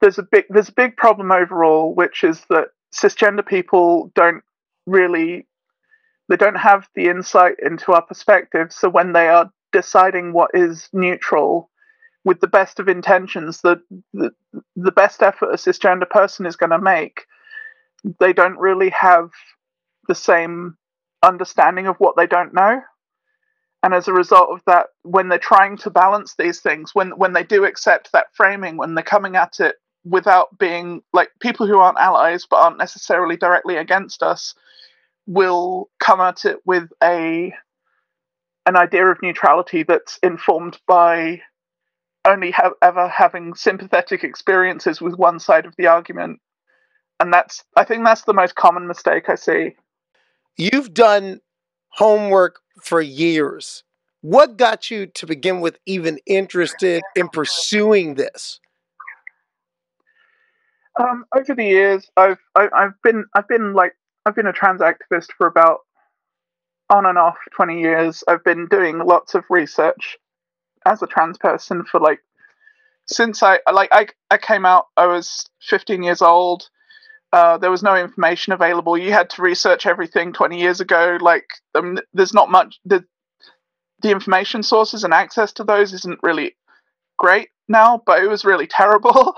there's 0.00 0.18
a 0.18 0.22
big 0.22 0.46
there's 0.48 0.70
a 0.70 0.74
big 0.74 0.96
problem 0.96 1.32
overall, 1.32 1.94
which 1.94 2.24
is 2.24 2.44
that 2.48 2.68
cisgender 2.94 3.46
people 3.46 4.10
don't 4.14 4.42
really 4.86 5.46
they 6.28 6.36
don't 6.36 6.56
have 6.56 6.88
the 6.94 7.08
insight 7.08 7.56
into 7.60 7.92
our 7.92 8.02
perspective. 8.02 8.72
So 8.72 8.88
when 8.88 9.12
they 9.12 9.28
are 9.28 9.50
deciding 9.72 10.32
what 10.32 10.50
is 10.54 10.88
neutral, 10.92 11.70
with 12.24 12.40
the 12.40 12.46
best 12.46 12.80
of 12.80 12.88
intentions, 12.88 13.60
the 13.60 13.82
the, 14.14 14.30
the 14.76 14.92
best 14.92 15.22
effort 15.22 15.50
a 15.50 15.56
cisgender 15.56 16.08
person 16.08 16.46
is 16.46 16.56
going 16.56 16.70
to 16.70 16.80
make, 16.80 17.26
they 18.18 18.32
don't 18.32 18.58
really 18.58 18.90
have 18.90 19.30
the 20.10 20.14
same 20.16 20.76
understanding 21.22 21.86
of 21.86 21.94
what 21.98 22.16
they 22.16 22.26
don't 22.26 22.52
know. 22.52 22.80
And 23.84 23.94
as 23.94 24.08
a 24.08 24.12
result 24.12 24.50
of 24.50 24.60
that, 24.66 24.88
when 25.02 25.28
they're 25.28 25.38
trying 25.38 25.76
to 25.78 25.90
balance 25.90 26.34
these 26.36 26.58
things, 26.60 26.90
when 26.94 27.10
when 27.10 27.32
they 27.32 27.44
do 27.44 27.64
accept 27.64 28.10
that 28.10 28.26
framing, 28.34 28.76
when 28.76 28.96
they're 28.96 29.04
coming 29.04 29.36
at 29.36 29.60
it 29.60 29.76
without 30.04 30.58
being 30.58 31.02
like 31.12 31.30
people 31.40 31.64
who 31.68 31.78
aren't 31.78 31.98
allies 31.98 32.44
but 32.50 32.56
aren't 32.56 32.78
necessarily 32.78 33.36
directly 33.36 33.76
against 33.76 34.20
us, 34.24 34.56
will 35.28 35.88
come 36.00 36.20
at 36.20 36.44
it 36.44 36.58
with 36.66 36.90
a 37.02 37.54
an 38.66 38.76
idea 38.76 39.06
of 39.06 39.22
neutrality 39.22 39.84
that's 39.84 40.18
informed 40.24 40.76
by 40.88 41.40
only 42.26 42.50
have, 42.50 42.72
ever 42.82 43.08
having 43.08 43.54
sympathetic 43.54 44.24
experiences 44.24 45.00
with 45.00 45.14
one 45.14 45.38
side 45.38 45.66
of 45.66 45.74
the 45.78 45.86
argument 45.86 46.40
and 47.20 47.32
that's 47.32 47.64
i 47.76 47.84
think 47.84 48.04
that's 48.04 48.24
the 48.24 48.34
most 48.34 48.54
common 48.54 48.86
mistake 48.86 49.30
i 49.30 49.34
see 49.34 49.74
You've 50.60 50.92
done 50.92 51.40
homework 51.88 52.60
for 52.82 53.00
years. 53.00 53.82
What 54.20 54.58
got 54.58 54.90
you 54.90 55.06
to 55.06 55.26
begin 55.26 55.62
with 55.62 55.78
even 55.86 56.18
interested 56.26 57.02
in 57.16 57.30
pursuing 57.30 58.16
this? 58.16 58.60
Um, 61.00 61.24
over 61.34 61.54
the 61.54 61.64
years, 61.64 62.10
I've 62.14 62.36
I, 62.54 62.68
i 62.74 62.82
have 62.82 63.02
been 63.02 63.24
I've 63.34 63.48
been 63.48 63.72
like 63.72 63.94
I've 64.26 64.34
been 64.34 64.46
a 64.46 64.52
trans 64.52 64.82
activist 64.82 65.28
for 65.38 65.46
about 65.46 65.78
on 66.90 67.06
and 67.06 67.16
off 67.16 67.38
twenty 67.52 67.80
years. 67.80 68.22
I've 68.28 68.44
been 68.44 68.66
doing 68.66 68.98
lots 68.98 69.34
of 69.34 69.44
research 69.48 70.18
as 70.84 71.00
a 71.00 71.06
trans 71.06 71.38
person 71.38 71.84
for 71.84 72.00
like 72.00 72.20
since 73.06 73.42
I 73.42 73.60
like 73.72 73.88
I 73.92 74.08
I 74.30 74.36
came 74.36 74.66
out. 74.66 74.88
I 74.98 75.06
was 75.06 75.46
fifteen 75.62 76.02
years 76.02 76.20
old. 76.20 76.68
Uh, 77.32 77.58
there 77.58 77.70
was 77.70 77.82
no 77.82 77.96
information 77.96 78.52
available. 78.52 78.98
You 78.98 79.12
had 79.12 79.30
to 79.30 79.42
research 79.42 79.86
everything 79.86 80.32
20 80.32 80.58
years 80.58 80.80
ago. 80.80 81.16
Like, 81.20 81.46
um, 81.74 81.98
there's 82.12 82.34
not 82.34 82.50
much. 82.50 82.78
The, 82.84 83.04
the 84.02 84.10
information 84.10 84.62
sources 84.62 85.04
and 85.04 85.14
access 85.14 85.52
to 85.54 85.64
those 85.64 85.92
isn't 85.92 86.20
really 86.22 86.56
great 87.18 87.50
now, 87.68 88.02
but 88.04 88.22
it 88.22 88.28
was 88.28 88.44
really 88.44 88.66
terrible 88.80 89.34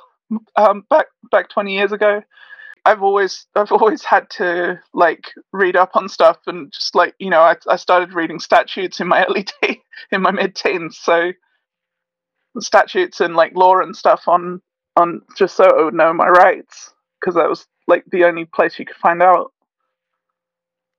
um, 0.57 0.85
back 0.89 1.07
back 1.31 1.51
20 1.51 1.75
years 1.75 1.93
ago. 1.93 2.23
I've 2.85 3.03
always 3.03 3.47
I've 3.55 3.71
always 3.71 4.03
had 4.03 4.29
to 4.31 4.81
like 4.93 5.31
read 5.53 5.77
up 5.77 5.91
on 5.95 6.09
stuff 6.09 6.39
and 6.47 6.73
just 6.73 6.95
like 6.95 7.15
you 7.19 7.31
know 7.31 7.41
I, 7.41 7.57
I 7.69 7.77
started 7.77 8.15
reading 8.15 8.41
statutes 8.41 9.01
in 9.01 9.07
my 9.07 9.25
early 9.29 9.47
day 9.61 9.81
in 10.11 10.23
my 10.23 10.33
mid 10.33 10.57
teens 10.57 10.99
so 11.01 11.33
statutes 12.59 13.21
and 13.21 13.37
like 13.37 13.53
law 13.55 13.79
and 13.79 13.97
stuff 13.97 14.27
on 14.27 14.61
on 14.97 15.23
just 15.37 15.57
so 15.57 15.65
I 15.65 15.85
would 15.85 15.95
know 15.95 16.13
my 16.13 16.29
rights 16.29 16.93
because 17.23 17.37
that 17.37 17.49
was 17.49 17.67
like 17.87 18.05
the 18.11 18.25
only 18.25 18.45
place 18.45 18.79
you 18.79 18.85
could 18.85 18.97
find 18.97 19.23
out. 19.23 19.53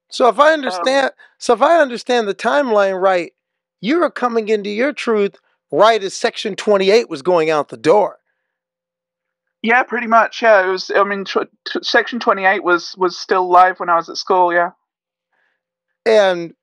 So 0.09 0.27
if 0.27 0.39
I 0.39 0.53
understand, 0.53 1.07
um, 1.07 1.11
so 1.39 1.53
if 1.53 1.61
I 1.61 1.79
understand 1.79 2.27
the 2.27 2.35
timeline 2.35 2.99
right, 3.01 3.33
you 3.81 3.99
were 3.99 4.11
coming 4.11 4.47
into 4.47 4.69
your 4.69 4.93
truth 4.93 5.37
right 5.71 6.01
as 6.03 6.13
Section 6.13 6.55
Twenty 6.55 6.91
Eight 6.91 7.09
was 7.09 7.21
going 7.21 7.49
out 7.49 7.69
the 7.69 7.77
door. 7.77 8.19
Yeah, 9.61 9.83
pretty 9.83 10.07
much. 10.07 10.41
Yeah, 10.41 10.65
it 10.65 10.69
was. 10.69 10.91
I 10.95 11.03
mean, 11.03 11.25
t- 11.25 11.39
t- 11.65 11.79
Section 11.81 12.19
Twenty 12.19 12.45
Eight 12.45 12.63
was 12.63 12.95
was 12.97 13.17
still 13.17 13.49
live 13.49 13.79
when 13.79 13.89
I 13.89 13.95
was 13.95 14.09
at 14.09 14.17
school. 14.17 14.53
Yeah, 14.53 14.71
and 16.05 16.53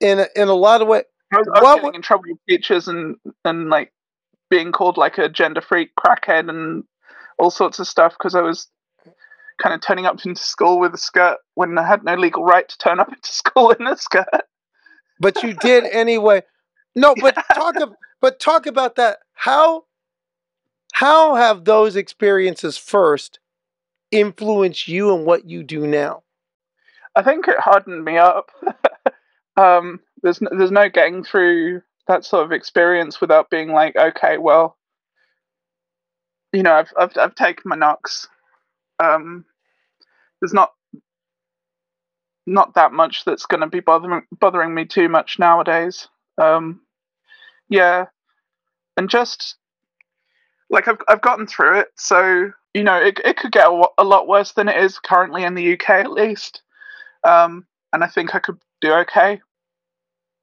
in 0.00 0.20
a, 0.20 0.28
in 0.34 0.48
a 0.48 0.54
lot 0.54 0.80
of 0.80 0.88
ways, 0.88 1.04
I 1.32 1.38
was, 1.38 1.48
I 1.54 1.62
was 1.62 1.74
getting 1.76 1.94
in 1.94 2.02
trouble 2.02 2.24
with 2.28 2.38
teachers 2.48 2.88
and 2.88 3.16
and 3.44 3.68
like 3.68 3.92
being 4.48 4.72
called 4.72 4.96
like 4.96 5.18
a 5.18 5.28
gender 5.28 5.60
freak, 5.60 5.90
crackhead, 5.96 6.48
and 6.48 6.84
all 7.38 7.50
sorts 7.50 7.78
of 7.78 7.86
stuff 7.86 8.14
because 8.18 8.34
I 8.34 8.42
was 8.42 8.68
kind 9.62 9.74
of 9.74 9.80
turning 9.80 10.06
up 10.06 10.24
into 10.24 10.42
school 10.42 10.78
with 10.80 10.94
a 10.94 10.98
skirt 10.98 11.38
when 11.54 11.76
I 11.78 11.86
had 11.86 12.04
no 12.04 12.14
legal 12.14 12.44
right 12.44 12.68
to 12.68 12.78
turn 12.78 13.00
up 13.00 13.08
into 13.08 13.28
school 13.32 13.70
in 13.70 13.86
a 13.86 13.96
skirt. 13.96 14.28
But 15.20 15.42
you 15.42 15.54
did 15.54 15.84
anyway. 15.84 16.42
No, 16.94 17.14
but 17.20 17.34
talk 17.54 17.76
about, 17.76 17.96
but 18.20 18.40
talk 18.40 18.66
about 18.66 18.96
that. 18.96 19.18
How 19.34 19.84
how 20.92 21.34
have 21.34 21.64
those 21.64 21.96
experiences 21.96 22.76
first 22.76 23.40
influenced 24.10 24.86
you 24.86 25.14
and 25.14 25.26
what 25.26 25.48
you 25.48 25.62
do 25.64 25.86
now? 25.86 26.22
I 27.16 27.22
think 27.22 27.48
it 27.48 27.58
hardened 27.58 28.04
me 28.04 28.16
up. 28.16 28.50
um, 29.56 30.00
there's 30.22 30.40
n- 30.40 30.56
there's 30.56 30.70
no 30.70 30.88
getting 30.88 31.24
through 31.24 31.82
that 32.06 32.24
sort 32.24 32.44
of 32.44 32.52
experience 32.52 33.20
without 33.20 33.50
being 33.50 33.70
like, 33.70 33.96
okay, 33.96 34.38
well, 34.38 34.76
you 36.54 36.62
know, 36.62 36.74
I've 36.74 36.92
I've, 36.98 37.12
I've 37.18 37.34
taken 37.34 37.64
my 37.66 37.76
knocks. 37.76 38.28
Um, 39.02 39.44
there's 40.40 40.54
not 40.54 40.72
not 42.46 42.74
that 42.74 42.92
much 42.92 43.24
that's 43.24 43.46
going 43.46 43.60
to 43.60 43.66
be 43.66 43.80
bothering 43.80 44.22
bothering 44.38 44.72
me 44.72 44.84
too 44.84 45.08
much 45.08 45.38
nowadays. 45.38 46.08
Um, 46.38 46.80
yeah, 47.68 48.06
and 48.96 49.10
just 49.10 49.56
like 50.70 50.86
I've 50.86 50.98
I've 51.08 51.22
gotten 51.22 51.46
through 51.46 51.80
it, 51.80 51.88
so 51.96 52.50
you 52.72 52.84
know 52.84 52.96
it 52.96 53.20
it 53.24 53.36
could 53.36 53.52
get 53.52 53.66
a, 53.66 53.86
a 53.98 54.04
lot 54.04 54.28
worse 54.28 54.52
than 54.52 54.68
it 54.68 54.76
is 54.76 54.98
currently 55.00 55.42
in 55.42 55.54
the 55.54 55.72
UK 55.72 55.90
at 55.90 56.12
least. 56.12 56.62
Um, 57.24 57.66
and 57.92 58.04
I 58.04 58.06
think 58.06 58.34
I 58.34 58.38
could 58.38 58.58
do 58.80 58.92
okay. 58.92 59.40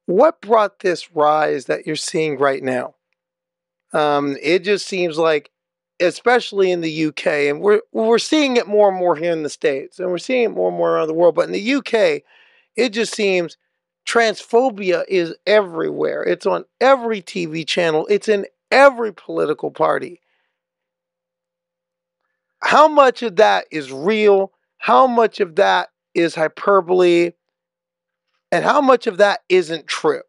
What 0.06 0.42
brought 0.42 0.80
this 0.80 1.14
rise 1.14 1.66
that 1.66 1.86
you're 1.86 1.96
seeing 1.96 2.36
right 2.36 2.62
now? 2.62 2.96
Um, 3.92 4.36
it 4.42 4.60
just 4.60 4.86
seems 4.88 5.18
like, 5.18 5.51
especially 6.02 6.70
in 6.70 6.80
the 6.80 7.06
UK, 7.06 7.26
and 7.26 7.60
we're 7.60 7.80
we're 7.92 8.18
seeing 8.18 8.56
it 8.56 8.66
more 8.66 8.88
and 8.88 8.98
more 8.98 9.16
here 9.16 9.32
in 9.32 9.42
the 9.42 9.50
states, 9.50 9.98
and 9.98 10.10
we're 10.10 10.18
seeing 10.18 10.44
it 10.44 10.50
more 10.50 10.68
and 10.68 10.76
more 10.76 10.92
around 10.92 11.08
the 11.08 11.14
world. 11.14 11.34
But 11.34 11.46
in 11.46 11.52
the 11.52 11.74
UK, 11.74 12.22
it 12.76 12.90
just 12.90 13.14
seems 13.14 13.56
transphobia 14.06 15.04
is 15.08 15.34
everywhere. 15.46 16.22
It's 16.22 16.46
on 16.46 16.64
every 16.80 17.22
TV 17.22 17.66
channel. 17.66 18.06
It's 18.10 18.28
in 18.28 18.46
every 18.70 19.12
political 19.12 19.70
party. 19.70 20.20
How 22.62 22.88
much 22.88 23.22
of 23.22 23.36
that 23.36 23.66
is 23.70 23.92
real? 23.92 24.52
How 24.78 25.06
much 25.06 25.40
of 25.40 25.56
that 25.56 25.88
is 26.14 26.34
hyperbole? 26.34 27.32
And 28.50 28.64
how 28.64 28.80
much 28.80 29.06
of 29.06 29.18
that 29.18 29.40
isn't 29.48 29.86
true? 29.86 30.22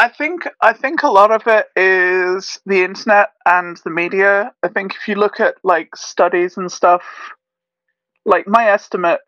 I 0.00 0.08
think 0.08 0.48
I 0.62 0.72
think 0.72 1.02
a 1.02 1.10
lot 1.10 1.30
of 1.30 1.42
it 1.46 1.66
is 1.76 2.58
the 2.64 2.82
internet 2.82 3.32
and 3.44 3.76
the 3.84 3.90
media. 3.90 4.50
I 4.62 4.68
think 4.68 4.94
if 4.94 5.06
you 5.06 5.14
look 5.14 5.40
at 5.40 5.56
like 5.62 5.94
studies 5.94 6.56
and 6.56 6.72
stuff, 6.72 7.04
like 8.24 8.48
my 8.48 8.70
estimate, 8.70 9.20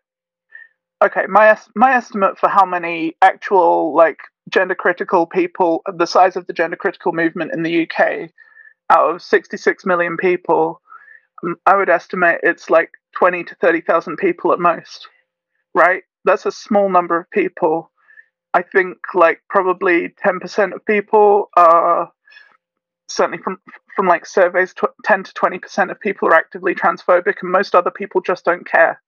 okay, 1.05 1.27
my 1.29 1.55
my 1.75 1.93
estimate 1.93 2.39
for 2.39 2.49
how 2.49 2.65
many 2.65 3.15
actual 3.21 3.95
like 3.95 4.17
gender 4.49 4.73
critical 4.73 5.27
people, 5.27 5.83
the 5.95 6.07
size 6.07 6.35
of 6.35 6.47
the 6.47 6.53
gender 6.53 6.75
critical 6.75 7.13
movement 7.13 7.53
in 7.53 7.61
the 7.61 7.83
UK, 7.83 8.31
out 8.89 9.13
of 9.13 9.21
66 9.21 9.85
million 9.85 10.17
people, 10.17 10.81
um, 11.45 11.55
I 11.67 11.75
would 11.75 11.89
estimate 11.89 12.39
it's 12.41 12.71
like 12.71 12.89
20 13.15 13.43
to 13.43 13.55
30,000 13.61 14.17
people 14.17 14.51
at 14.51 14.59
most, 14.59 15.07
right? 15.75 16.01
That's 16.25 16.47
a 16.47 16.51
small 16.51 16.89
number 16.89 17.19
of 17.19 17.29
people. 17.29 17.91
I 18.53 18.61
think 18.61 18.97
like 19.13 19.41
probably 19.49 20.09
10% 20.25 20.73
of 20.73 20.85
people 20.85 21.49
are 21.57 22.11
certainly 23.07 23.39
from 23.39 23.57
from 23.95 24.07
like 24.07 24.25
surveys 24.25 24.73
tw- 24.73 24.95
10 25.03 25.23
to 25.23 25.33
20% 25.33 25.91
of 25.91 25.99
people 25.99 26.27
are 26.27 26.33
actively 26.33 26.73
transphobic 26.73 27.35
and 27.41 27.51
most 27.51 27.75
other 27.75 27.91
people 27.91 28.21
just 28.21 28.43
don't 28.43 28.65
care. 28.65 28.99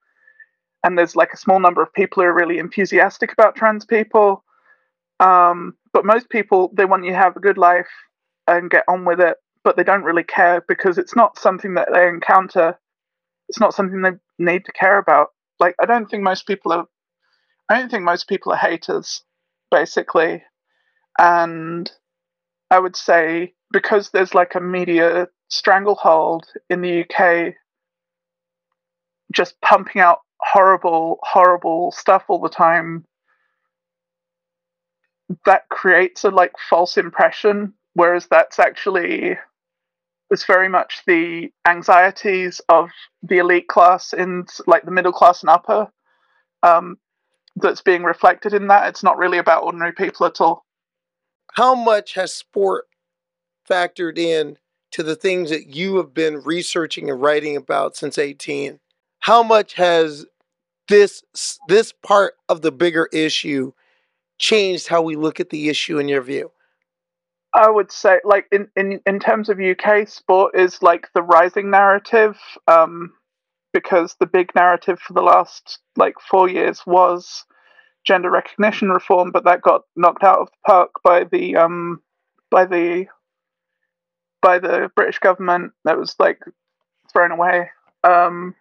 And 0.83 0.95
there's 0.97 1.15
like 1.15 1.33
a 1.33 1.37
small 1.37 1.59
number 1.59 1.81
of 1.81 1.91
people 1.93 2.21
who 2.21 2.29
are 2.29 2.33
really 2.33 2.59
enthusiastic 2.59 3.33
about 3.33 3.55
trans 3.55 3.85
people. 3.85 4.43
Um, 5.19 5.75
but 5.93 6.05
most 6.05 6.29
people 6.29 6.71
they 6.75 6.85
want 6.85 7.05
you 7.05 7.11
to 7.11 7.17
have 7.17 7.35
a 7.35 7.39
good 7.39 7.57
life 7.57 7.89
and 8.47 8.69
get 8.69 8.83
on 8.87 9.05
with 9.05 9.19
it, 9.19 9.37
but 9.63 9.75
they 9.75 9.83
don't 9.83 10.03
really 10.03 10.23
care 10.23 10.63
because 10.67 10.97
it's 10.97 11.15
not 11.15 11.39
something 11.39 11.73
that 11.75 11.89
they 11.91 12.07
encounter. 12.07 12.77
It's 13.49 13.59
not 13.59 13.73
something 13.73 14.01
they 14.01 14.11
need 14.37 14.65
to 14.65 14.71
care 14.71 14.99
about. 14.99 15.29
Like 15.59 15.75
I 15.81 15.85
don't 15.85 16.09
think 16.09 16.21
most 16.21 16.45
people 16.45 16.71
are 16.73 16.85
I 17.69 17.79
don't 17.79 17.89
think 17.89 18.03
most 18.03 18.27
people 18.27 18.51
are 18.51 18.57
haters, 18.57 19.23
basically. 19.75 20.41
And 21.19 21.91
I 22.71 22.79
would 22.79 22.95
say 22.95 23.53
because 23.71 24.09
there's 24.09 24.33
like 24.33 24.55
a 24.55 24.61
media 24.61 25.27
stranglehold 25.49 26.45
in 26.69 26.81
the 26.81 27.03
UK, 27.03 27.55
just 29.33 29.59
pumping 29.61 30.01
out 30.01 30.19
horrible, 30.39 31.19
horrible 31.23 31.91
stuff 31.91 32.23
all 32.29 32.39
the 32.39 32.49
time, 32.49 33.03
that 35.45 35.67
creates 35.69 36.23
a 36.23 36.29
like 36.29 36.53
false 36.69 36.97
impression. 36.97 37.73
Whereas 37.95 38.27
that's 38.29 38.59
actually 38.59 39.37
it's 40.31 40.45
very 40.45 40.69
much 40.69 41.01
the 41.05 41.49
anxieties 41.67 42.61
of 42.69 42.89
the 43.23 43.39
elite 43.39 43.67
class 43.67 44.13
in 44.13 44.45
like 44.67 44.85
the 44.85 44.91
middle 44.91 45.13
class 45.13 45.43
and 45.43 45.49
upper 45.49 45.91
um, 46.63 46.97
that's 47.55 47.81
being 47.81 48.03
reflected 48.03 48.53
in 48.53 48.67
that. 48.67 48.87
It's 48.87 49.03
not 49.03 49.17
really 49.17 49.37
about 49.37 49.63
ordinary 49.63 49.93
people 49.93 50.25
at 50.25 50.41
all. 50.41 50.65
How 51.53 51.73
much 51.73 52.13
has 52.15 52.33
sport 52.33 52.85
factored 53.69 54.17
in 54.17 54.57
to 54.91 55.03
the 55.03 55.15
things 55.15 55.49
that 55.49 55.75
you 55.75 55.97
have 55.97 56.13
been 56.13 56.41
researching 56.43 57.09
and 57.09 57.21
writing 57.21 57.55
about 57.55 57.95
since 57.95 58.17
18? 58.17 58.79
How 59.19 59.41
much 59.41 59.73
has 59.73 60.25
this 60.87 61.23
this 61.67 61.93
part 62.03 62.35
of 62.49 62.61
the 62.61 62.71
bigger 62.71 63.09
issue 63.11 63.71
changed 64.37 64.87
how 64.87 65.01
we 65.01 65.15
look 65.15 65.39
at 65.39 65.49
the 65.49 65.69
issue 65.69 65.97
in 65.97 66.07
your 66.07 66.21
view? 66.21 66.51
I 67.53 67.69
would 67.69 67.91
say, 67.91 68.19
like 68.25 68.47
in, 68.51 68.67
in, 68.75 68.99
in 69.05 69.19
terms 69.19 69.47
of 69.47 69.59
UK 69.59 70.07
sport, 70.09 70.55
is 70.55 70.83
like 70.83 71.07
the 71.13 71.21
rising 71.21 71.71
narrative, 71.71 72.37
um, 72.67 73.13
because 73.75 74.15
the 74.21 74.25
big 74.25 74.55
narrative 74.55 74.97
for 75.01 75.11
the 75.11 75.21
last 75.21 75.79
like 75.97 76.15
four 76.31 76.49
years 76.49 76.81
was 76.87 77.43
gender 78.05 78.31
recognition 78.31 78.87
reform, 78.87 79.31
but 79.31 79.43
that 79.43 79.61
got 79.61 79.81
knocked 79.97 80.23
out 80.23 80.39
of 80.39 80.47
the 80.47 80.57
park 80.65 80.91
by 81.03 81.25
the 81.25 81.57
um, 81.57 82.01
by 82.49 82.63
the 82.63 83.05
by 84.41 84.59
the 84.59 84.89
British 84.95 85.19
government. 85.19 85.73
That 85.83 85.97
was 85.97 86.15
like 86.19 86.39
thrown 87.11 87.31
away. 87.31 87.69
Um, 88.05 88.55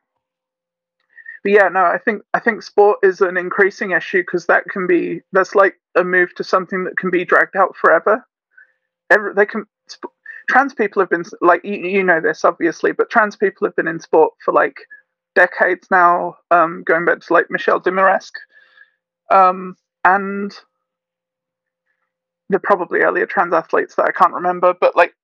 but 1.44 1.52
yeah, 1.52 1.68
no, 1.68 1.84
I 1.84 1.98
think 2.04 2.22
I 2.34 2.40
think 2.40 2.64
sport 2.64 2.98
is 3.04 3.20
an 3.20 3.36
increasing 3.36 3.92
issue 3.92 4.22
because 4.22 4.46
that 4.46 4.64
can 4.64 4.88
be 4.88 5.20
that's 5.30 5.54
like 5.54 5.76
a 5.94 6.02
move 6.02 6.34
to 6.34 6.44
something 6.44 6.82
that 6.84 6.96
can 6.96 7.10
be 7.10 7.24
dragged 7.24 7.54
out 7.54 7.76
forever. 7.76 8.26
Every, 9.12 9.32
they 9.32 9.46
can 9.46 9.66
trans 10.48 10.74
people 10.74 11.00
have 11.00 11.10
been 11.10 11.24
like 11.40 11.64
you, 11.64 11.76
you 11.76 12.02
know 12.02 12.20
this 12.20 12.44
obviously, 12.44 12.90
but 12.90 13.10
trans 13.10 13.36
people 13.36 13.64
have 13.64 13.76
been 13.76 13.86
in 13.86 14.00
sport 14.00 14.32
for 14.44 14.52
like 14.52 14.78
decades 15.34 15.88
now, 15.90 16.36
um, 16.50 16.82
going 16.86 17.04
back 17.04 17.20
to 17.20 17.32
like 17.32 17.50
Michelle 17.50 17.80
Dumaresq, 17.80 18.32
um, 19.30 19.76
and 20.04 20.52
there 22.48 22.56
are 22.56 22.60
probably 22.62 23.00
earlier 23.00 23.26
trans 23.26 23.54
athletes 23.54 23.94
that 23.96 24.06
I 24.06 24.12
can't 24.12 24.34
remember, 24.34 24.74
but 24.78 24.96
like 24.96 25.14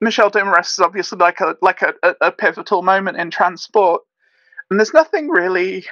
Michelle 0.00 0.30
Dumaresq 0.30 0.72
is 0.72 0.78
obviously 0.80 1.18
like 1.18 1.40
a 1.40 1.56
like 1.62 1.82
a, 1.82 1.94
a, 2.02 2.14
a 2.20 2.32
pivotal 2.32 2.82
moment 2.82 3.18
in 3.18 3.30
trans 3.30 3.62
sport, 3.62 4.02
and 4.70 4.78
there's 4.78 4.94
nothing 4.94 5.28
really. 5.28 5.84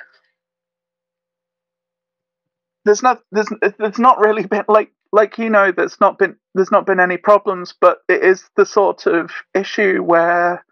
There's 2.85 3.03
not 3.03 3.21
there's 3.33 3.49
there's 3.79 3.99
not 3.99 4.19
really 4.19 4.47
been 4.47 4.65
like 4.69 4.93
like 5.13 5.39
you 5.39 5.51
know 5.51 5.73
there's 5.73 6.01
not 6.01 6.19
been 6.19 6.37
there's 6.55 6.71
not 6.71 6.87
been 6.87 7.01
any 7.01 7.17
problems, 7.17 7.75
but 7.79 7.99
it 8.09 8.23
is 8.23 8.45
the 8.57 8.67
sort 8.67 9.07
of 9.07 9.31
issue 9.55 10.03
where 10.03 10.65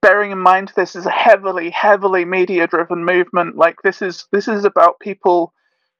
bearing 0.00 0.30
in 0.30 0.38
mind 0.38 0.72
this 0.76 0.94
is 0.94 1.06
a 1.06 1.10
heavily 1.10 1.70
heavily 1.70 2.24
media 2.24 2.66
driven 2.66 3.04
movement 3.04 3.56
like 3.56 3.76
this 3.82 4.00
is 4.00 4.26
this 4.30 4.46
is 4.46 4.64
about 4.64 5.00
people 5.00 5.52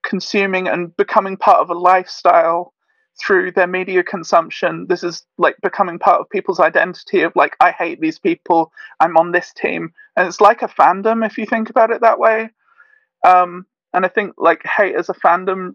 consuming 0.04 0.68
and 0.68 0.96
becoming 0.96 1.36
part 1.36 1.58
of 1.58 1.70
a 1.70 1.74
lifestyle 1.74 2.72
through 3.20 3.50
their 3.50 3.66
media 3.66 4.02
consumption. 4.02 4.86
This 4.88 5.02
is 5.02 5.24
like 5.38 5.56
becoming 5.62 5.98
part 5.98 6.20
of 6.20 6.30
people's 6.30 6.60
identity 6.60 7.22
of 7.22 7.32
like 7.34 7.56
i 7.60 7.72
hate 7.72 8.00
these 8.00 8.18
people 8.18 8.72
i'm 9.00 9.16
on 9.16 9.32
this 9.32 9.52
team. 9.52 9.92
And 10.16 10.26
it's 10.26 10.40
like 10.40 10.62
a 10.62 10.68
fandom 10.68 11.26
if 11.26 11.36
you 11.36 11.46
think 11.46 11.70
about 11.70 11.90
it 11.90 12.00
that 12.00 12.18
way. 12.18 12.50
Um 13.26 13.66
and 13.92 14.04
i 14.04 14.08
think 14.08 14.34
like 14.38 14.62
hate 14.64 14.94
as 14.94 15.08
a 15.08 15.14
fandom 15.14 15.74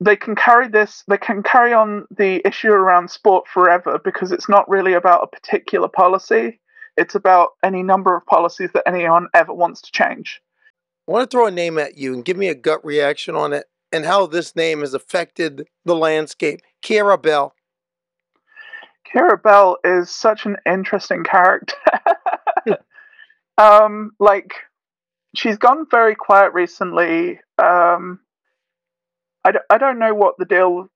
they 0.00 0.16
can 0.16 0.34
carry 0.34 0.68
this 0.68 1.04
they 1.08 1.18
can 1.18 1.42
carry 1.42 1.72
on 1.72 2.06
the 2.16 2.46
issue 2.46 2.70
around 2.70 3.10
sport 3.10 3.46
forever 3.48 3.98
because 4.04 4.32
it's 4.32 4.48
not 4.48 4.68
really 4.68 4.92
about 4.92 5.22
a 5.22 5.26
particular 5.26 5.88
policy 5.88 6.60
it's 6.96 7.14
about 7.14 7.50
any 7.62 7.82
number 7.82 8.16
of 8.16 8.24
policies 8.26 8.70
that 8.74 8.86
anyone 8.86 9.28
ever 9.34 9.52
wants 9.52 9.80
to 9.80 9.92
change 9.92 10.40
I 11.08 11.12
want 11.12 11.30
to 11.30 11.34
throw 11.34 11.46
a 11.46 11.52
name 11.52 11.78
at 11.78 11.96
you 11.96 12.12
and 12.12 12.24
give 12.24 12.36
me 12.36 12.48
a 12.48 12.54
gut 12.54 12.84
reaction 12.84 13.36
on 13.36 13.52
it 13.52 13.66
and 13.92 14.04
how 14.04 14.26
this 14.26 14.56
name 14.56 14.80
has 14.80 14.92
affected 14.92 15.68
the 15.84 15.94
landscape. 15.94 16.60
Keira 16.82 17.20
Bell. 17.20 17.54
Keira 19.06 19.40
Bell 19.40 19.78
is 19.84 20.10
such 20.10 20.46
an 20.46 20.56
interesting 20.66 21.22
character. 21.22 21.76
um, 23.58 24.12
like 24.18 24.52
she's 25.36 25.58
gone 25.58 25.86
very 25.90 26.16
quiet 26.16 26.52
recently. 26.52 27.38
Um, 27.58 28.20
I, 29.46 29.52
d- 29.52 29.58
I 29.70 29.78
don't 29.78 30.00
know 30.00 30.12
what 30.12 30.34
the 30.38 30.44
deal 30.44 30.88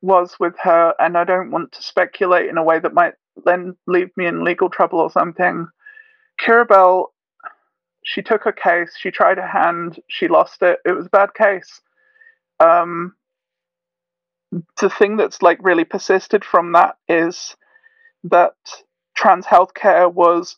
was 0.00 0.34
with 0.40 0.54
her, 0.62 0.94
and 0.98 1.18
I 1.18 1.24
don't 1.24 1.50
want 1.50 1.72
to 1.72 1.82
speculate 1.82 2.48
in 2.48 2.56
a 2.56 2.62
way 2.62 2.78
that 2.78 2.94
might 2.94 3.12
then 3.44 3.76
leave 3.86 4.08
me 4.16 4.24
in 4.24 4.44
legal 4.44 4.70
trouble 4.70 4.98
or 4.98 5.10
something. 5.10 5.68
Keira 6.40 6.66
Bell, 6.66 7.12
she 8.04 8.22
took 8.22 8.44
her 8.44 8.52
case. 8.52 8.96
She 8.98 9.10
tried 9.10 9.36
her 9.36 9.46
hand. 9.46 10.00
She 10.08 10.26
lost 10.26 10.62
it. 10.62 10.78
It 10.86 10.92
was 10.92 11.06
a 11.06 11.10
bad 11.10 11.34
case. 11.34 11.82
Um, 12.60 13.14
the 14.80 14.88
thing 14.88 15.18
that's 15.18 15.42
like 15.42 15.58
really 15.60 15.84
persisted 15.84 16.46
from 16.46 16.72
that 16.72 16.96
is 17.08 17.54
that 18.24 18.54
trans 19.14 19.44
healthcare 19.44 20.10
was 20.10 20.56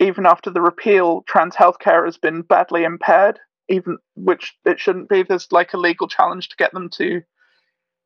even 0.00 0.26
after 0.26 0.50
the 0.50 0.60
repeal, 0.60 1.22
trans 1.28 1.54
healthcare 1.54 2.04
has 2.04 2.18
been 2.18 2.42
badly 2.42 2.82
impaired, 2.82 3.38
even 3.68 3.98
which 4.16 4.54
it 4.64 4.80
shouldn't 4.80 5.08
be. 5.08 5.22
There's 5.22 5.50
like 5.52 5.72
a 5.74 5.78
legal 5.78 6.08
challenge 6.08 6.48
to 6.48 6.56
get 6.56 6.72
them 6.72 6.88
to 6.90 7.22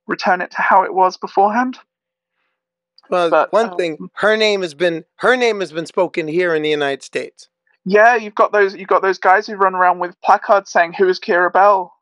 return 0.07 0.41
it 0.41 0.51
to 0.53 0.63
how 0.63 0.83
it 0.83 0.95
was 0.95 1.17
beforehand. 1.17 1.79
Well, 3.11 3.31
But, 3.31 3.53
one 3.53 3.77
thing, 3.77 3.97
um, 4.01 4.11
her 4.15 4.37
name 4.37 4.63
has 4.63 4.75
been 4.75 5.05
her 5.17 5.37
name 5.37 5.61
has 5.61 5.73
been 5.73 5.87
spoken 5.87 6.29
here 6.29 6.55
in 6.55 6.63
the 6.63 6.71
United 6.71 7.03
States. 7.03 7.49
Yeah, 7.85 8.15
you've 8.17 8.35
got 8.35 8.53
those 8.53 8.75
you've 8.75 8.89
got 8.89 9.03
those 9.03 9.19
guys 9.19 9.47
who 9.47 9.55
run 9.55 9.75
around 9.75 9.99
with 9.99 10.21
placards 10.23 10.71
saying 10.71 10.95
who 10.95 11.09
is 11.09 11.19
Keira 11.19 11.53
Bell? 11.53 11.93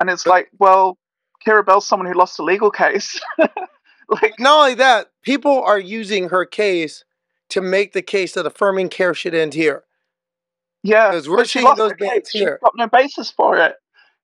And 0.00 0.10
it's 0.10 0.26
like, 0.26 0.50
well, 0.58 0.98
Keira 1.46 1.64
Bell's 1.64 1.86
someone 1.86 2.06
who 2.06 2.14
lost 2.18 2.38
a 2.38 2.44
legal 2.44 2.70
case. 2.70 3.20
like 3.38 4.38
not 4.38 4.60
only 4.60 4.74
that, 4.74 5.08
people 5.22 5.62
are 5.62 5.78
using 5.78 6.28
her 6.28 6.44
case 6.44 7.04
to 7.48 7.60
make 7.60 7.92
the 7.92 8.02
case 8.02 8.34
that 8.34 8.46
affirming 8.46 8.88
care 8.88 9.14
should 9.14 9.34
end 9.34 9.54
here. 9.54 9.84
Yeah, 10.86 11.10
Because 11.10 11.28
we're 11.28 11.44
seeing 11.44 11.74
those 11.74 11.92
bands. 11.98 12.30
She's 12.30 12.40
here. 12.42 12.58
got 12.62 12.74
no 12.76 12.86
basis 12.86 13.30
for 13.30 13.56
it. 13.58 13.74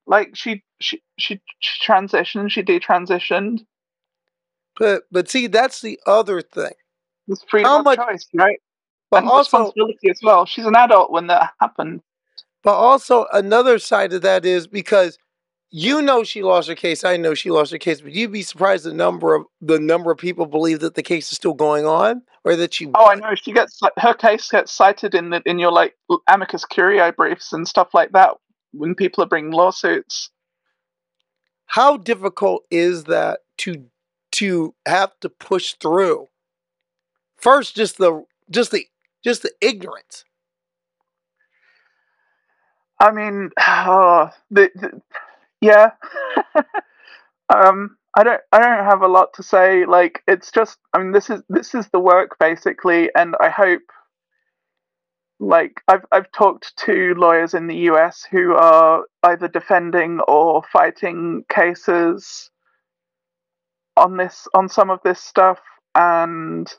Like 0.07 0.35
she 0.35 0.63
she 0.81 1.03
she, 1.19 1.41
she 1.61 1.85
transitioned, 1.85 2.51
she 2.51 2.63
detransitioned. 2.63 3.65
But 4.79 5.05
but 5.11 5.29
see, 5.29 5.47
that's 5.47 5.81
the 5.81 5.99
other 6.07 6.41
thing. 6.41 6.73
It's 7.29 7.45
freedom 7.49 7.71
How 7.71 7.79
of 7.81 7.85
much- 7.85 7.99
choice, 7.99 8.27
right? 8.35 8.59
But 9.11 9.19
and 9.25 9.29
also, 9.29 9.59
responsibility 9.59 10.09
as 10.11 10.21
well. 10.23 10.47
She's 10.47 10.65
an 10.65 10.75
adult 10.77 11.11
when 11.13 11.27
that 11.27 11.53
happened. 11.61 12.01
but 12.63 12.73
also 12.75 13.27
another 13.33 13.79
side 13.79 14.13
of 14.15 14.23
that 14.23 14.45
is 14.47 14.67
because 14.67 15.19
you 15.73 16.03
know 16.03 16.23
she 16.23 16.43
lost 16.43 16.69
her 16.69 16.75
case. 16.75 17.03
I 17.03 17.17
know 17.17 17.33
she 17.33 17.51
lost 17.51 17.73
her 17.73 17.79
case, 17.79 18.03
but 18.03 18.13
you'd 18.13 18.31
be 18.31 18.43
surprised 18.43 18.85
the 18.85 18.93
number 18.93 19.35
of 19.35 19.47
the 19.63 19.81
number 19.81 20.13
of 20.13 20.19
people 20.19 20.45
believe 20.45 20.81
that 20.81 20.95
the 20.95 21.03
case 21.03 21.33
is 21.33 21.37
still 21.37 21.55
going 21.55 21.87
on 21.87 22.23
or 22.45 22.55
that 22.57 22.75
she. 22.75 22.89
Oh, 22.95 23.09
I 23.09 23.15
know. 23.15 23.35
She 23.35 23.53
gets 23.53 23.81
her 23.97 24.13
case 24.13 24.49
gets 24.51 24.71
cited 24.71 25.15
in 25.15 25.31
the 25.31 25.43
in 25.47 25.59
your 25.59 25.73
like 25.73 25.97
amicus 26.29 26.67
curiae 26.67 27.11
briefs 27.13 27.55
and 27.55 27.67
stuff 27.67 27.89
like 27.95 28.13
that 28.13 28.35
when 28.73 28.95
people 28.95 29.25
are 29.25 29.29
bringing 29.29 29.53
lawsuits. 29.53 30.31
How 31.67 31.97
difficult 31.97 32.65
is 32.71 33.05
that 33.05 33.41
to 33.59 33.87
to 34.33 34.75
have 34.87 35.19
to 35.21 35.31
push 35.31 35.75
through? 35.81 36.29
First, 37.37 37.75
just 37.75 37.97
the 37.97 38.25
just 38.51 38.73
the 38.73 38.85
just 39.25 39.43
the 39.43 39.53
ignorance. 39.63 40.27
I 43.01 43.11
mean, 43.11 43.51
uh, 43.57 44.29
the, 44.51 44.71
the 44.75 45.01
yeah. 45.63 45.91
um, 47.55 47.97
I 48.17 48.25
don't 48.25 48.41
I 48.53 48.59
don't 48.59 48.85
have 48.85 49.03
a 49.03 49.09
lot 49.09 49.33
to 49.35 49.43
say. 49.43 49.87
Like, 49.87 50.23
it's 50.29 50.51
just 50.51 50.79
I 50.93 50.99
mean, 50.99 51.13
this 51.13 51.31
is 51.31 51.43
this 51.49 51.75
is 51.75 51.89
the 51.89 52.01
work 52.01 52.39
basically, 52.39 53.11
and 53.17 53.35
I 53.41 53.49
hope. 53.51 53.83
Like 55.41 55.81
I've 55.89 56.05
I've 56.13 56.31
talked 56.31 56.73
to 56.87 57.15
lawyers 57.17 57.53
in 57.55 57.67
the 57.67 57.77
U.S. 57.91 58.25
who 58.31 58.55
are 58.55 59.05
either 59.25 59.49
defending 59.49 60.21
or 60.29 60.63
fighting 60.73 61.45
cases 61.53 62.49
on 63.97 64.17
this 64.19 64.47
on 64.55 64.69
some 64.69 64.91
of 64.91 65.01
this 65.05 65.21
stuff, 65.21 65.59
and 65.97 66.73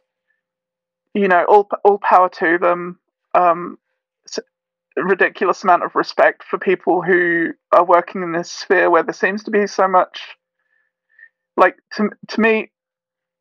you 1.14 1.28
know, 1.28 1.46
all 1.50 1.70
all 1.84 2.00
power 2.00 2.30
to 2.30 2.58
them. 2.58 3.00
Um, 3.36 3.78
ridiculous 4.96 5.64
amount 5.64 5.84
of 5.84 5.96
respect 5.96 6.44
for 6.44 6.58
people 6.58 7.02
who 7.02 7.50
are 7.72 7.86
working 7.86 8.22
in 8.22 8.32
this 8.32 8.52
sphere 8.52 8.90
where 8.90 9.04
there 9.04 9.14
seems 9.14 9.44
to 9.44 9.52
be 9.52 9.66
so 9.66 9.88
much 9.88 10.22
like 11.58 11.76
to, 11.94 12.10
to 12.30 12.42
me 12.42 12.72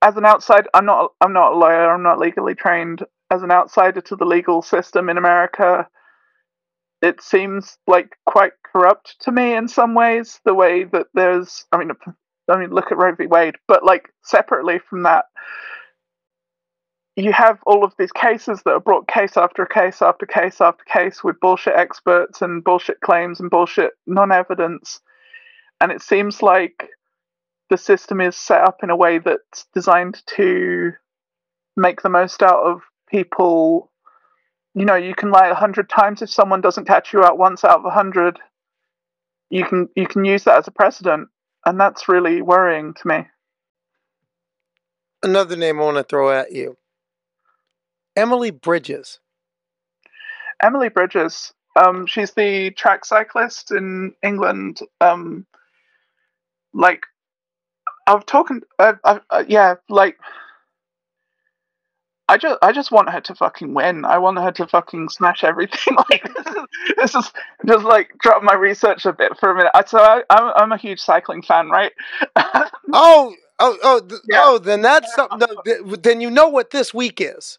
as 0.00 0.16
an 0.16 0.24
outsider 0.24 0.68
I'm 0.74 0.86
not 0.86 1.12
I'm 1.20 1.32
not 1.32 1.52
a 1.52 1.56
lawyer 1.56 1.92
I'm 1.92 2.02
not 2.02 2.18
legally 2.18 2.54
trained. 2.54 3.02
As 3.30 3.42
an 3.42 3.50
outsider 3.50 4.02
to 4.02 4.16
the 4.16 4.26
legal 4.26 4.60
system 4.62 5.08
in 5.08 5.18
America 5.18 5.86
it 7.00 7.22
seems 7.22 7.78
like 7.86 8.16
quite 8.26 8.52
corrupt 8.64 9.16
to 9.20 9.32
me 9.32 9.54
in 9.54 9.68
some 9.68 9.94
ways 9.94 10.40
the 10.44 10.54
way 10.54 10.84
that 10.84 11.06
there's 11.14 11.64
I 11.72 11.78
mean 11.78 11.90
I 12.50 12.58
mean 12.58 12.70
look 12.70 12.92
at 12.92 12.98
Roe 12.98 13.14
v. 13.14 13.26
Wade 13.26 13.56
but 13.68 13.84
like 13.84 14.08
separately 14.22 14.80
from 14.88 15.02
that 15.04 15.26
you 17.16 17.32
have 17.32 17.58
all 17.66 17.84
of 17.84 17.92
these 17.98 18.12
cases 18.12 18.62
that 18.64 18.72
are 18.72 18.80
brought 18.80 19.06
case 19.06 19.36
after 19.36 19.66
case 19.66 20.00
after 20.00 20.24
case 20.24 20.60
after 20.60 20.84
case 20.84 21.22
with 21.22 21.40
bullshit 21.40 21.74
experts 21.74 22.40
and 22.40 22.64
bullshit 22.64 23.00
claims 23.00 23.38
and 23.38 23.50
bullshit 23.50 23.92
non 24.06 24.32
evidence. 24.32 25.00
And 25.80 25.92
it 25.92 26.00
seems 26.00 26.42
like 26.42 26.88
the 27.68 27.76
system 27.76 28.20
is 28.20 28.36
set 28.36 28.62
up 28.62 28.78
in 28.82 28.90
a 28.90 28.96
way 28.96 29.18
that's 29.18 29.66
designed 29.74 30.22
to 30.36 30.92
make 31.76 32.02
the 32.02 32.08
most 32.08 32.42
out 32.42 32.62
of 32.62 32.80
people. 33.10 33.90
You 34.74 34.86
know, 34.86 34.94
you 34.94 35.14
can 35.14 35.30
lie 35.30 35.48
a 35.48 35.54
hundred 35.54 35.90
times 35.90 36.22
if 36.22 36.30
someone 36.30 36.62
doesn't 36.62 36.86
catch 36.86 37.12
you 37.12 37.24
out 37.24 37.36
once 37.36 37.62
out 37.62 37.78
of 37.78 37.84
a 37.84 37.90
hundred. 37.90 38.38
You 39.50 39.66
can 39.66 39.90
you 39.94 40.06
can 40.06 40.24
use 40.24 40.44
that 40.44 40.56
as 40.56 40.66
a 40.68 40.70
precedent, 40.70 41.28
and 41.66 41.78
that's 41.78 42.08
really 42.08 42.40
worrying 42.40 42.94
to 42.94 43.06
me. 43.06 43.26
Another 45.22 45.56
name 45.56 45.78
I 45.78 45.84
want 45.84 45.98
to 45.98 46.04
throw 46.04 46.32
at 46.32 46.52
you. 46.52 46.78
Emily 48.16 48.50
Bridges. 48.50 49.20
Emily 50.62 50.88
Bridges. 50.88 51.52
Um, 51.76 52.06
she's 52.06 52.32
the 52.32 52.70
track 52.72 53.04
cyclist 53.04 53.70
in 53.70 54.12
England. 54.22 54.80
Um, 55.00 55.46
like, 56.74 57.04
I've 58.06 58.26
talking. 58.26 58.60
I've, 58.78 58.98
I've, 59.04 59.20
uh, 59.30 59.44
yeah, 59.48 59.74
like, 59.88 60.18
I 62.28 62.36
just, 62.36 62.58
I 62.62 62.72
just 62.72 62.90
want 62.92 63.10
her 63.10 63.20
to 63.22 63.34
fucking 63.34 63.74
win. 63.74 64.04
I 64.04 64.18
want 64.18 64.38
her 64.38 64.52
to 64.52 64.66
fucking 64.66 65.08
smash 65.08 65.44
everything. 65.44 65.96
like, 66.10 66.22
this 66.34 66.46
is, 66.46 66.64
this 66.96 67.14
is 67.14 67.32
just 67.66 67.84
like 67.84 68.12
drop 68.20 68.42
my 68.42 68.54
research 68.54 69.04
a 69.06 69.12
bit 69.12 69.36
for 69.38 69.50
a 69.50 69.54
minute. 69.54 69.72
I- 69.74 69.84
So 69.84 69.98
I, 69.98 70.22
I'm, 70.30 70.52
I'm 70.56 70.72
a 70.72 70.76
huge 70.78 71.00
cycling 71.00 71.42
fan, 71.42 71.68
right? 71.70 71.92
Oh, 72.94 73.34
oh, 73.58 73.78
oh, 73.82 74.00
th- 74.00 74.20
oh! 74.34 74.58
Then 74.58 74.82
that's 74.82 75.14
something. 75.14 75.38
that- 75.38 75.64
th- 75.64 76.02
Then 76.02 76.20
you 76.20 76.30
know 76.30 76.48
what 76.48 76.70
this 76.70 76.92
week 76.92 77.20
is. 77.20 77.58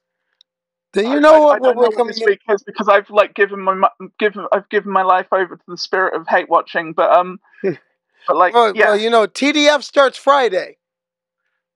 Then 0.94 1.12
you 1.12 1.20
know 1.20 1.36
I, 1.36 1.40
what, 1.40 1.56
I 1.58 1.60
what 1.68 1.76
we're 1.76 1.90
coming 1.92 2.16
in. 2.18 2.26
week 2.26 2.42
is 2.50 2.64
because 2.64 2.88
I've 2.88 3.10
like 3.10 3.34
given 3.34 3.60
my 3.62 3.76
given 4.20 4.46
I've 4.52 4.70
given 4.70 4.92
my 4.92 5.02
life 5.04 5.28
over 5.32 5.56
to 5.56 5.64
the 5.68 5.78
spirit 5.78 6.14
of 6.16 6.28
hate 6.28 6.50
watching. 6.50 6.94
But 6.94 7.12
um, 7.12 7.40
but 7.64 8.36
like 8.36 8.54
Well, 8.54 8.76
yeah. 8.76 8.86
well, 8.90 8.98
you 9.00 9.10
know, 9.10 9.26
TDF 9.28 9.82
starts 9.84 10.18
Friday. 10.18 10.78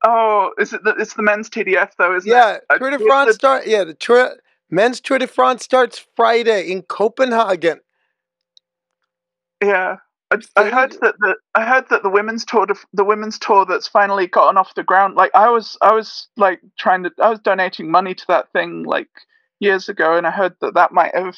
Oh, 0.06 0.52
is 0.60 0.74
it? 0.74 0.84
The, 0.84 0.92
it's 1.00 1.16
the 1.16 1.24
men's 1.24 1.50
TDF 1.50 1.92
though, 1.98 2.16
isn't 2.16 2.30
Yeah, 2.32 2.56
it? 2.56 2.64
Yeah, 2.70 2.78
Tour 2.78 2.92
de 2.92 3.00
France 3.00 3.28
the- 3.30 3.34
start. 3.34 3.66
Yeah, 3.68 3.84
the 3.84 3.96
tour, 3.96 4.36
men's 4.70 5.02
Tour 5.02 5.18
de 5.18 5.26
France 5.28 5.64
starts 5.64 6.06
Friday 6.16 6.70
in 6.72 6.84
Copenhagen. 6.84 7.80
Yeah, 9.64 9.98
I, 10.30 10.38
I 10.58 10.70
heard 10.70 10.92
that 11.02 11.16
the 11.20 11.36
I 11.56 11.66
heard 11.66 11.86
that 11.90 12.04
the 12.04 12.10
women's 12.10 12.44
tour, 12.44 12.66
to, 12.66 12.76
the 12.94 13.06
women's 13.06 13.40
tour 13.40 13.66
that's 13.66 13.88
finally 13.88 14.28
gotten 14.28 14.58
off 14.58 14.76
the 14.76 14.84
ground. 14.84 15.16
Like 15.16 15.32
I 15.34 15.50
was, 15.50 15.78
I 15.82 15.94
was 15.94 16.28
like 16.36 16.60
trying 16.78 17.04
to, 17.04 17.12
I 17.22 17.30
was 17.30 17.40
donating 17.40 17.90
money 17.90 18.14
to 18.14 18.26
that 18.28 18.52
thing 18.52 18.84
like 18.84 19.10
years 19.60 19.88
ago, 19.88 20.18
and 20.18 20.28
I 20.28 20.32
heard 20.32 20.56
that 20.62 20.74
that 20.74 20.92
might 20.92 21.16
have 21.16 21.38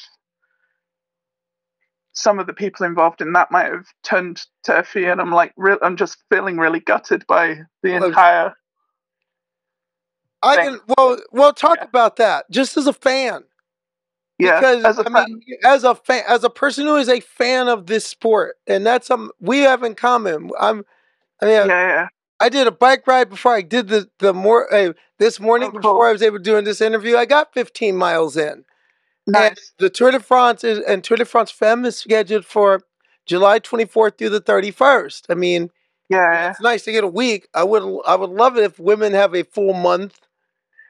some 2.12 2.38
of 2.40 2.46
the 2.46 2.52
people 2.52 2.84
involved 2.84 3.20
in 3.20 3.32
that 3.32 3.52
might 3.52 3.66
have 3.70 3.86
turned 4.02 4.42
turfy, 4.66 5.06
and 5.06 5.20
I'm 5.20 5.30
like, 5.32 5.52
re- 5.56 5.78
I'm 5.82 5.96
just 5.96 6.18
feeling 6.30 6.56
really 6.58 6.80
gutted 6.80 7.24
by 7.26 7.60
the 7.82 7.92
Well, 7.92 8.04
entire. 8.04 8.54
I 10.42 10.56
thing. 10.56 10.78
can 10.78 10.80
well, 10.98 11.18
well, 11.30 11.52
talk 11.52 11.78
about 11.82 12.16
that 12.16 12.50
just 12.50 12.76
as 12.76 12.86
a 12.86 12.92
fan. 12.92 13.44
Yeah, 14.40 14.60
because 14.60 14.84
as 14.84 14.98
a 14.98 15.06
I 15.06 15.26
mean, 15.26 15.42
as 15.64 15.84
a 15.84 15.94
fan, 15.94 16.24
as 16.28 16.44
a 16.44 16.50
person 16.50 16.86
who 16.86 16.96
is 16.96 17.08
a 17.08 17.20
fan 17.20 17.68
of 17.68 17.86
this 17.86 18.06
sport, 18.06 18.56
and 18.66 18.86
that's 18.86 19.06
something 19.06 19.30
we 19.40 19.60
have 19.60 19.82
in 19.82 19.94
common. 19.94 20.50
I'm, 20.58 20.84
I 21.42 21.46
mean, 21.46 21.68
yeah, 21.68 21.88
yeah. 21.88 22.08
I 22.40 22.48
did 22.48 22.66
a 22.66 22.72
bike 22.72 23.06
ride 23.06 23.28
before 23.30 23.54
I 23.54 23.62
did 23.62 23.88
the 23.88 24.08
the 24.18 24.34
more 24.34 24.72
uh, 24.72 24.92
this 25.18 25.40
Oh, 25.40 25.44
morning 25.44 25.70
before 25.72 26.08
I 26.08 26.12
was 26.12 26.22
able 26.22 26.38
to 26.38 26.42
do 26.44 26.60
this 26.62 26.80
interview. 26.80 27.16
I 27.16 27.26
got 27.26 27.54
15 27.54 27.96
miles 27.96 28.36
in. 28.36 28.64
Nice. 29.26 29.48
And 29.50 29.58
the 29.78 29.90
Tour 29.90 30.12
de 30.12 30.20
France 30.20 30.64
is 30.64 30.80
and 30.80 31.04
Tour 31.04 31.18
de 31.18 31.24
France 31.24 31.50
Femme 31.50 31.84
is 31.84 31.96
scheduled 31.96 32.46
for 32.46 32.82
July 33.26 33.60
24th 33.60 34.18
through 34.18 34.30
the 34.30 34.40
31st. 34.40 35.24
I 35.28 35.34
mean, 35.34 35.70
yeah, 36.08 36.50
it's 36.50 36.60
nice 36.60 36.84
to 36.84 36.92
get 36.92 37.04
a 37.04 37.08
week. 37.08 37.48
I 37.54 37.64
would 37.64 37.82
I 38.06 38.16
would 38.16 38.30
love 38.30 38.56
it 38.56 38.64
if 38.64 38.78
women 38.78 39.12
have 39.12 39.34
a 39.34 39.44
full 39.44 39.74
month, 39.74 40.18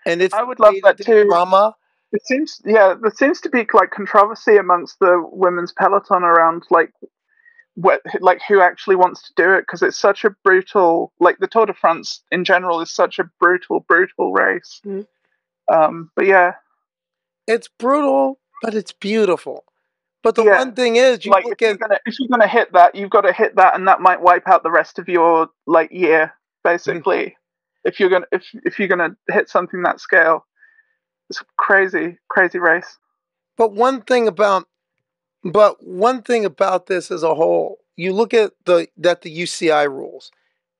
and 0.06 0.22
it's 0.22 0.34
I 0.34 0.42
would 0.42 0.60
love 0.60 0.74
that 0.84 0.98
too. 0.98 1.24
Drama. 1.24 1.76
It 2.12 2.26
seems, 2.26 2.60
yeah, 2.64 2.94
there 3.00 3.10
seems 3.10 3.40
to 3.42 3.48
be 3.48 3.66
like 3.72 3.90
controversy 3.90 4.56
amongst 4.56 4.98
the 4.98 5.22
women's 5.30 5.72
peloton 5.72 6.24
around 6.24 6.64
like 6.70 6.92
what, 7.74 8.00
like 8.20 8.40
who 8.48 8.60
actually 8.60 8.96
wants 8.96 9.22
to 9.22 9.32
do 9.36 9.52
it 9.52 9.60
because 9.62 9.82
it's 9.82 9.98
such 9.98 10.24
a 10.24 10.30
brutal, 10.42 11.12
like 11.20 11.38
the 11.38 11.46
Tour 11.46 11.66
de 11.66 11.72
France 11.74 12.22
in 12.32 12.44
general 12.44 12.80
is 12.80 12.90
such 12.92 13.18
a 13.20 13.30
brutal, 13.38 13.80
brutal 13.88 14.32
race. 14.32 14.80
Um, 15.72 16.10
but 16.16 16.26
yeah, 16.26 16.54
It's 17.46 17.68
brutal, 17.78 18.40
but 18.62 18.74
it's 18.74 18.92
beautiful. 18.92 19.64
But 20.22 20.34
the 20.34 20.42
one 20.44 20.74
thing 20.74 20.96
is, 20.96 21.24
you 21.24 21.30
like 21.30 21.46
if 21.46 21.60
you're, 21.60 21.76
gonna, 21.76 21.98
if 22.04 22.18
you're 22.18 22.28
gonna 22.28 22.48
hit 22.48 22.72
that, 22.74 22.94
you've 22.94 23.08
got 23.10 23.22
to 23.22 23.32
hit 23.32 23.56
that, 23.56 23.74
and 23.74 23.88
that 23.88 24.00
might 24.00 24.20
wipe 24.20 24.46
out 24.48 24.62
the 24.62 24.70
rest 24.70 24.98
of 24.98 25.08
your 25.08 25.48
like 25.66 25.90
year, 25.92 26.34
basically. 26.62 27.36
If 27.84 27.98
you're 27.98 28.10
gonna 28.10 28.26
if 28.30 28.44
if 28.64 28.78
you're 28.78 28.88
gonna 28.88 29.16
hit 29.30 29.48
something 29.48 29.82
that 29.82 29.98
scale, 30.00 30.44
it's 31.30 31.42
crazy, 31.56 32.18
crazy 32.28 32.58
race. 32.58 32.98
But 33.56 33.72
one 33.72 34.02
thing 34.02 34.28
about 34.28 34.66
but 35.42 35.82
one 35.82 36.22
thing 36.22 36.44
about 36.44 36.86
this 36.86 37.10
as 37.10 37.22
a 37.22 37.34
whole, 37.34 37.78
you 37.96 38.12
look 38.12 38.34
at 38.34 38.52
the 38.66 38.88
that 38.98 39.22
the 39.22 39.34
UCI 39.34 39.88
rules. 39.88 40.30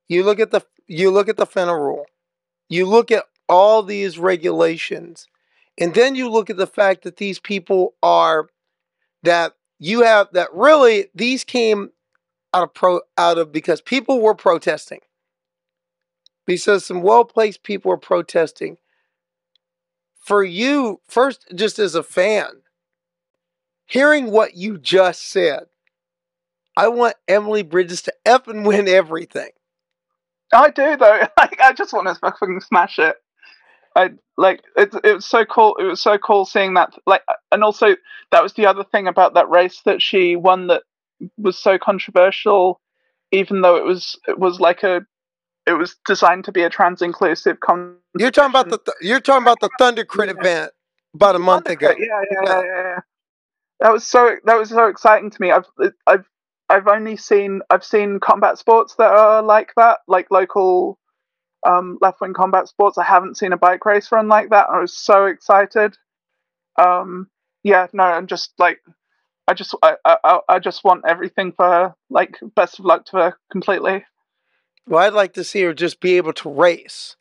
You 0.07 0.23
look 0.23 0.39
at 0.39 0.51
the 0.51 0.61
you 0.87 1.09
look 1.09 1.29
at 1.29 1.37
the 1.37 1.45
FINA 1.45 1.75
rule. 1.75 2.05
You 2.69 2.85
look 2.85 3.11
at 3.11 3.25
all 3.47 3.81
these 3.81 4.19
regulations. 4.19 5.27
And 5.77 5.93
then 5.93 6.15
you 6.15 6.29
look 6.29 6.49
at 6.49 6.57
the 6.57 6.67
fact 6.67 7.03
that 7.03 7.17
these 7.17 7.39
people 7.39 7.95
are 8.03 8.49
that 9.23 9.53
you 9.79 10.03
have 10.03 10.27
that 10.33 10.53
really 10.53 11.07
these 11.15 11.43
came 11.43 11.91
out 12.53 12.63
of 12.63 12.73
pro 12.73 13.01
out 13.17 13.37
of 13.37 13.51
because 13.51 13.81
people 13.81 14.21
were 14.21 14.35
protesting. 14.35 14.99
Because 16.45 16.85
some 16.85 17.01
well-placed 17.01 17.63
people 17.63 17.89
were 17.89 17.97
protesting. 17.97 18.77
For 20.21 20.43
you, 20.43 21.01
first 21.07 21.45
just 21.55 21.79
as 21.79 21.95
a 21.95 22.03
fan, 22.03 22.61
hearing 23.85 24.31
what 24.31 24.55
you 24.55 24.77
just 24.77 25.29
said, 25.29 25.65
I 26.77 26.87
want 26.87 27.15
Emily 27.27 27.63
Bridges 27.63 28.03
to 28.03 28.13
F 28.25 28.47
and 28.47 28.65
win 28.65 28.87
everything. 28.87 29.49
I 30.53 30.69
do 30.69 30.95
though. 30.97 31.27
Like 31.37 31.59
I 31.59 31.73
just 31.73 31.91
want 31.93 32.07
to 32.07 32.15
fucking 32.15 32.61
smash 32.61 32.99
it. 32.99 33.15
I 33.95 34.11
like 34.37 34.61
it. 34.77 34.93
It 35.03 35.15
was 35.15 35.25
so 35.25 35.43
cool. 35.43 35.75
It 35.77 35.83
was 35.83 36.01
so 36.01 36.17
cool 36.17 36.45
seeing 36.45 36.75
that. 36.75 36.93
Like, 37.05 37.23
and 37.51 37.63
also 37.63 37.95
that 38.31 38.43
was 38.43 38.53
the 38.53 38.65
other 38.65 38.83
thing 38.83 39.07
about 39.07 39.33
that 39.33 39.49
race 39.49 39.81
that 39.85 40.01
she 40.01 40.35
won 40.35 40.67
that 40.67 40.83
was 41.37 41.57
so 41.57 41.77
controversial, 41.77 42.79
even 43.31 43.61
though 43.61 43.75
it 43.75 43.85
was 43.85 44.17
it 44.27 44.39
was 44.39 44.59
like 44.59 44.83
a 44.83 45.01
it 45.67 45.73
was 45.73 45.95
designed 46.05 46.45
to 46.45 46.51
be 46.51 46.63
a 46.63 46.69
trans 46.69 47.01
inclusive 47.01 47.59
con. 47.59 47.95
You're 48.17 48.31
talking 48.31 48.51
about 48.51 48.69
the 48.69 48.77
th- 48.77 48.97
you're 49.01 49.19
talking 49.19 49.43
about 49.43 49.59
the 49.59 49.69
Thunder 49.77 50.05
Crit 50.05 50.29
event 50.29 50.71
about 51.13 51.35
a 51.35 51.39
month 51.39 51.69
ago. 51.69 51.89
Yeah, 51.97 52.05
yeah, 52.07 52.23
yeah, 52.31 52.61
yeah, 52.63 52.63
yeah. 52.65 52.99
That 53.79 53.91
was 53.91 54.05
so 54.05 54.35
that 54.45 54.57
was 54.57 54.69
so 54.69 54.87
exciting 54.87 55.29
to 55.29 55.41
me. 55.41 55.51
I've 55.51 55.65
I've 56.07 56.25
I've 56.69 56.87
only 56.87 57.17
seen 57.17 57.61
I've 57.69 57.83
seen 57.83 58.19
combat 58.19 58.57
sports 58.57 58.95
that 58.95 59.11
are 59.11 59.41
like 59.41 59.73
that, 59.77 59.99
like 60.07 60.31
local 60.31 60.97
um, 61.65 61.97
left 62.01 62.21
wing 62.21 62.33
combat 62.33 62.67
sports. 62.67 62.97
I 62.97 63.03
haven't 63.03 63.37
seen 63.37 63.53
a 63.53 63.57
bike 63.57 63.85
race 63.85 64.11
run 64.11 64.27
like 64.27 64.49
that. 64.49 64.67
I 64.69 64.79
was 64.79 64.97
so 64.97 65.25
excited. 65.25 65.97
Um, 66.79 67.27
yeah, 67.63 67.87
no, 67.93 68.03
I'm 68.03 68.27
just 68.27 68.53
like 68.57 68.79
I 69.47 69.53
just 69.53 69.75
I, 69.83 69.95
I 70.05 70.39
I 70.47 70.59
just 70.59 70.83
want 70.83 71.03
everything 71.07 71.51
for 71.51 71.65
her. 71.65 71.95
Like 72.09 72.37
best 72.55 72.79
of 72.79 72.85
luck 72.85 73.05
to 73.07 73.17
her 73.17 73.37
completely. 73.51 74.05
Well, 74.87 74.99
I'd 74.99 75.13
like 75.13 75.33
to 75.33 75.43
see 75.43 75.61
her 75.61 75.73
just 75.73 75.99
be 75.99 76.17
able 76.17 76.33
to 76.33 76.49
race. 76.49 77.15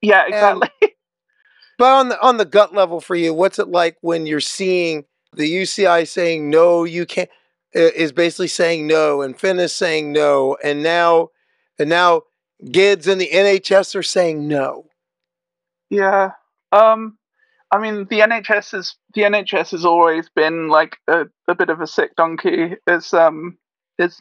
Yeah, 0.00 0.26
exactly. 0.26 0.70
But 1.80 1.92
on 1.92 2.08
the 2.10 2.20
on 2.20 2.36
the 2.36 2.44
gut 2.44 2.74
level 2.74 3.00
for 3.00 3.14
you, 3.14 3.32
what's 3.32 3.58
it 3.58 3.68
like 3.68 3.96
when 4.02 4.26
you're 4.26 4.38
seeing 4.38 5.06
the 5.32 5.50
UCI 5.50 6.06
saying 6.06 6.50
no, 6.50 6.84
you 6.84 7.06
can't 7.06 7.30
is 7.72 8.12
basically 8.12 8.48
saying 8.48 8.86
no, 8.86 9.22
and 9.22 9.40
Finn 9.40 9.58
is 9.58 9.74
saying 9.74 10.12
no, 10.12 10.58
and 10.62 10.82
now 10.82 11.28
and 11.78 11.88
now 11.88 12.24
GIDS 12.70 13.06
and 13.06 13.18
the 13.18 13.30
NHS 13.32 13.94
are 13.94 14.02
saying 14.02 14.46
no. 14.46 14.90
Yeah. 15.88 16.32
Um 16.70 17.16
I 17.70 17.78
mean 17.78 18.06
the 18.10 18.20
NHS 18.20 18.74
is 18.74 18.96
the 19.14 19.22
NHS 19.22 19.70
has 19.70 19.86
always 19.86 20.28
been 20.28 20.68
like 20.68 20.98
a, 21.08 21.28
a 21.48 21.54
bit 21.54 21.70
of 21.70 21.80
a 21.80 21.86
sick 21.86 22.14
donkey. 22.14 22.76
It's 22.86 23.14
um 23.14 23.56
it's 23.96 24.20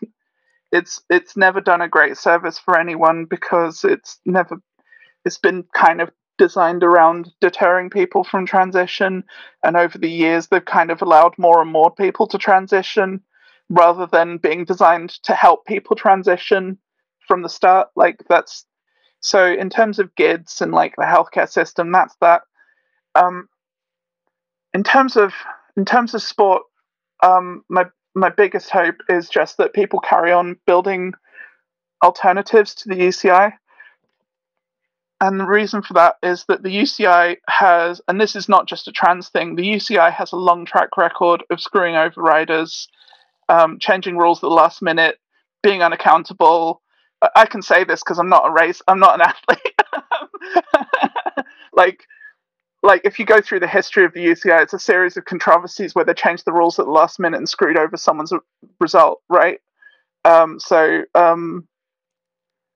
it's 0.72 1.02
it's 1.10 1.36
never 1.36 1.62
done 1.62 1.82
a 1.82 1.88
great 1.88 2.18
service 2.18 2.60
for 2.60 2.78
anyone 2.80 3.26
because 3.26 3.84
it's 3.84 4.20
never 4.26 4.62
it's 5.26 5.38
been 5.38 5.64
kind 5.76 6.02
of 6.02 6.12
designed 6.38 6.84
around 6.84 7.30
deterring 7.42 7.90
people 7.90 8.24
from 8.24 8.46
transition. 8.46 9.24
And 9.64 9.76
over 9.76 9.98
the 9.98 10.10
years 10.10 10.48
they've 10.48 10.64
kind 10.64 10.90
of 10.90 11.02
allowed 11.02 11.38
more 11.38 11.62
and 11.62 11.72
more 11.72 11.92
people 11.92 12.28
to 12.28 12.38
transition 12.38 13.22
rather 13.70 14.08
than 14.08 14.38
being 14.38 14.66
designed 14.66 15.10
to 15.24 15.36
help 15.36 15.66
people 15.66 15.96
transition 15.96 16.80
from 17.28 17.44
the 17.44 17.50
start. 17.50 17.90
Like 17.96 18.24
that's 18.30 18.66
so 19.22 19.46
in 19.46 19.70
terms 19.70 20.00
of 20.00 20.16
GIDS 20.16 20.62
and 20.62 20.72
like 20.72 20.96
the 20.96 21.04
healthcare 21.04 21.50
system 21.50 21.92
that's 21.92 22.16
that. 22.22 22.42
Um 23.16 23.50
in 24.74 24.84
terms 24.84 25.18
of 25.18 25.34
in 25.76 25.84
terms 25.86 26.14
of 26.14 26.22
sport 26.22 26.64
um 27.22 27.64
my 27.70 27.86
my 28.16 28.30
biggest 28.30 28.70
hope 28.70 28.96
is 29.10 29.30
just 29.30 29.58
that 29.58 29.74
people 29.74 30.00
carry 30.00 30.32
on 30.32 30.58
building 30.66 31.14
alternatives 32.04 32.76
to 32.76 32.90
the 32.90 32.96
UCI 32.96 33.54
and 35.22 35.40
the 35.40 35.46
reason 35.46 35.82
for 35.82 35.94
that 35.96 36.16
is 36.24 36.46
that 36.48 36.64
the 36.64 36.70
UCI 36.70 37.38
has, 37.50 38.00
and 38.08 38.20
this 38.22 38.36
is 38.36 38.48
not 38.48 38.68
just 38.68 38.88
a 38.88 38.92
trans 38.92 39.28
thing, 39.30 39.56
the 39.56 39.64
UCI 39.70 40.12
has 40.14 40.32
a 40.32 40.38
long 40.38 40.66
track 40.66 40.96
record 40.96 41.44
of 41.50 41.60
screwing 41.60 41.96
over 41.96 42.22
riders, 42.22 42.88
um, 43.50 43.80
changing 43.80 44.18
rules 44.18 44.38
at 44.38 44.42
the 44.42 44.48
last 44.50 44.82
minute, 44.82 45.18
being 45.62 45.82
unaccountable. 45.84 46.82
I- 47.22 47.30
I 47.36 47.46
can 47.48 47.62
say 47.62 47.84
this 47.84 48.02
because 48.02 48.18
I'm 48.18 48.30
not 48.30 48.48
a 48.48 48.52
race, 48.52 48.82
I'm 48.88 49.00
not 49.00 49.16
an 49.20 49.22
athlete. 50.82 51.46
like, 51.74 52.06
like 52.84 53.02
if 53.04 53.20
you 53.20 53.26
go 53.26 53.42
through 53.42 53.60
the 53.60 53.68
history 53.68 54.06
of 54.06 54.14
the 54.14 54.26
UCI, 54.26 54.62
it's 54.64 54.74
a 54.74 54.80
series 54.80 55.18
of 55.18 55.26
controversies 55.26 55.94
where 55.96 56.06
they 56.06 56.14
changed 56.14 56.46
the 56.46 56.54
rules 56.54 56.80
at 56.80 56.86
the 56.86 56.92
last 56.92 57.20
minute 57.20 57.38
and 57.38 57.50
screwed 57.50 57.78
over 57.78 57.98
someone's 57.98 58.32
result, 58.80 59.22
right? 59.30 59.60
Um, 60.26 60.60
so, 60.60 61.04
um, 61.16 61.68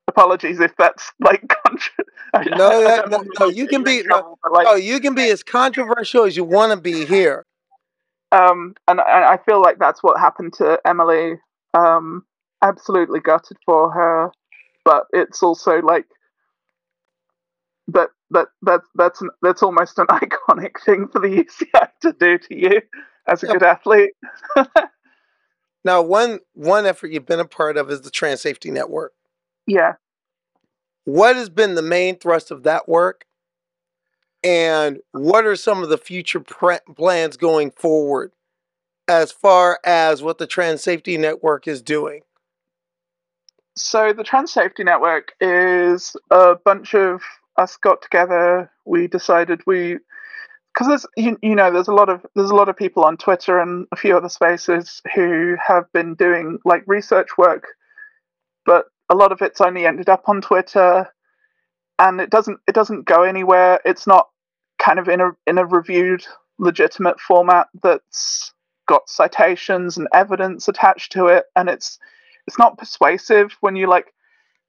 apologies 0.08 0.60
if 0.60 0.76
that's 0.78 1.12
like 1.20 1.42
contra- 1.66 2.58
No, 2.58 2.84
that, 2.84 3.10
no, 3.10 3.24
no, 3.40 3.48
you 3.48 3.68
can 3.68 3.84
be 3.84 3.98
no, 4.04 4.08
trouble, 4.08 4.40
but, 4.44 4.52
like- 4.54 4.66
no, 4.66 4.76
you 4.76 5.00
can 5.00 5.16
be 5.16 5.30
as 5.30 5.44
controversial 5.44 6.24
as 6.26 6.36
you 6.36 6.44
want 6.44 6.72
to 6.72 6.78
be 6.78 7.06
here. 7.06 7.46
um, 8.32 8.76
and, 8.88 9.00
and 9.00 9.26
I 9.26 9.38
feel 9.46 9.62
like 9.62 9.80
that's 9.80 10.04
what 10.04 10.20
happened 10.20 10.54
to 10.56 10.80
Emily. 10.86 11.36
Um, 11.74 12.26
absolutely 12.62 13.20
gutted 13.20 13.58
for 13.66 13.92
her, 13.92 14.32
but 14.86 15.06
it's 15.12 15.42
also 15.44 15.82
like 15.82 16.06
that 17.88 18.10
that 18.34 18.50
that 18.62 18.82
that's 18.96 19.22
an, 19.22 19.30
that's 19.42 19.64
almost 19.64 19.98
an 19.98 20.08
iconic 20.10 20.84
thing 20.86 21.08
for 21.08 21.20
the 21.20 21.28
UCI 21.28 21.88
to 22.02 22.14
do 22.14 22.38
to 22.38 22.56
you 22.56 22.82
as 23.28 23.44
a 23.44 23.48
good 23.48 23.64
athlete. 23.64 24.12
Now, 25.86 26.02
one 26.02 26.40
one 26.54 26.86
effort 26.86 27.12
you've 27.12 27.26
been 27.26 27.40
a 27.40 27.46
part 27.46 27.78
of 27.78 27.92
is 27.92 28.02
the 28.02 28.10
Trans 28.10 28.42
Safety 28.42 28.72
Network. 28.72 29.14
Yeah. 29.68 29.94
What 31.06 31.36
has 31.36 31.50
been 31.50 31.76
the 31.76 31.82
main 31.82 32.18
thrust 32.18 32.52
of 32.52 32.64
that 32.64 32.88
work? 32.88 33.26
And 34.44 35.00
what 35.12 35.46
are 35.46 35.56
some 35.56 35.84
of 35.84 35.90
the 35.90 35.98
future 35.98 36.40
pre- 36.40 36.80
plans 36.96 37.38
going 37.38 37.72
forward 37.72 38.32
as 39.08 39.32
far 39.32 39.80
as 39.86 40.22
what 40.22 40.38
the 40.38 40.48
Trans 40.48 40.82
Safety 40.82 41.18
Network 41.18 41.68
is 41.68 41.82
doing? 41.82 42.22
So 43.76 44.14
the 44.14 44.24
Trans 44.24 44.54
Safety 44.54 44.84
Network 44.84 45.34
is 45.42 46.16
a 46.30 46.56
bunch 46.56 46.94
of 46.94 47.22
us 47.58 47.78
got 47.78 48.02
together. 48.02 48.72
We 48.86 49.08
decided 49.08 49.62
we 49.66 50.00
because 50.74 50.88
there's 50.88 51.06
you, 51.16 51.38
you 51.42 51.56
know 51.56 51.72
there's 51.72 51.88
a 51.88 51.94
lot 51.94 52.10
of 52.10 52.26
there's 52.36 52.50
a 52.50 52.56
lot 52.56 52.70
of 52.70 52.78
people 52.78 53.04
on 53.04 53.18
Twitter 53.18 53.60
and 53.60 53.88
a 53.92 53.96
few 53.96 54.18
other 54.18 54.30
spaces 54.30 55.02
who 55.14 55.56
have 55.66 55.92
been 55.94 56.16
doing 56.16 56.60
like 56.66 56.84
research 56.88 57.30
work, 57.38 57.66
but 58.66 58.86
a 59.10 59.16
lot 59.16 59.32
of 59.32 59.42
it's 59.42 59.62
only 59.62 59.86
ended 59.86 60.10
up 60.10 60.24
on 60.28 60.42
Twitter, 60.42 61.08
and 62.00 62.20
it 62.20 62.30
doesn't 62.30 62.60
it 62.68 62.76
doesn't 62.76 63.06
go 63.06 63.24
anywhere. 63.24 63.80
It's 63.86 64.08
not 64.08 64.30
kind 64.80 65.00
of 65.00 65.08
in 65.08 65.22
a 65.22 65.32
in 65.48 65.58
a 65.58 65.66
reviewed 65.66 66.26
legitimate 66.60 67.20
format 67.20 67.68
that's 67.82 68.54
got 68.88 69.08
citations 69.10 69.98
and 69.98 70.08
evidence 70.14 70.68
attached 70.68 71.12
to 71.14 71.28
it, 71.28 71.46
and 71.56 71.70
it's 71.70 72.00
it's 72.48 72.60
not 72.60 72.78
persuasive 72.78 73.56
when 73.62 73.76
you 73.76 73.88
like 73.88 74.14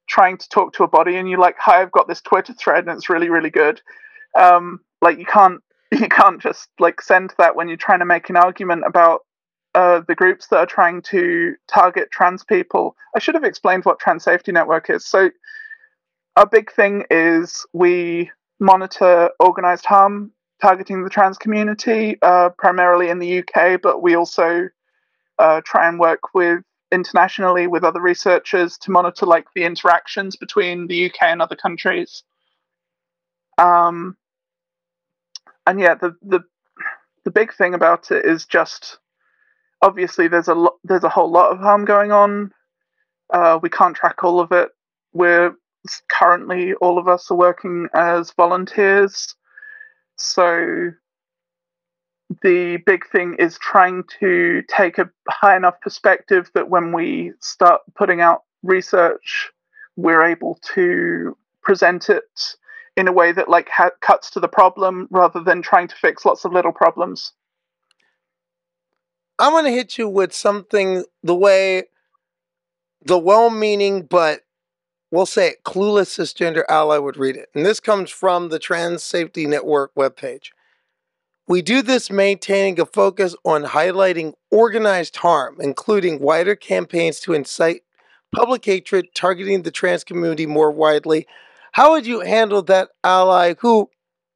trying 0.07 0.37
to 0.37 0.49
talk 0.49 0.73
to 0.73 0.83
a 0.83 0.87
body 0.87 1.15
and 1.15 1.29
you're 1.29 1.39
like, 1.39 1.55
"Hi, 1.59 1.81
I've 1.81 1.91
got 1.91 2.07
this 2.07 2.21
Twitter 2.21 2.53
thread 2.53 2.87
and 2.87 2.95
it's 2.95 3.09
really 3.09 3.29
really 3.29 3.49
good." 3.49 3.81
Um, 4.37 4.81
like 5.01 5.17
you 5.17 5.25
can't 5.25 5.61
you 5.91 6.07
can't 6.09 6.41
just 6.41 6.69
like 6.79 7.01
send 7.01 7.33
that 7.37 7.55
when 7.55 7.67
you're 7.67 7.77
trying 7.77 7.99
to 7.99 8.05
make 8.05 8.29
an 8.29 8.37
argument 8.37 8.83
about 8.85 9.21
uh, 9.75 10.01
the 10.07 10.15
groups 10.15 10.47
that 10.47 10.57
are 10.57 10.65
trying 10.65 11.01
to 11.01 11.53
target 11.67 12.09
trans 12.11 12.43
people. 12.43 12.95
I 13.15 13.19
should 13.19 13.35
have 13.35 13.43
explained 13.43 13.83
what 13.83 13.99
Trans 13.99 14.23
Safety 14.23 14.51
Network 14.51 14.89
is. 14.89 15.05
So 15.05 15.29
our 16.37 16.45
big 16.45 16.71
thing 16.71 17.03
is 17.09 17.65
we 17.73 18.31
monitor 18.59 19.29
organized 19.39 19.85
harm 19.85 20.31
targeting 20.61 21.03
the 21.03 21.09
trans 21.09 21.37
community, 21.37 22.17
uh, 22.21 22.49
primarily 22.57 23.09
in 23.09 23.19
the 23.19 23.39
UK, 23.39 23.81
but 23.81 24.01
we 24.01 24.15
also 24.15 24.69
uh, 25.39 25.61
try 25.65 25.87
and 25.87 25.99
work 25.99 26.33
with 26.33 26.63
internationally 26.95 27.67
with 27.67 27.83
other 27.83 28.01
researchers 28.01 28.77
to 28.79 28.91
monitor 28.91 29.25
like 29.27 29.45
the 29.53 29.63
interactions 29.63 30.35
between 30.35 30.87
the 30.87 31.05
UK 31.05 31.23
and 31.23 31.41
other 31.41 31.55
countries. 31.55 32.23
Um, 33.59 34.17
and 35.67 35.79
yeah, 35.79 35.95
the 35.95 36.15
the 36.23 36.41
the 37.25 37.31
big 37.31 37.53
thing 37.53 37.73
about 37.73 38.11
it 38.11 38.25
is 38.25 38.45
just 38.45 38.99
obviously 39.81 40.27
there's 40.27 40.47
a 40.47 40.55
lo- 40.55 40.79
there's 40.83 41.03
a 41.03 41.09
whole 41.09 41.31
lot 41.31 41.51
of 41.51 41.59
harm 41.59 41.85
going 41.85 42.11
on. 42.11 42.51
Uh, 43.31 43.59
we 43.61 43.69
can't 43.69 43.95
track 43.95 44.23
all 44.23 44.39
of 44.39 44.51
it. 44.51 44.69
We're 45.13 45.55
currently 46.09 46.73
all 46.75 46.97
of 46.97 47.07
us 47.07 47.29
are 47.29 47.37
working 47.37 47.87
as 47.93 48.31
volunteers, 48.31 49.35
so 50.17 50.91
the 52.41 52.77
big 52.85 53.07
thing 53.11 53.35
is 53.39 53.57
trying 53.57 54.03
to 54.19 54.63
take 54.67 54.97
a 54.97 55.09
high 55.29 55.55
enough 55.55 55.79
perspective 55.81 56.49
that 56.53 56.69
when 56.69 56.91
we 56.91 57.33
start 57.39 57.81
putting 57.95 58.21
out 58.21 58.43
research, 58.63 59.51
we're 59.95 60.23
able 60.23 60.59
to 60.73 61.37
present 61.61 62.09
it 62.09 62.55
in 62.97 63.07
a 63.07 63.11
way 63.11 63.31
that 63.31 63.49
like 63.49 63.69
ha- 63.69 63.91
cuts 64.01 64.29
to 64.31 64.39
the 64.39 64.47
problem 64.47 65.07
rather 65.11 65.41
than 65.41 65.61
trying 65.61 65.87
to 65.87 65.95
fix 65.95 66.25
lots 66.25 66.45
of 66.45 66.53
little 66.53 66.71
problems. 66.71 67.33
I'm 69.37 69.51
going 69.51 69.65
to 69.65 69.71
hit 69.71 69.97
you 69.97 70.07
with 70.07 70.33
something 70.33 71.03
the 71.21 71.35
way 71.35 71.83
the 73.03 73.19
well 73.19 73.49
meaning, 73.49 74.03
but 74.03 74.41
we'll 75.11 75.25
say 75.25 75.49
it, 75.49 75.63
clueless 75.63 76.17
cisgender 76.17 76.63
ally 76.69 76.97
would 76.97 77.17
read 77.17 77.35
it. 77.35 77.49
And 77.53 77.65
this 77.65 77.79
comes 77.79 78.09
from 78.09 78.49
the 78.49 78.59
Trans 78.59 79.03
Safety 79.03 79.45
Network 79.45 79.93
webpage. 79.93 80.49
We 81.47 81.61
do 81.61 81.83
this 81.83 82.09
maintaining 82.09 82.79
a 82.79 82.85
focus 82.85 83.35
on 83.45 83.63
highlighting 83.65 84.33
organized 84.49 85.15
harm, 85.17 85.57
including 85.59 86.19
wider 86.19 86.55
campaigns 86.55 87.19
to 87.21 87.33
incite 87.33 87.83
public 88.33 88.65
hatred, 88.65 89.07
targeting 89.13 89.61
the 89.61 89.71
trans 89.71 90.03
community 90.03 90.47
more 90.47 90.71
widely. 90.71 91.27
How 91.73 91.91
would 91.91 92.07
you 92.07 92.21
handle 92.21 92.63
that 92.63 92.89
ally 93.03 93.53
who 93.59 93.89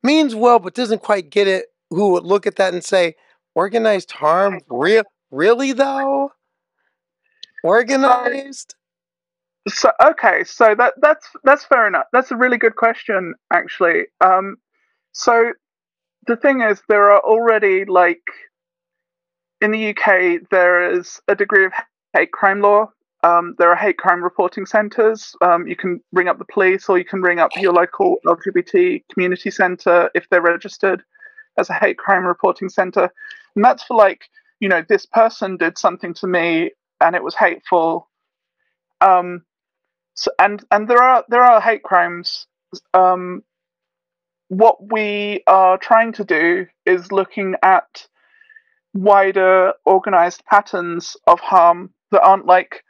means 0.03 0.35
well 0.35 0.59
but 0.59 0.75
doesn't 0.75 1.01
quite 1.01 1.31
get 1.31 1.47
it, 1.47 1.65
who 1.89 2.11
would 2.11 2.25
look 2.25 2.45
at 2.45 2.57
that 2.57 2.73
and 2.73 2.83
say, 2.83 3.15
organized 3.55 4.11
harm? 4.11 4.59
Real, 4.69 5.03
really 5.31 5.73
though? 5.73 6.31
Organized? 7.63 8.75
So 9.67 9.91
okay, 10.03 10.43
so 10.43 10.75
that 10.75 10.93
that's 11.01 11.27
that's 11.43 11.65
fair 11.65 11.87
enough. 11.87 12.05
That's 12.13 12.31
a 12.31 12.35
really 12.35 12.57
good 12.57 12.75
question, 12.75 13.33
actually. 13.51 14.05
Um, 14.21 14.57
so 15.11 15.53
the 16.27 16.35
thing 16.35 16.61
is, 16.61 16.81
there 16.87 17.11
are 17.11 17.21
already 17.21 17.85
like 17.85 18.21
in 19.61 19.71
the 19.71 19.89
UK 19.89 20.47
there 20.51 20.91
is 20.91 21.19
a 21.27 21.35
degree 21.35 21.65
of 21.65 21.73
hate 22.13 22.31
crime 22.31 22.61
law. 22.61 22.91
Um, 23.21 23.55
there 23.57 23.69
are 23.69 23.75
hate 23.75 23.97
crime 23.97 24.23
reporting 24.23 24.65
centres. 24.65 25.35
Um, 25.41 25.67
you 25.67 25.75
can 25.75 26.01
ring 26.13 26.29
up 26.29 26.37
the 26.39 26.45
police, 26.45 26.87
or 26.87 26.97
you 26.97 27.03
can 27.03 27.21
ring 27.21 27.39
up 27.39 27.51
your 27.57 27.73
local 27.73 28.17
LGBT 28.25 29.03
community 29.11 29.51
centre 29.51 30.09
if 30.15 30.29
they're 30.29 30.41
registered 30.41 31.03
as 31.57 31.69
a 31.69 31.73
hate 31.73 31.97
crime 31.97 32.25
reporting 32.25 32.69
centre, 32.69 33.09
and 33.55 33.65
that's 33.65 33.83
for 33.83 33.97
like 33.97 34.21
you 34.59 34.69
know 34.69 34.83
this 34.87 35.05
person 35.05 35.57
did 35.57 35.77
something 35.77 36.13
to 36.15 36.27
me 36.27 36.71
and 37.01 37.15
it 37.15 37.23
was 37.23 37.35
hateful. 37.35 38.09
Um, 39.01 39.43
so, 40.15 40.31
and 40.39 40.63
and 40.71 40.87
there 40.87 41.01
are 41.01 41.23
there 41.29 41.43
are 41.43 41.61
hate 41.61 41.83
crimes. 41.83 42.47
Um, 42.93 43.43
what 44.49 44.91
we 44.91 45.43
are 45.47 45.77
trying 45.77 46.11
to 46.13 46.23
do 46.25 46.65
is 46.85 47.11
looking 47.11 47.55
at 47.63 48.07
wider 48.93 49.73
organized 49.85 50.43
patterns 50.45 51.15
of 51.27 51.39
harm 51.39 51.93
that 52.11 52.23
aren't 52.23 52.47
like 52.47 52.83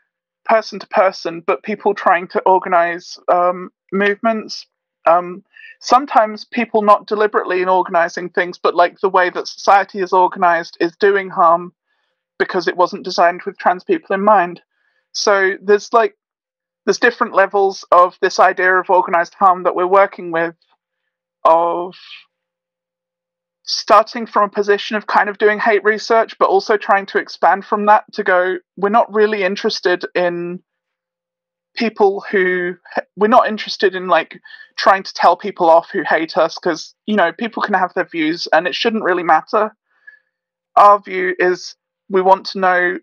person 0.46 0.80
to 0.80 0.88
person, 0.88 1.44
but 1.46 1.64
people 1.64 1.94
trying 1.94 2.28
to 2.30 2.40
organize 2.42 3.18
um, 3.32 3.70
movements. 3.92 4.66
Um, 5.06 5.44
sometimes 5.82 6.46
people 6.46 6.82
not 6.82 7.08
deliberately 7.08 7.62
in 7.62 7.70
organizing 7.70 8.30
things, 8.30 8.58
but 8.58 8.74
like 8.76 9.00
the 9.02 9.10
way 9.10 9.30
that 9.30 9.48
society 9.48 10.00
is 10.00 10.14
organized 10.14 10.78
is 10.80 10.96
doing 10.96 11.30
harm 11.30 11.74
because 12.38 12.70
it 12.70 12.78
wasn't 12.78 13.04
designed 13.04 13.42
with 13.46 13.58
trans 13.58 13.84
people 13.84 14.16
in 14.16 14.24
mind. 14.24 14.62
So 15.12 15.56
there's 15.62 15.92
like 15.92 16.16
there's 16.86 17.00
different 17.00 17.34
levels 17.34 17.84
of 17.92 18.18
this 18.22 18.40
idea 18.40 18.76
of 18.76 18.90
organized 18.90 19.34
harm 19.34 19.64
that 19.64 19.76
we're 19.76 19.86
working 19.86 20.32
with 20.32 20.56
of 21.44 21.96
starting 23.64 24.26
from 24.26 24.44
a 24.44 24.50
position 24.50 24.96
of 24.96 25.06
kind 25.08 25.30
of 25.30 25.38
doing 25.38 25.60
hate 25.60 25.84
research 25.84 26.38
but 26.40 26.50
also 26.50 26.76
trying 26.76 27.06
to 27.06 27.20
expand 27.20 27.64
from 27.64 27.86
that 27.86 28.04
to 28.12 28.24
go 28.24 28.58
we're 28.78 28.90
not 28.90 29.14
really 29.14 29.44
interested 29.44 30.04
in 30.16 30.60
people 31.76 32.24
who 32.30 32.76
we're 33.16 33.28
not 33.28 33.48
interested 33.48 33.96
in 33.96 34.08
like 34.08 34.40
trying 34.78 35.04
to 35.04 35.14
tell 35.14 35.36
people 35.38 35.70
off 35.70 35.90
who 35.92 36.04
hate 36.04 36.38
us 36.38 36.58
because 36.62 36.94
you 37.06 37.16
know 37.16 37.32
people 37.32 37.62
can 37.64 37.74
have 37.74 37.94
their 37.94 38.06
views 38.06 38.48
and 38.52 38.68
it 38.68 38.76
shouldn't 38.76 39.04
really 39.04 39.24
matter. 39.24 39.76
Our 40.76 41.00
view 41.00 41.36
is 41.40 41.76
we 42.10 42.22
want 42.22 42.46
to 42.48 42.60
know 42.60 43.00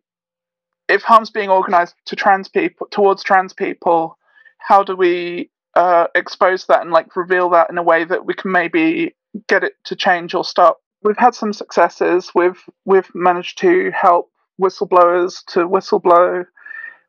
if 0.89 1.03
harm's 1.03 1.30
being 1.30 1.51
organized 1.51 1.95
to 2.07 2.16
trans 2.16 2.49
people 2.49 2.87
towards 2.91 3.22
trans 3.22 3.53
people 3.53 4.18
how 4.59 4.82
do 4.82 4.97
we 4.97 5.51
uh, 5.76 6.06
expose 6.14 6.66
that 6.66 6.80
and 6.80 6.90
like 6.90 7.14
reveal 7.14 7.50
that 7.50 7.68
in 7.70 7.76
a 7.76 7.82
way 7.82 8.02
that 8.02 8.24
we 8.24 8.34
can 8.34 8.50
maybe 8.50 9.14
get 9.46 9.62
it 9.62 9.74
to 9.84 9.94
change 9.94 10.34
or 10.34 10.42
stop. 10.42 10.80
We've 11.02 11.18
had 11.18 11.34
some 11.34 11.52
successes. 11.52 12.32
We've 12.34 12.60
we've 12.86 13.14
managed 13.14 13.58
to 13.58 13.90
help 13.90 14.30
whistleblowers 14.60 15.44
to 15.48 15.68
whistleblow. 15.68 16.46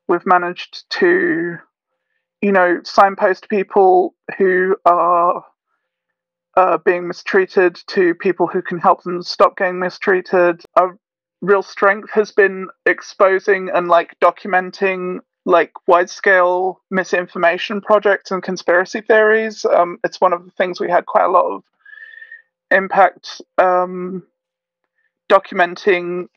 We've 0.10 0.26
managed 0.26 0.84
to 1.00 1.58
you 2.42 2.52
know 2.52 2.82
signpost 2.84 3.50
people 3.50 4.14
who 4.38 4.76
are 4.86 5.46
uh, 6.58 6.78
being 6.80 7.08
mistreated 7.08 7.80
to 7.88 8.16
people 8.16 8.48
who 8.48 8.62
can 8.62 8.80
help 8.80 9.04
them 9.04 9.24
stop 9.24 9.56
getting 9.58 9.80
mistreated. 9.80 10.62
Our 10.76 11.00
real 11.42 11.64
strength 11.64 12.10
has 12.12 12.34
been 12.34 12.68
exposing 12.86 13.70
and 13.74 13.88
like 13.88 14.18
documenting 14.22 15.20
like 15.48 15.72
wide 15.88 16.10
scale 16.10 16.82
misinformation 16.92 17.80
projects 17.80 18.32
and 18.32 18.44
conspiracy 18.44 19.00
theories. 19.00 19.64
Um, 19.64 19.98
it's 20.04 20.20
one 20.20 20.34
of 20.34 20.44
the 20.44 20.52
things 20.52 20.82
we 20.82 20.90
had 20.90 21.06
quite 21.06 21.24
a 21.24 21.32
lot 21.32 21.46
of 21.46 21.64
impact 22.70 23.42
um, 23.58 24.24
documenting 25.32 26.28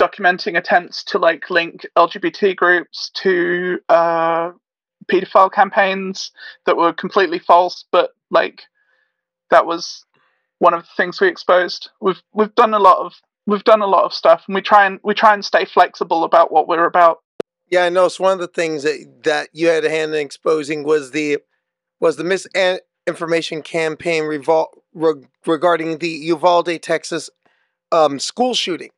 documenting 0.00 0.56
attempts 0.56 1.02
to 1.04 1.18
like 1.18 1.50
link 1.50 1.84
LGBT 1.98 2.54
groups 2.54 3.10
to 3.14 3.80
uh, 3.88 4.52
pedophile 5.10 5.52
campaigns 5.52 6.30
that 6.64 6.76
were 6.76 6.92
completely 6.92 7.40
false, 7.40 7.84
but 7.90 8.10
like 8.30 8.62
that 9.50 9.66
was 9.66 10.04
one 10.60 10.74
of 10.74 10.82
the 10.82 10.88
things 10.96 11.20
we 11.20 11.26
exposed. 11.26 11.90
We've 12.00 12.22
we've 12.32 12.54
done 12.54 12.72
a 12.72 12.78
lot 12.78 13.04
of 13.04 13.14
we've 13.48 13.64
done 13.64 13.82
a 13.82 13.86
lot 13.86 14.04
of 14.04 14.14
stuff, 14.14 14.44
and 14.46 14.54
we 14.54 14.62
try 14.62 14.86
and 14.86 15.00
we 15.02 15.14
try 15.14 15.34
and 15.34 15.44
stay 15.44 15.64
flexible 15.64 16.22
about 16.22 16.52
what 16.52 16.68
we're 16.68 16.86
about. 16.86 17.18
Yeah, 17.70 17.84
I 17.84 17.88
know. 17.88 18.08
So 18.08 18.24
one 18.24 18.32
of 18.34 18.38
the 18.40 18.46
things 18.48 18.82
that 18.82 19.22
that 19.24 19.48
you 19.52 19.68
had 19.68 19.84
a 19.84 19.90
hand 19.90 20.14
in 20.14 20.20
exposing 20.20 20.84
was 20.84 21.10
the 21.12 21.38
was 22.00 22.16
the 22.16 22.24
misinformation 22.24 23.62
campaign 23.62 24.24
revol- 24.24 24.68
re- 24.92 25.26
regarding 25.46 25.98
the 25.98 26.08
Uvalde, 26.08 26.80
Texas 26.82 27.30
um, 27.92 28.18
school 28.18 28.54
shooting, 28.54 28.90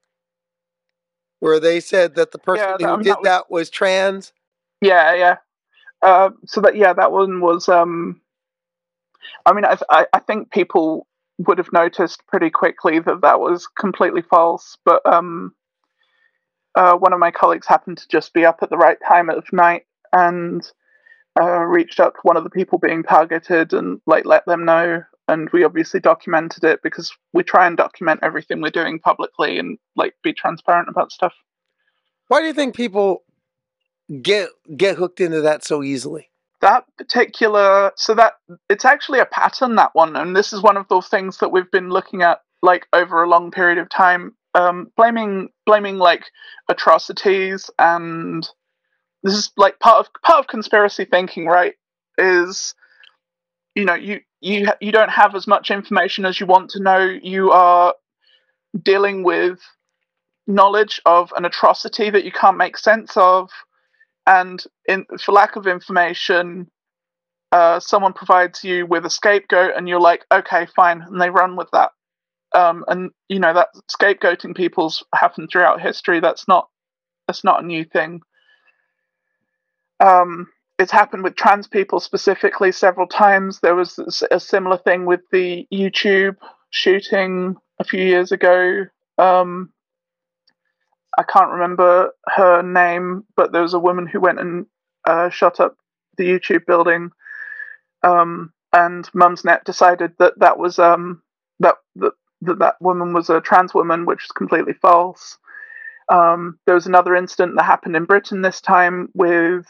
where 1.41 1.61
they 1.61 1.81
said 1.81 2.15
that 2.17 2.33
the 2.33 2.39
person 2.39 2.65
Yeah, 2.81 2.97
who 2.97 2.97
that- 2.97 3.05
did 3.05 3.07
that 3.07 3.19
was- 3.19 3.25
that 3.25 3.51
was 3.51 3.71
trans. 3.71 4.33
Yeah, 4.81 5.15
yeah. 5.15 5.37
Uh, 6.03 6.31
so 6.47 6.61
that 6.61 6.77
yeah, 6.77 6.93
that 6.93 7.13
one 7.13 7.41
was. 7.41 7.69
Um, 7.69 8.21
I 9.47 9.53
mean, 9.53 9.65
I, 9.65 9.79
I 9.89 10.07
I 10.13 10.19
think 10.21 10.51
people 10.51 11.07
would 11.39 11.59
have 11.59 11.73
noticed 11.73 12.27
pretty 12.27 12.51
quickly 12.51 12.99
that 12.99 13.21
that 13.23 13.41
was 13.41 13.67
completely 13.67 14.23
false. 14.23 14.77
But 14.85 15.05
um, 15.07 15.55
uh, 16.77 16.95
one 16.95 17.13
of 17.13 17.19
my 17.19 17.31
colleagues 17.31 17.67
happened 17.67 17.99
to 17.99 18.09
just 18.09 18.33
be 18.35 18.45
up 18.45 18.59
at 18.63 18.71
the 18.71 18.77
right 18.77 18.99
time 19.09 19.31
of 19.31 19.45
night 19.53 19.87
and 20.13 20.71
uh, 21.41 21.61
reached 21.61 21.99
out 21.99 22.15
to 22.15 22.21
one 22.23 22.37
of 22.37 22.45
the 22.45 22.51
people 22.51 22.79
being 22.79 23.03
targeted 23.03 23.73
and 23.73 24.01
like 24.07 24.27
let 24.27 24.45
them 24.47 24.65
know. 24.65 25.03
And 25.29 25.51
we 25.51 25.65
obviously 25.65 25.99
documented 25.99 26.63
it 26.63 26.81
because 26.83 27.13
we 27.33 27.43
try 27.43 27.67
and 27.67 27.77
document 27.77 28.21
everything 28.23 28.61
we're 28.61 28.71
doing 28.71 29.01
publicly 29.01 29.59
and 29.59 29.79
like 29.97 30.15
be 30.23 30.33
transparent 30.33 30.89
about 30.89 31.11
stuff. 31.11 31.33
Why 32.29 32.41
do 32.41 32.47
you 32.47 32.53
think 32.53 32.77
people 32.77 33.25
get 34.23 34.51
get 34.77 34.97
hooked 34.97 35.21
into 35.21 35.41
that 35.41 35.65
so 35.65 35.83
easily? 35.83 36.29
that 36.63 36.85
particular 36.97 37.93
so 37.97 38.15
that 38.15 38.35
it's 38.71 38.85
actually 38.85 39.19
a 39.19 39.27
pattern 39.27 39.75
that 39.75 39.95
one 39.95 40.17
and 40.17 40.35
this 40.35 40.55
is 40.55 40.63
one 40.63 40.77
of 40.77 40.89
those 40.89 41.07
things 41.07 41.37
that 41.37 41.53
we've 41.53 41.71
been 41.71 41.91
looking 41.91 42.23
at 42.23 42.41
like 42.63 42.87
over 42.95 43.23
a 43.23 43.29
long 43.29 43.51
period 43.51 43.77
of 43.77 43.89
time 43.91 44.35
um 44.57 44.91
blaming 44.97 45.49
blaming 45.67 45.99
like 45.99 46.25
atrocities 46.69 47.71
and 47.79 48.49
this 49.23 49.35
is 49.35 49.53
like 49.57 49.79
part 49.79 49.99
of 49.99 50.13
part 50.23 50.41
of 50.41 50.49
conspiracy 50.49 51.05
thinking 51.05 51.47
right 51.47 51.75
is 52.19 52.75
you 53.75 53.85
know 53.85 53.95
you 53.95 54.21
you 54.41 54.69
you 54.81 54.93
don't 54.93 55.11
have 55.11 55.35
as 55.35 55.47
much 55.47 55.71
information 55.71 56.25
as 56.25 56.39
you 56.41 56.47
want 56.47 56.71
to 56.71 56.83
know. 56.83 57.01
You 57.01 57.51
are 57.51 57.95
dealing 58.81 59.23
with 59.23 59.59
knowledge 60.47 61.01
of 61.05 61.33
an 61.37 61.45
atrocity 61.45 62.11
that 62.11 62.25
you 62.25 62.33
can't 62.33 62.57
make 62.57 62.79
sense 62.79 63.17
of. 63.17 63.51
And 64.27 64.63
in 64.87 65.05
for 65.21 65.33
lack 65.33 65.57
of 65.57 65.67
information 65.67 66.71
uh, 67.53 67.79
someone 67.81 68.13
provides 68.13 68.65
you 68.65 68.87
with 68.87 69.07
a 69.07 69.11
scapegoat 69.11 69.73
and 69.77 69.89
you're 69.89 70.01
like 70.01 70.25
okay 70.33 70.67
fine 70.75 71.01
and 71.03 71.21
they 71.21 71.31
run 71.31 71.55
with 71.57 71.69
that 71.73 71.93
um, 72.57 72.85
and 72.89 73.11
you 73.29 73.39
know 73.39 73.53
that 73.53 73.69
scapegoating 73.91 74.57
people's 74.57 75.05
happened 75.15 75.51
throughout 75.53 75.81
history. 75.81 76.21
That's 76.21 76.49
not 76.49 76.69
that's 77.29 77.45
not 77.45 77.63
a 77.63 77.67
new 77.67 77.85
thing. 77.85 78.23
Um, 80.01 80.49
it's 80.79 80.93
happened 80.93 81.23
with 81.23 81.37
trans 81.37 81.69
people 81.69 82.01
specifically 82.01 82.73
several 82.73 83.07
times. 83.07 83.61
There 83.61 83.75
was 83.75 83.99
a 84.31 84.41
similar 84.41 84.79
thing 84.79 85.05
with 85.05 85.21
the 85.33 85.67
YouTube 85.73 86.37
shooting 86.71 87.57
a 87.79 87.85
few 87.85 88.03
years 88.03 88.33
ago. 88.33 88.85
Um, 89.19 89.73
I 91.19 91.23
can't 91.23 91.51
remember 91.51 92.11
her 92.27 92.63
name, 92.63 93.25
but 93.37 93.53
there 93.53 93.63
was 93.63 93.75
a 93.75 93.79
woman 93.79 94.07
who 94.07 94.21
went 94.21 94.41
and 94.41 94.67
uh, 95.07 95.31
shot 95.31 95.61
up 95.61 95.77
the 96.17 96.25
YouTube 96.25 96.67
building. 96.67 97.11
Um, 98.03 98.53
and 98.73 99.11
Mumsnet 99.13 99.65
decided 99.65 100.13
that 100.19 100.39
that 100.39 100.59
was 100.59 100.79
um, 100.79 101.23
that, 101.61 101.77
that 101.97 102.13
that 102.43 102.59
that 102.59 102.77
woman 102.81 103.13
was 103.13 103.31
a 103.31 103.41
trans 103.41 103.75
woman, 103.75 104.07
which 104.07 104.25
is 104.25 104.31
completely 104.31 104.75
false. 104.75 105.39
Um, 106.09 106.59
there 106.67 106.75
was 106.75 106.87
another 106.87 107.17
incident 107.17 107.55
that 107.57 107.65
happened 107.65 107.97
in 107.97 108.05
Britain 108.05 108.43
this 108.43 108.61
time 108.61 109.09
with 109.15 109.67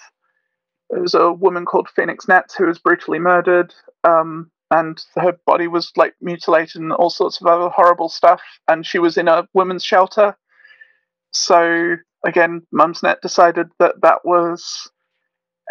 there 0.91 1.01
was 1.01 1.15
a 1.15 1.33
woman 1.33 1.65
called 1.65 1.89
Phoenix 1.89 2.29
Nets 2.29 2.55
who 2.55 2.67
was 2.67 2.79
brutally 2.79 3.19
murdered, 3.19 3.75
um, 4.05 4.51
and 4.71 5.03
her 5.17 5.39
body 5.47 5.69
was 5.69 5.91
like 5.97 6.15
mutilated 6.21 6.81
and 6.81 6.93
all 6.93 7.11
sorts 7.11 7.41
of 7.41 7.47
other 7.47 7.69
horrible 7.69 8.09
stuff. 8.09 8.43
And 8.69 8.85
she 8.85 8.99
was 8.99 9.17
in 9.17 9.29
a 9.29 9.49
women's 9.55 9.85
shelter. 9.85 10.37
So 11.33 11.97
again, 12.25 12.63
Mumsnet 12.75 13.21
decided 13.21 13.69
that 13.79 13.97
that 14.03 14.25
was 14.25 14.91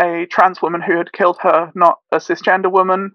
a 0.02 0.26
trans 0.30 0.62
woman 0.62 0.82
who 0.82 0.98
had 0.98 1.12
killed 1.12 1.38
her, 1.42 1.72
not 1.76 2.00
a 2.12 2.18
cisgender 2.18 2.72
woman. 2.72 3.12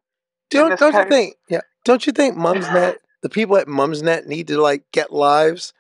Don't, 0.51 0.78
don't 0.78 0.95
you 0.95 1.09
think? 1.09 1.37
Yeah, 1.49 1.61
don't 1.85 2.07
you 2.07 2.12
think 2.12 2.37
Mumsnet, 2.37 2.97
the 3.22 3.28
people 3.28 3.56
at 3.56 3.66
Mumsnet, 3.66 4.26
need 4.26 4.48
to 4.48 4.60
like 4.60 4.84
get 4.92 5.12
lives? 5.12 5.72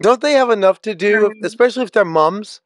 Don't 0.00 0.20
they 0.20 0.32
have 0.32 0.50
enough 0.50 0.82
to 0.82 0.94
do, 0.94 1.26
um 1.26 1.32
especially 1.44 1.84
if 1.84 1.92
they're 1.92 2.04
mums? 2.04 2.60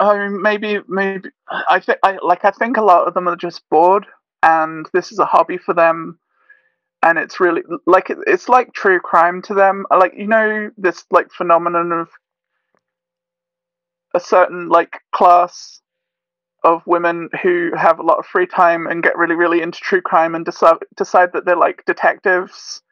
I 0.00 0.16
mean, 0.16 0.40
maybe, 0.42 0.78
maybe 0.86 1.30
I 1.50 1.80
think, 1.80 1.98
I 2.02 2.18
like, 2.22 2.44
I 2.44 2.50
think 2.52 2.76
a 2.76 2.82
lot 2.82 3.08
of 3.08 3.14
them 3.14 3.28
are 3.28 3.36
just 3.36 3.68
bored, 3.68 4.06
and 4.42 4.88
this 4.92 5.10
is 5.10 5.18
a 5.18 5.24
hobby 5.24 5.58
for 5.58 5.74
them, 5.74 6.18
and 7.02 7.18
it's 7.18 7.40
really 7.40 7.62
like 7.86 8.10
it, 8.10 8.18
it's 8.26 8.48
like 8.48 8.72
true 8.72 9.00
crime 9.00 9.42
to 9.42 9.54
them. 9.54 9.86
Uh, 9.90 9.98
like 9.98 10.14
you 10.16 10.26
know, 10.26 10.70
this 10.76 11.04
like 11.10 11.32
phenomenon 11.32 11.92
of 11.92 12.08
a 14.14 14.20
certain 14.20 14.68
like 14.68 15.00
class 15.12 15.80
of 16.64 16.82
women 16.86 17.28
who 17.42 17.70
have 17.76 17.98
a 17.98 18.02
lot 18.02 18.18
of 18.18 18.26
free 18.26 18.46
time 18.46 18.86
and 18.86 19.02
get 19.02 19.16
really, 19.16 19.34
really 19.34 19.62
into 19.62 19.78
true 19.80 20.00
crime 20.00 20.34
and 20.34 20.44
decide 20.44 20.76
decide 20.96 21.32
that 21.32 21.44
they're 21.44 21.56
like 21.56 21.84
detectives. 21.86 22.82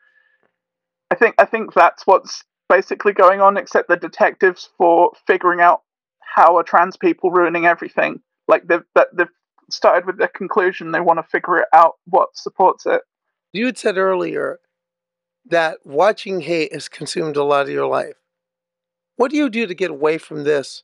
I 1.11 1.15
think 1.15 1.35
I 1.39 1.45
think 1.45 1.73
that's 1.75 2.07
what's 2.07 2.45
basically 2.69 3.13
going 3.13 3.41
on, 3.41 3.57
except 3.57 3.89
the 3.89 3.97
detectives 3.97 4.69
for 4.77 5.13
figuring 5.27 5.61
out 5.61 5.83
how 6.21 6.57
are 6.57 6.63
trans 6.63 6.97
people 6.97 7.31
ruining 7.31 7.67
everything. 7.67 8.21
Like 8.49 8.67
they've 8.67 8.85
that 8.95 9.09
they've 9.17 9.29
started 9.71 10.07
with 10.07 10.19
their 10.19 10.29
conclusion, 10.29 10.93
they 10.93 11.01
want 11.01 11.19
to 11.19 11.23
figure 11.23 11.59
it 11.59 11.69
out 11.73 11.95
what 12.07 12.37
supports 12.37 12.87
it. 12.87 13.03
You 13.53 13.67
had 13.67 13.79
said 13.79 13.97
earlier 13.97 14.59
that 15.49 15.79
watching 15.85 16.41
hate 16.41 16.73
has 16.73 16.89
consumed 16.89 17.37
a 17.37 17.45
lot 17.45 17.63
of 17.63 17.71
your 17.71 17.87
life. 17.87 18.17
What 19.17 19.31
do 19.31 19.37
you 19.37 19.49
do 19.49 19.67
to 19.67 19.75
get 19.75 19.91
away 19.91 20.19
from 20.19 20.45
this? 20.45 20.83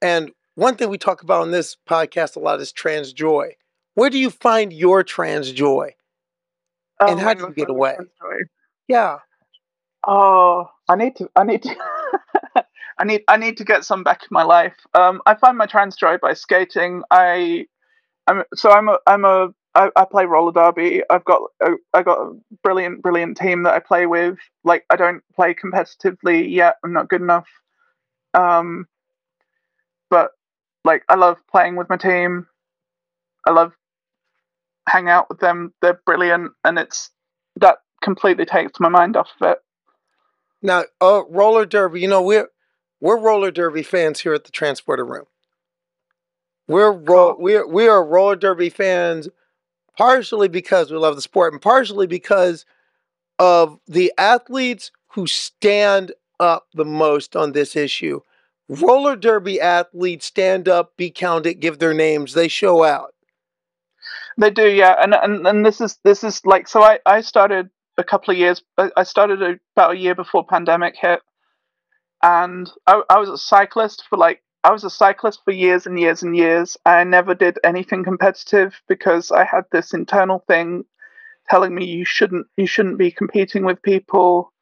And 0.00 0.32
one 0.54 0.76
thing 0.76 0.88
we 0.88 0.98
talk 0.98 1.22
about 1.22 1.42
on 1.42 1.50
this 1.50 1.76
podcast 1.88 2.36
a 2.36 2.38
lot 2.38 2.60
is 2.60 2.72
trans 2.72 3.12
joy. 3.12 3.56
Where 3.94 4.10
do 4.10 4.18
you 4.18 4.30
find 4.30 4.72
your 4.72 5.02
trans 5.02 5.52
joy? 5.52 5.94
Oh, 7.00 7.10
and 7.10 7.20
how 7.20 7.34
do 7.34 7.42
you 7.42 7.52
get 7.52 7.68
away? 7.68 7.96
Yeah. 8.88 9.18
Oh, 10.06 10.70
I 10.88 10.96
need 10.96 11.16
to. 11.16 11.30
I 11.36 11.44
need 11.44 11.62
to. 11.64 11.76
I 12.98 13.04
need. 13.04 13.22
I 13.28 13.36
need 13.36 13.58
to 13.58 13.64
get 13.64 13.84
some 13.84 14.02
back 14.04 14.22
in 14.22 14.28
my 14.30 14.42
life. 14.44 14.76
Um, 14.94 15.20
I 15.26 15.34
find 15.34 15.58
my 15.58 15.66
trans 15.66 15.96
joy 15.96 16.18
by 16.18 16.34
skating. 16.34 17.02
I, 17.10 17.66
I'm 18.26 18.44
so 18.54 18.70
I'm 18.70 18.88
a 18.88 18.98
I'm 19.06 19.24
a 19.24 19.48
I, 19.74 19.90
I 19.96 20.04
play 20.04 20.26
roller 20.26 20.52
derby. 20.52 21.02
I've 21.10 21.24
got 21.24 21.42
a, 21.62 21.72
I 21.94 22.02
got 22.02 22.18
a 22.20 22.32
brilliant 22.62 23.02
brilliant 23.02 23.36
team 23.36 23.64
that 23.64 23.74
I 23.74 23.80
play 23.80 24.06
with. 24.06 24.38
Like 24.64 24.84
I 24.90 24.96
don't 24.96 25.22
play 25.34 25.54
competitively 25.54 26.50
yet. 26.50 26.76
I'm 26.84 26.92
not 26.92 27.08
good 27.08 27.22
enough. 27.22 27.48
Um, 28.34 28.86
but 30.10 30.30
like 30.84 31.04
I 31.08 31.16
love 31.16 31.38
playing 31.50 31.76
with 31.76 31.88
my 31.88 31.96
team. 31.96 32.46
I 33.46 33.52
love 33.52 33.72
hang 34.88 35.08
out 35.08 35.28
with 35.28 35.40
them. 35.40 35.72
They're 35.82 36.00
brilliant, 36.06 36.52
and 36.64 36.78
it's 36.78 37.10
that 37.56 37.78
completely 38.02 38.44
takes 38.44 38.78
my 38.80 38.88
mind 38.88 39.16
off 39.16 39.30
of 39.40 39.50
it. 39.50 39.58
Now, 40.66 40.84
uh, 41.00 41.22
roller 41.30 41.64
derby. 41.64 42.00
You 42.00 42.08
know 42.08 42.22
we're 42.22 42.48
we're 43.00 43.18
roller 43.20 43.50
derby 43.50 43.82
fans 43.82 44.20
here 44.20 44.34
at 44.34 44.44
the 44.44 44.50
Transporter 44.50 45.04
Room. 45.04 45.26
We're 46.68 46.92
ro- 46.92 47.36
we're 47.38 47.66
we 47.66 47.86
are 47.88 48.04
roller 48.04 48.36
derby 48.36 48.70
fans, 48.70 49.28
partially 49.96 50.48
because 50.48 50.90
we 50.90 50.98
love 50.98 51.14
the 51.14 51.22
sport, 51.22 51.52
and 51.52 51.62
partially 51.62 52.06
because 52.06 52.66
of 53.38 53.78
the 53.86 54.12
athletes 54.18 54.90
who 55.12 55.26
stand 55.26 56.12
up 56.40 56.66
the 56.74 56.84
most 56.84 57.36
on 57.36 57.52
this 57.52 57.76
issue 57.76 58.20
roller 58.68 59.16
derby 59.16 59.60
athletes 59.60 60.26
stand 60.26 60.68
up, 60.68 60.96
be 60.96 61.10
counted, 61.10 61.60
give 61.60 61.78
their 61.78 61.94
names, 61.94 62.34
they 62.34 62.48
show 62.48 62.82
out. 62.82 63.14
They 64.38 64.50
do, 64.50 64.68
yeah, 64.68 64.96
and 65.00 65.14
and, 65.14 65.46
and 65.46 65.64
this 65.64 65.80
is 65.80 65.98
this 66.04 66.22
is 66.24 66.44
like 66.44 66.68
so. 66.68 66.82
I 66.82 66.98
I 67.06 67.22
started 67.22 67.70
a 67.98 68.04
couple 68.04 68.32
of 68.32 68.38
years. 68.38 68.62
I 68.78 69.02
started 69.02 69.60
about 69.74 69.92
a 69.92 69.98
year 69.98 70.14
before 70.14 70.46
pandemic 70.46 70.96
hit, 70.96 71.20
and 72.22 72.70
I, 72.86 73.02
I 73.08 73.18
was 73.18 73.28
a 73.28 73.38
cyclist 73.38 74.04
for 74.08 74.16
like 74.16 74.42
I 74.64 74.72
was 74.72 74.84
a 74.84 74.90
cyclist 74.90 75.40
for 75.44 75.52
years 75.52 75.86
and 75.86 75.98
years 75.98 76.22
and 76.22 76.36
years. 76.36 76.76
I 76.84 77.04
never 77.04 77.34
did 77.34 77.58
anything 77.62 78.04
competitive 78.04 78.80
because 78.88 79.30
I 79.30 79.44
had 79.44 79.64
this 79.70 79.94
internal 79.94 80.44
thing 80.48 80.84
telling 81.48 81.74
me 81.74 81.84
you 81.84 82.04
shouldn't 82.04 82.46
you 82.56 82.66
shouldn't 82.66 82.98
be 82.98 83.10
competing 83.10 83.64
with 83.64 83.82
people. 83.82 84.52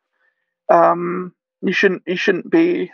Um, 0.68 1.34
you 1.62 1.72
shouldn't 1.72 2.02
you 2.06 2.16
shouldn't 2.16 2.50
be 2.50 2.90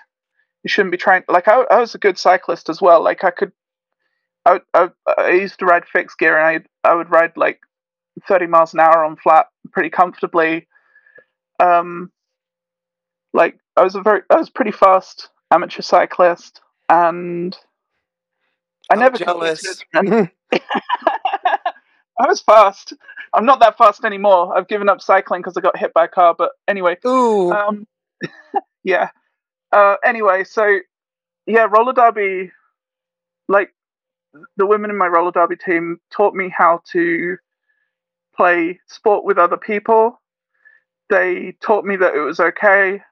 you 0.62 0.68
shouldn't 0.68 0.92
be 0.92 0.98
trying. 0.98 1.24
Like 1.28 1.48
I, 1.48 1.62
I 1.62 1.80
was 1.80 1.94
a 1.94 1.98
good 1.98 2.18
cyclist 2.18 2.68
as 2.68 2.80
well. 2.80 3.02
Like 3.02 3.24
I 3.24 3.30
could, 3.30 3.52
I, 4.44 4.60
I, 4.74 4.90
I 5.18 5.30
used 5.30 5.58
to 5.60 5.66
ride 5.66 5.86
fixed 5.86 6.18
gear, 6.18 6.38
and 6.38 6.64
I 6.84 6.88
I 6.88 6.94
would 6.94 7.10
ride 7.10 7.36
like 7.36 7.60
thirty 8.26 8.46
miles 8.46 8.74
an 8.74 8.80
hour 8.80 9.04
on 9.04 9.16
flat 9.16 9.46
pretty 9.72 9.90
comfortably. 9.90 10.66
Um, 11.58 12.10
like 13.32 13.58
I 13.76 13.84
was 13.84 13.94
a 13.94 14.02
very, 14.02 14.22
I 14.30 14.36
was 14.36 14.50
pretty 14.50 14.72
fast 14.72 15.28
amateur 15.52 15.82
cyclist, 15.82 16.60
and 16.88 17.56
I 18.90 18.94
I'm 18.94 19.00
never 19.00 19.18
jealous. 19.18 19.82
I 22.20 22.26
was 22.26 22.40
fast. 22.42 22.92
I'm 23.32 23.46
not 23.46 23.60
that 23.60 23.78
fast 23.78 24.04
anymore. 24.04 24.56
I've 24.56 24.68
given 24.68 24.88
up 24.88 25.00
cycling 25.00 25.40
because 25.40 25.56
I 25.56 25.60
got 25.60 25.78
hit 25.78 25.94
by 25.94 26.04
a 26.04 26.08
car. 26.08 26.34
But 26.36 26.50
anyway, 26.68 26.96
Ooh. 27.06 27.52
um, 27.52 27.86
yeah. 28.84 29.10
Uh, 29.72 29.94
anyway, 30.04 30.44
so 30.44 30.78
yeah, 31.46 31.66
roller 31.70 31.92
derby. 31.92 32.50
Like 33.48 33.72
the 34.56 34.66
women 34.66 34.90
in 34.90 34.98
my 34.98 35.06
roller 35.06 35.32
derby 35.32 35.56
team 35.56 35.98
taught 36.10 36.34
me 36.34 36.52
how 36.56 36.82
to 36.92 37.36
play 38.40 38.80
sport 38.86 39.22
with 39.22 39.36
other 39.36 39.58
people. 39.58 40.18
They 41.10 41.54
taught 41.60 41.84
me 41.84 41.96
that 41.96 42.14
it 42.14 42.20
was 42.20 42.40
okay, 42.40 43.02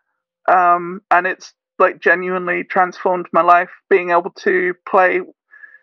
um, 0.51 1.03
and 1.11 1.27
it's 1.27 1.53
like 1.79 2.01
genuinely 2.01 2.65
transformed 2.65 3.27
my 3.31 3.43
life. 3.43 3.69
Being 3.91 4.11
able 4.11 4.31
to 4.45 4.73
play 4.89 5.21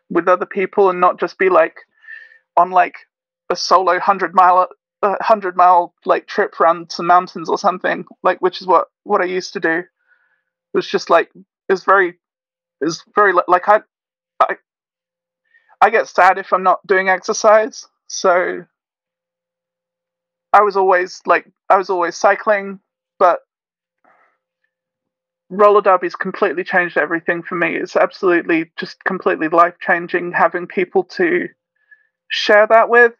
with 0.09 0.27
other 0.27 0.47
people 0.47 0.89
and 0.89 0.99
not 0.99 1.19
just 1.19 1.37
be 1.37 1.49
like 1.49 1.75
on 2.57 2.71
like 2.71 2.95
a 3.51 3.55
solo 3.55 3.99
hundred 3.99 4.33
mile 4.33 4.67
uh, 5.03 5.15
hundred 5.21 5.55
mile 5.55 5.93
like 6.05 6.25
trip 6.25 6.59
around 6.59 6.91
some 6.91 7.05
mountains 7.05 7.47
or 7.47 7.57
something 7.57 8.05
like 8.23 8.41
which 8.41 8.61
is 8.61 8.67
what 8.67 8.87
what 9.03 9.21
I 9.21 9.25
used 9.25 9.53
to 9.53 9.59
do. 9.59 9.77
It 9.79 10.73
was 10.73 10.89
just 10.89 11.11
like 11.11 11.29
it's 11.69 11.83
very 11.83 12.17
it's 12.81 13.03
very 13.13 13.33
like 13.47 13.69
I 13.69 13.81
I 14.39 14.55
I 15.81 15.91
get 15.91 16.07
sad 16.07 16.39
if 16.39 16.51
I'm 16.51 16.63
not 16.63 16.85
doing 16.87 17.09
exercise. 17.09 17.85
So 18.07 18.65
I 20.55 20.61
was 20.61 20.77
always 20.77 21.21
like 21.25 21.51
I 21.69 21.75
was 21.75 21.89
always 21.89 22.15
cycling, 22.15 22.79
but 23.19 23.39
roller 25.49 25.81
derby's 25.81 26.15
completely 26.15 26.63
changed 26.63 26.95
everything 26.95 27.43
for 27.43 27.55
me. 27.55 27.75
It's 27.75 27.97
absolutely 27.97 28.71
just 28.77 29.03
completely 29.03 29.49
life 29.49 29.73
changing 29.81 30.31
having 30.31 30.65
people 30.65 31.03
to 31.19 31.49
share 32.29 32.65
that 32.67 32.87
with. 32.87 33.11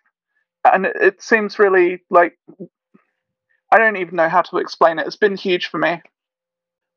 And 0.64 0.86
it- 0.86 1.22
seems 1.22 1.60
really 1.60 2.04
like 2.10 2.40
I 3.70 3.80
don't 3.80 3.98
even 3.98 4.16
know 4.16 4.30
how 4.30 4.44
to 4.44 4.58
explain 4.60 4.98
it. 5.00 5.06
It's 5.06 5.18
been 5.18 5.36
huge 5.36 5.68
for 5.68 5.78
me. 5.78 6.02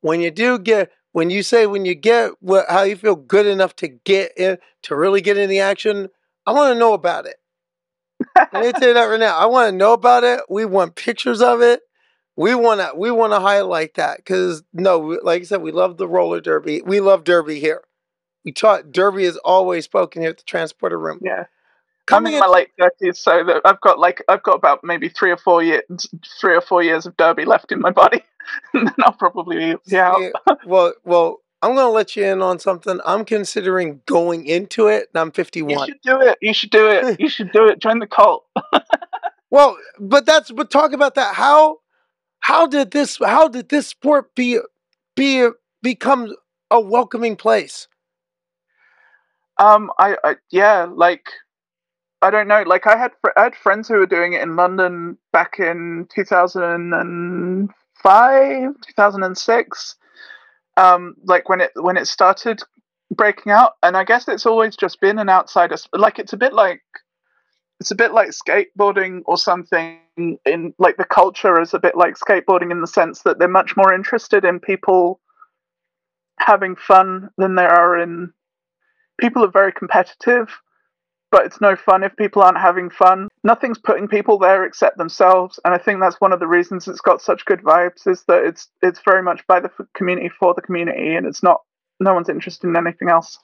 When 0.02 0.20
you 0.20 0.30
do 0.30 0.60
get, 0.60 0.92
when 1.10 1.30
you 1.30 1.42
say 1.42 1.66
when 1.66 1.84
you 1.84 1.96
get 1.96 2.30
what, 2.38 2.66
how 2.68 2.82
you 2.82 2.94
feel 2.94 3.16
good 3.16 3.46
enough 3.46 3.74
to 3.76 3.88
get 3.88 4.38
in, 4.38 4.58
to 4.82 4.94
really 4.94 5.20
get 5.20 5.36
in 5.36 5.50
the 5.50 5.58
action, 5.58 6.10
I 6.46 6.52
want 6.52 6.72
to 6.72 6.78
know 6.78 6.92
about 6.92 7.26
it. 7.26 7.38
I 8.52 8.60
me 8.60 8.72
tell 8.72 8.88
you 8.88 8.94
that 8.94 9.04
right 9.04 9.20
now. 9.20 9.36
I 9.36 9.46
want 9.46 9.70
to 9.70 9.76
know 9.76 9.92
about 9.92 10.24
it. 10.24 10.40
We 10.48 10.64
want 10.64 10.94
pictures 10.94 11.40
of 11.40 11.60
it. 11.62 11.80
we 12.36 12.54
want 12.54 12.80
to 12.80 12.92
we 12.96 13.10
want 13.10 13.32
to 13.32 13.40
highlight 13.40 13.94
that 13.94 14.18
because 14.18 14.62
no, 14.72 15.18
like 15.22 15.42
I 15.42 15.44
said, 15.44 15.62
we 15.62 15.72
love 15.72 15.96
the 15.96 16.08
roller 16.08 16.40
derby. 16.40 16.82
We 16.82 17.00
love 17.00 17.24
derby 17.24 17.60
here. 17.60 17.82
We 18.44 18.52
taught 18.52 18.92
derby 18.92 19.24
is 19.24 19.36
always 19.38 19.84
spoken 19.84 20.22
here 20.22 20.30
at 20.30 20.38
the 20.38 20.44
transporter 20.44 20.98
room. 20.98 21.20
Yeah. 21.22 21.44
Coming 22.06 22.34
I'm 22.34 22.42
in 22.42 22.48
my 22.48 22.54
late 22.54 22.70
thirties, 22.78 23.18
so 23.18 23.44
that 23.44 23.60
I've 23.66 23.80
got 23.82 23.98
like 23.98 24.24
I've 24.28 24.42
got 24.42 24.54
about 24.54 24.82
maybe 24.82 25.10
three 25.10 25.30
or 25.30 25.36
four 25.36 25.62
years, 25.62 25.82
three 26.40 26.54
or 26.54 26.62
four 26.62 26.82
years 26.82 27.04
of 27.04 27.14
derby 27.18 27.44
left 27.44 27.70
in 27.70 27.80
my 27.80 27.90
body, 27.90 28.22
and 28.72 28.86
then 28.86 28.94
I'll 29.00 29.12
probably 29.12 29.56
be 29.58 29.96
out. 29.96 30.18
Yeah, 30.18 30.30
well, 30.64 30.94
well, 31.04 31.40
I'm 31.62 31.74
gonna 31.74 31.90
let 31.90 32.16
you 32.16 32.24
in 32.24 32.40
on 32.40 32.58
something. 32.58 33.00
I'm 33.04 33.24
considering 33.24 34.00
going 34.06 34.46
into 34.46 34.86
it, 34.86 35.08
and 35.12 35.20
I'm 35.20 35.32
51. 35.32 35.70
You 35.70 35.86
should 35.86 36.00
do 36.02 36.20
it. 36.20 36.38
You 36.40 36.54
should 36.54 36.70
do 36.70 36.88
it. 36.88 37.20
You 37.28 37.28
should 37.28 37.52
do 37.52 37.66
it. 37.66 37.80
Join 37.80 37.98
the 37.98 38.06
cult. 38.06 38.46
Well, 39.50 39.78
but 39.98 40.26
that's 40.26 40.50
but 40.50 40.70
talk 40.70 40.92
about 40.92 41.14
that. 41.14 41.34
How 41.34 41.78
how 42.40 42.66
did 42.66 42.90
this 42.90 43.18
how 43.24 43.48
did 43.48 43.70
this 43.70 43.86
sport 43.86 44.34
be 44.34 44.58
be 45.16 45.48
become 45.82 46.34
a 46.70 46.78
welcoming 46.80 47.36
place? 47.36 47.88
Um, 49.56 49.90
I, 49.98 50.16
I 50.22 50.36
yeah, 50.50 50.84
like 50.84 51.30
I 52.20 52.30
don't 52.30 52.48
know. 52.48 52.62
Like 52.66 52.86
I 52.86 52.96
had 52.96 53.12
fr- 53.20 53.32
I 53.36 53.44
had 53.44 53.56
friends 53.56 53.88
who 53.88 53.94
were 53.94 54.06
doing 54.06 54.34
it 54.34 54.42
in 54.42 54.56
London 54.56 55.16
back 55.32 55.58
in 55.58 56.06
2005, 56.14 58.74
2006. 58.86 59.96
Um, 60.78 61.16
like 61.24 61.48
when 61.48 61.60
it 61.60 61.72
when 61.74 61.96
it 61.96 62.06
started 62.06 62.62
breaking 63.10 63.52
out, 63.52 63.72
and 63.82 63.96
I 63.96 64.04
guess 64.04 64.28
it's 64.28 64.46
always 64.46 64.76
just 64.76 65.00
been 65.00 65.18
an 65.18 65.28
outsider. 65.28 65.76
Like 65.92 66.18
it's 66.18 66.32
a 66.32 66.36
bit 66.36 66.52
like 66.52 66.82
it's 67.80 67.90
a 67.90 67.96
bit 67.96 68.12
like 68.12 68.28
skateboarding 68.28 69.22
or 69.26 69.36
something. 69.36 69.98
In 70.16 70.74
like 70.78 70.96
the 70.96 71.04
culture 71.04 71.60
is 71.60 71.74
a 71.74 71.78
bit 71.78 71.96
like 71.96 72.14
skateboarding 72.14 72.70
in 72.70 72.80
the 72.80 72.86
sense 72.86 73.22
that 73.22 73.38
they're 73.38 73.48
much 73.48 73.76
more 73.76 73.92
interested 73.92 74.44
in 74.44 74.60
people 74.60 75.20
having 76.38 76.76
fun 76.76 77.30
than 77.38 77.56
they 77.56 77.64
are 77.64 77.98
in 77.98 78.32
people 79.20 79.44
are 79.44 79.50
very 79.50 79.72
competitive, 79.72 80.48
but 81.30 81.44
it's 81.44 81.60
no 81.60 81.76
fun 81.76 82.02
if 82.02 82.16
people 82.16 82.42
aren't 82.42 82.58
having 82.58 82.90
fun. 82.90 83.28
Nothing's 83.44 83.78
putting 83.78 84.08
people 84.08 84.38
there 84.38 84.64
except 84.64 84.98
themselves, 84.98 85.60
and 85.64 85.74
I 85.74 85.78
think 85.78 86.00
that's 86.00 86.20
one 86.20 86.32
of 86.32 86.40
the 86.40 86.46
reasons 86.46 86.88
it's 86.88 87.00
got 87.00 87.22
such 87.22 87.44
good 87.44 87.60
vibes. 87.60 88.06
Is 88.06 88.24
that 88.28 88.44
it's 88.44 88.68
it's 88.82 89.00
very 89.04 89.22
much 89.22 89.46
by 89.46 89.60
the 89.60 89.70
community 89.94 90.28
for 90.28 90.54
the 90.54 90.62
community, 90.62 91.14
and 91.14 91.26
it's 91.26 91.42
not 91.42 91.60
no 92.00 92.14
one's 92.14 92.28
interested 92.28 92.68
in 92.68 92.76
anything 92.76 93.08
else. 93.08 93.38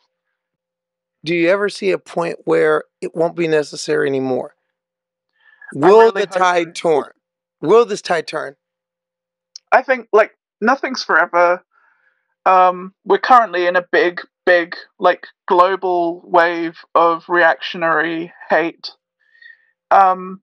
Do 1.25 1.35
you 1.35 1.49
ever 1.49 1.69
see 1.69 1.91
a 1.91 1.99
point 1.99 2.41
where 2.45 2.85
it 3.01 3.15
won't 3.15 3.37
be 3.37 3.49
necessary 3.49 4.09
anymore? 4.09 4.55
Will 5.75 6.13
the 6.13 6.27
tide 6.27 6.75
turn? 6.75 7.11
Will 7.61 7.87
this 7.87 8.03
tide 8.03 8.27
turn? 8.27 8.57
I 9.73 9.83
think 9.83 10.09
like 10.13 10.33
nothing's 10.61 11.03
forever. 11.03 11.65
Um, 12.47 12.95
we're 13.05 13.19
currently 13.19 13.67
in 13.67 13.75
a 13.75 13.85
big, 13.91 14.21
big, 14.47 14.77
like 14.99 15.27
global 15.47 16.23
wave 16.25 16.77
of 16.95 17.25
reactionary 17.29 18.33
hate. 18.49 18.91
Um, 19.91 20.41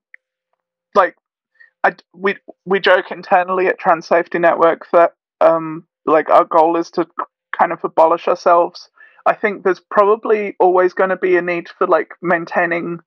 like, 0.96 1.16
I 1.84 1.96
we 2.14 2.38
we 2.66 2.80
joke 2.80 3.12
internally 3.12 3.68
at 3.68 3.80
Trans 3.80 4.08
Safety 4.08 4.40
Network 4.40 4.88
that 4.92 5.14
um, 5.40 5.88
like 6.06 6.30
our 6.30 6.46
goal 6.46 6.78
is 6.78 6.92
to 6.92 7.08
kind 7.58 7.72
of 7.72 7.80
abolish 7.84 8.28
ourselves. 8.28 8.90
I 9.26 9.34
think 9.34 9.64
there's 9.64 9.82
probably 9.92 10.56
always 10.60 10.94
going 10.94 11.12
to 11.12 11.18
be 11.18 11.38
a 11.38 11.42
need 11.42 11.70
for 11.70 11.88
like 11.88 12.10
maintaining 12.22 13.00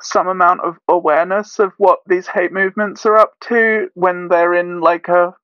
some 0.00 0.28
amount 0.28 0.60
of 0.60 0.76
awareness 0.88 1.58
of 1.58 1.72
what 1.78 2.00
these 2.06 2.28
hate 2.28 2.52
movements 2.52 3.04
are 3.04 3.16
up 3.16 3.32
to 3.40 3.88
when 3.94 4.28
they're 4.28 4.54
in 4.54 4.80
like 4.80 5.08
a 5.08 5.34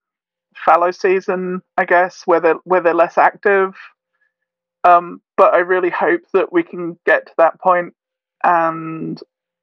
fallow 0.65 0.91
season, 0.91 1.63
I 1.77 1.85
guess, 1.85 2.23
where 2.25 2.41
they're 2.41 2.59
where 2.65 2.81
they're 2.81 2.95
less 2.95 3.19
active. 3.19 3.75
Um, 4.85 5.21
but 5.37 5.55
I 5.55 5.59
really 5.59 5.91
hope 5.91 6.23
that 6.35 6.53
we 6.53 6.63
can 6.63 6.99
get 7.07 7.27
to 7.27 7.33
that 7.39 7.61
point, 7.61 7.95
and 8.43 9.21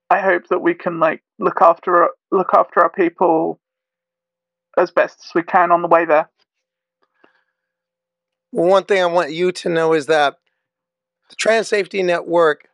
I 0.09 0.19
hope 0.19 0.47
that 0.49 0.59
we 0.59 0.73
can 0.73 0.99
like 0.99 1.23
look 1.39 1.61
after 1.61 2.09
look 2.31 2.49
after 2.53 2.81
our 2.81 2.89
people 2.89 3.59
as 4.77 4.91
best 4.91 5.19
as 5.23 5.31
we 5.35 5.43
can 5.43 5.71
on 5.71 5.81
the 5.81 5.87
way 5.87 6.05
there. 6.05 6.29
Well, 8.51 8.69
one 8.69 8.83
thing 8.83 9.01
I 9.01 9.05
want 9.05 9.31
you 9.31 9.51
to 9.51 9.69
know 9.69 9.93
is 9.93 10.07
that 10.07 10.37
the 11.29 11.35
Trans 11.35 11.69
Safety 11.69 12.03
Network 12.03 12.67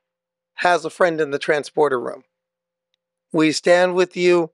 has 0.55 0.85
a 0.85 0.89
friend 0.89 1.21
in 1.21 1.31
the 1.31 1.37
transporter 1.37 1.99
room. 1.99 2.23
We 3.31 3.51
stand 3.51 3.93
with 3.93 4.17
you. 4.17 4.51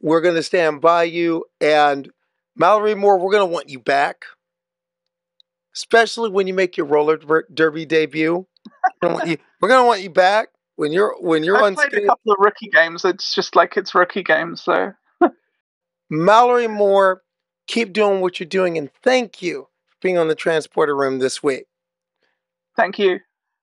We're 0.00 0.22
going 0.22 0.36
to 0.36 0.42
stand 0.42 0.80
by 0.80 1.04
you. 1.04 1.44
And 1.60 2.10
Mallory 2.56 2.94
Moore, 2.94 3.18
we're 3.18 3.32
going 3.32 3.46
to 3.48 3.52
want 3.52 3.68
you 3.68 3.78
back, 3.80 4.24
especially 5.74 6.30
when 6.30 6.46
you 6.46 6.54
make 6.54 6.76
your 6.76 6.86
roller 6.86 7.18
derby 7.52 7.84
debut. 7.86 8.46
We're 9.00 9.08
gonna 9.08 9.14
want 9.14 9.28
you- 9.28 9.38
we're 9.60 9.68
going 9.68 9.82
to 9.82 9.86
want 9.86 10.02
you 10.02 10.10
back 10.10 10.48
when 10.76 10.92
you're 10.92 11.14
when 11.20 11.44
you're 11.44 11.56
I've 11.56 11.64
on 11.64 11.74
played 11.74 11.94
a 11.94 12.06
couple 12.06 12.32
of 12.32 12.38
rookie 12.40 12.68
games. 12.68 13.04
It's 13.04 13.34
just 13.34 13.56
like 13.56 13.76
it's 13.76 13.94
rookie 13.94 14.22
games, 14.22 14.62
so 14.62 14.92
Mallory 16.10 16.68
Moore, 16.68 17.22
keep 17.66 17.92
doing 17.92 18.20
what 18.20 18.38
you're 18.38 18.46
doing, 18.48 18.76
and 18.76 18.90
thank 19.02 19.40
you 19.40 19.68
for 19.88 19.96
being 20.02 20.18
on 20.18 20.28
the 20.28 20.34
transporter 20.34 20.94
room 20.94 21.18
this 21.20 21.42
week. 21.42 21.64
Thank 22.76 22.98
you. 22.98 23.20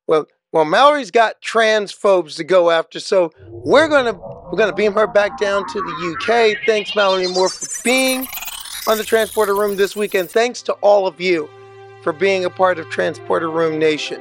Well, 0.07 0.25
well, 0.51 0.65
Mallory's 0.65 1.11
got 1.11 1.41
transphobes 1.43 2.35
to 2.37 2.43
go 2.43 2.71
after, 2.71 2.99
so 2.99 3.31
we're 3.47 3.87
gonna 3.87 4.13
we're 4.13 4.57
gonna 4.57 4.73
beam 4.73 4.93
her 4.93 5.05
back 5.07 5.37
down 5.37 5.67
to 5.67 5.79
the 5.81 6.15
UK. 6.55 6.65
Thanks, 6.65 6.95
Mallory 6.95 7.27
Moore, 7.27 7.49
for 7.49 7.67
being 7.83 8.27
on 8.89 8.97
the 8.97 9.03
transporter 9.03 9.53
room 9.53 9.75
this 9.75 9.95
weekend. 9.95 10.31
Thanks 10.31 10.63
to 10.63 10.73
all 10.81 11.05
of 11.05 11.21
you 11.21 11.47
for 12.01 12.11
being 12.11 12.43
a 12.43 12.49
part 12.49 12.79
of 12.79 12.89
Transporter 12.89 13.47
Room 13.47 13.77
Nation. 13.77 14.19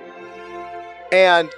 And 1.11 1.49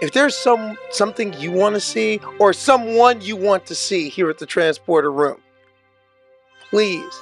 if 0.00 0.12
there's 0.12 0.36
some 0.36 0.78
something 0.92 1.32
you 1.40 1.50
want 1.50 1.74
to 1.74 1.80
see 1.80 2.20
or 2.38 2.52
someone 2.52 3.20
you 3.20 3.34
want 3.34 3.66
to 3.66 3.74
see 3.74 4.08
here 4.08 4.30
at 4.30 4.38
the 4.38 4.46
transporter 4.46 5.10
room, 5.10 5.40
please, 6.70 7.12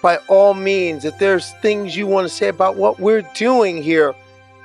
by 0.00 0.16
all 0.28 0.54
means, 0.54 1.04
if 1.04 1.18
there's 1.18 1.52
things 1.60 1.94
you 1.94 2.06
want 2.06 2.26
to 2.26 2.34
say 2.34 2.48
about 2.48 2.76
what 2.76 2.98
we're 2.98 3.28
doing 3.34 3.82
here, 3.82 4.14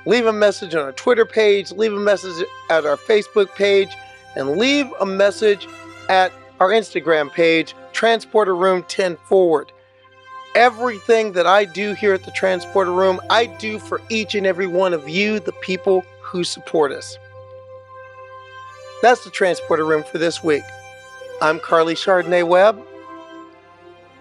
leave 0.06 0.24
a 0.24 0.32
message 0.32 0.74
on 0.74 0.80
our 0.82 0.92
Twitter 0.92 1.26
page, 1.26 1.72
leave 1.72 1.92
a 1.92 2.00
message 2.00 2.42
at 2.70 2.86
our 2.86 2.96
Facebook 2.96 3.54
page, 3.54 3.90
and 4.34 4.56
leave 4.56 4.90
a 4.98 5.04
message 5.04 5.68
at 6.08 6.32
our 6.58 6.70
Instagram 6.70 7.30
page, 7.30 7.74
Transporter 7.92 8.56
Room 8.56 8.82
10 8.84 9.18
Forward. 9.18 9.72
Everything 10.56 11.32
that 11.32 11.46
I 11.46 11.66
do 11.66 11.92
here 11.92 12.14
at 12.14 12.22
the 12.22 12.30
Transporter 12.30 12.90
Room, 12.90 13.20
I 13.28 13.44
do 13.44 13.78
for 13.78 14.00
each 14.08 14.34
and 14.34 14.46
every 14.46 14.66
one 14.66 14.94
of 14.94 15.06
you, 15.06 15.38
the 15.38 15.52
people 15.52 16.02
who 16.22 16.44
support 16.44 16.92
us. 16.92 17.18
That's 19.02 19.22
the 19.22 19.28
Transporter 19.30 19.84
Room 19.84 20.02
for 20.02 20.16
this 20.16 20.42
week. 20.42 20.62
I'm 21.42 21.60
Carly 21.60 21.94
Chardonnay 21.94 22.48
Webb. 22.48 22.80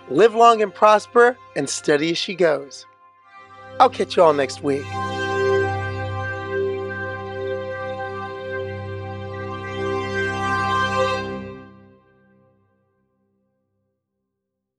Live 0.10 0.36
long 0.36 0.62
and 0.62 0.74
prosper, 0.74 1.38
and 1.56 1.70
steady 1.70 2.12
as 2.12 2.18
she 2.18 2.36
goes. 2.36 2.86
I'll 3.80 3.90
catch 3.90 4.18
you 4.18 4.24
all 4.24 4.34
next 4.34 4.62
week. 4.62 4.84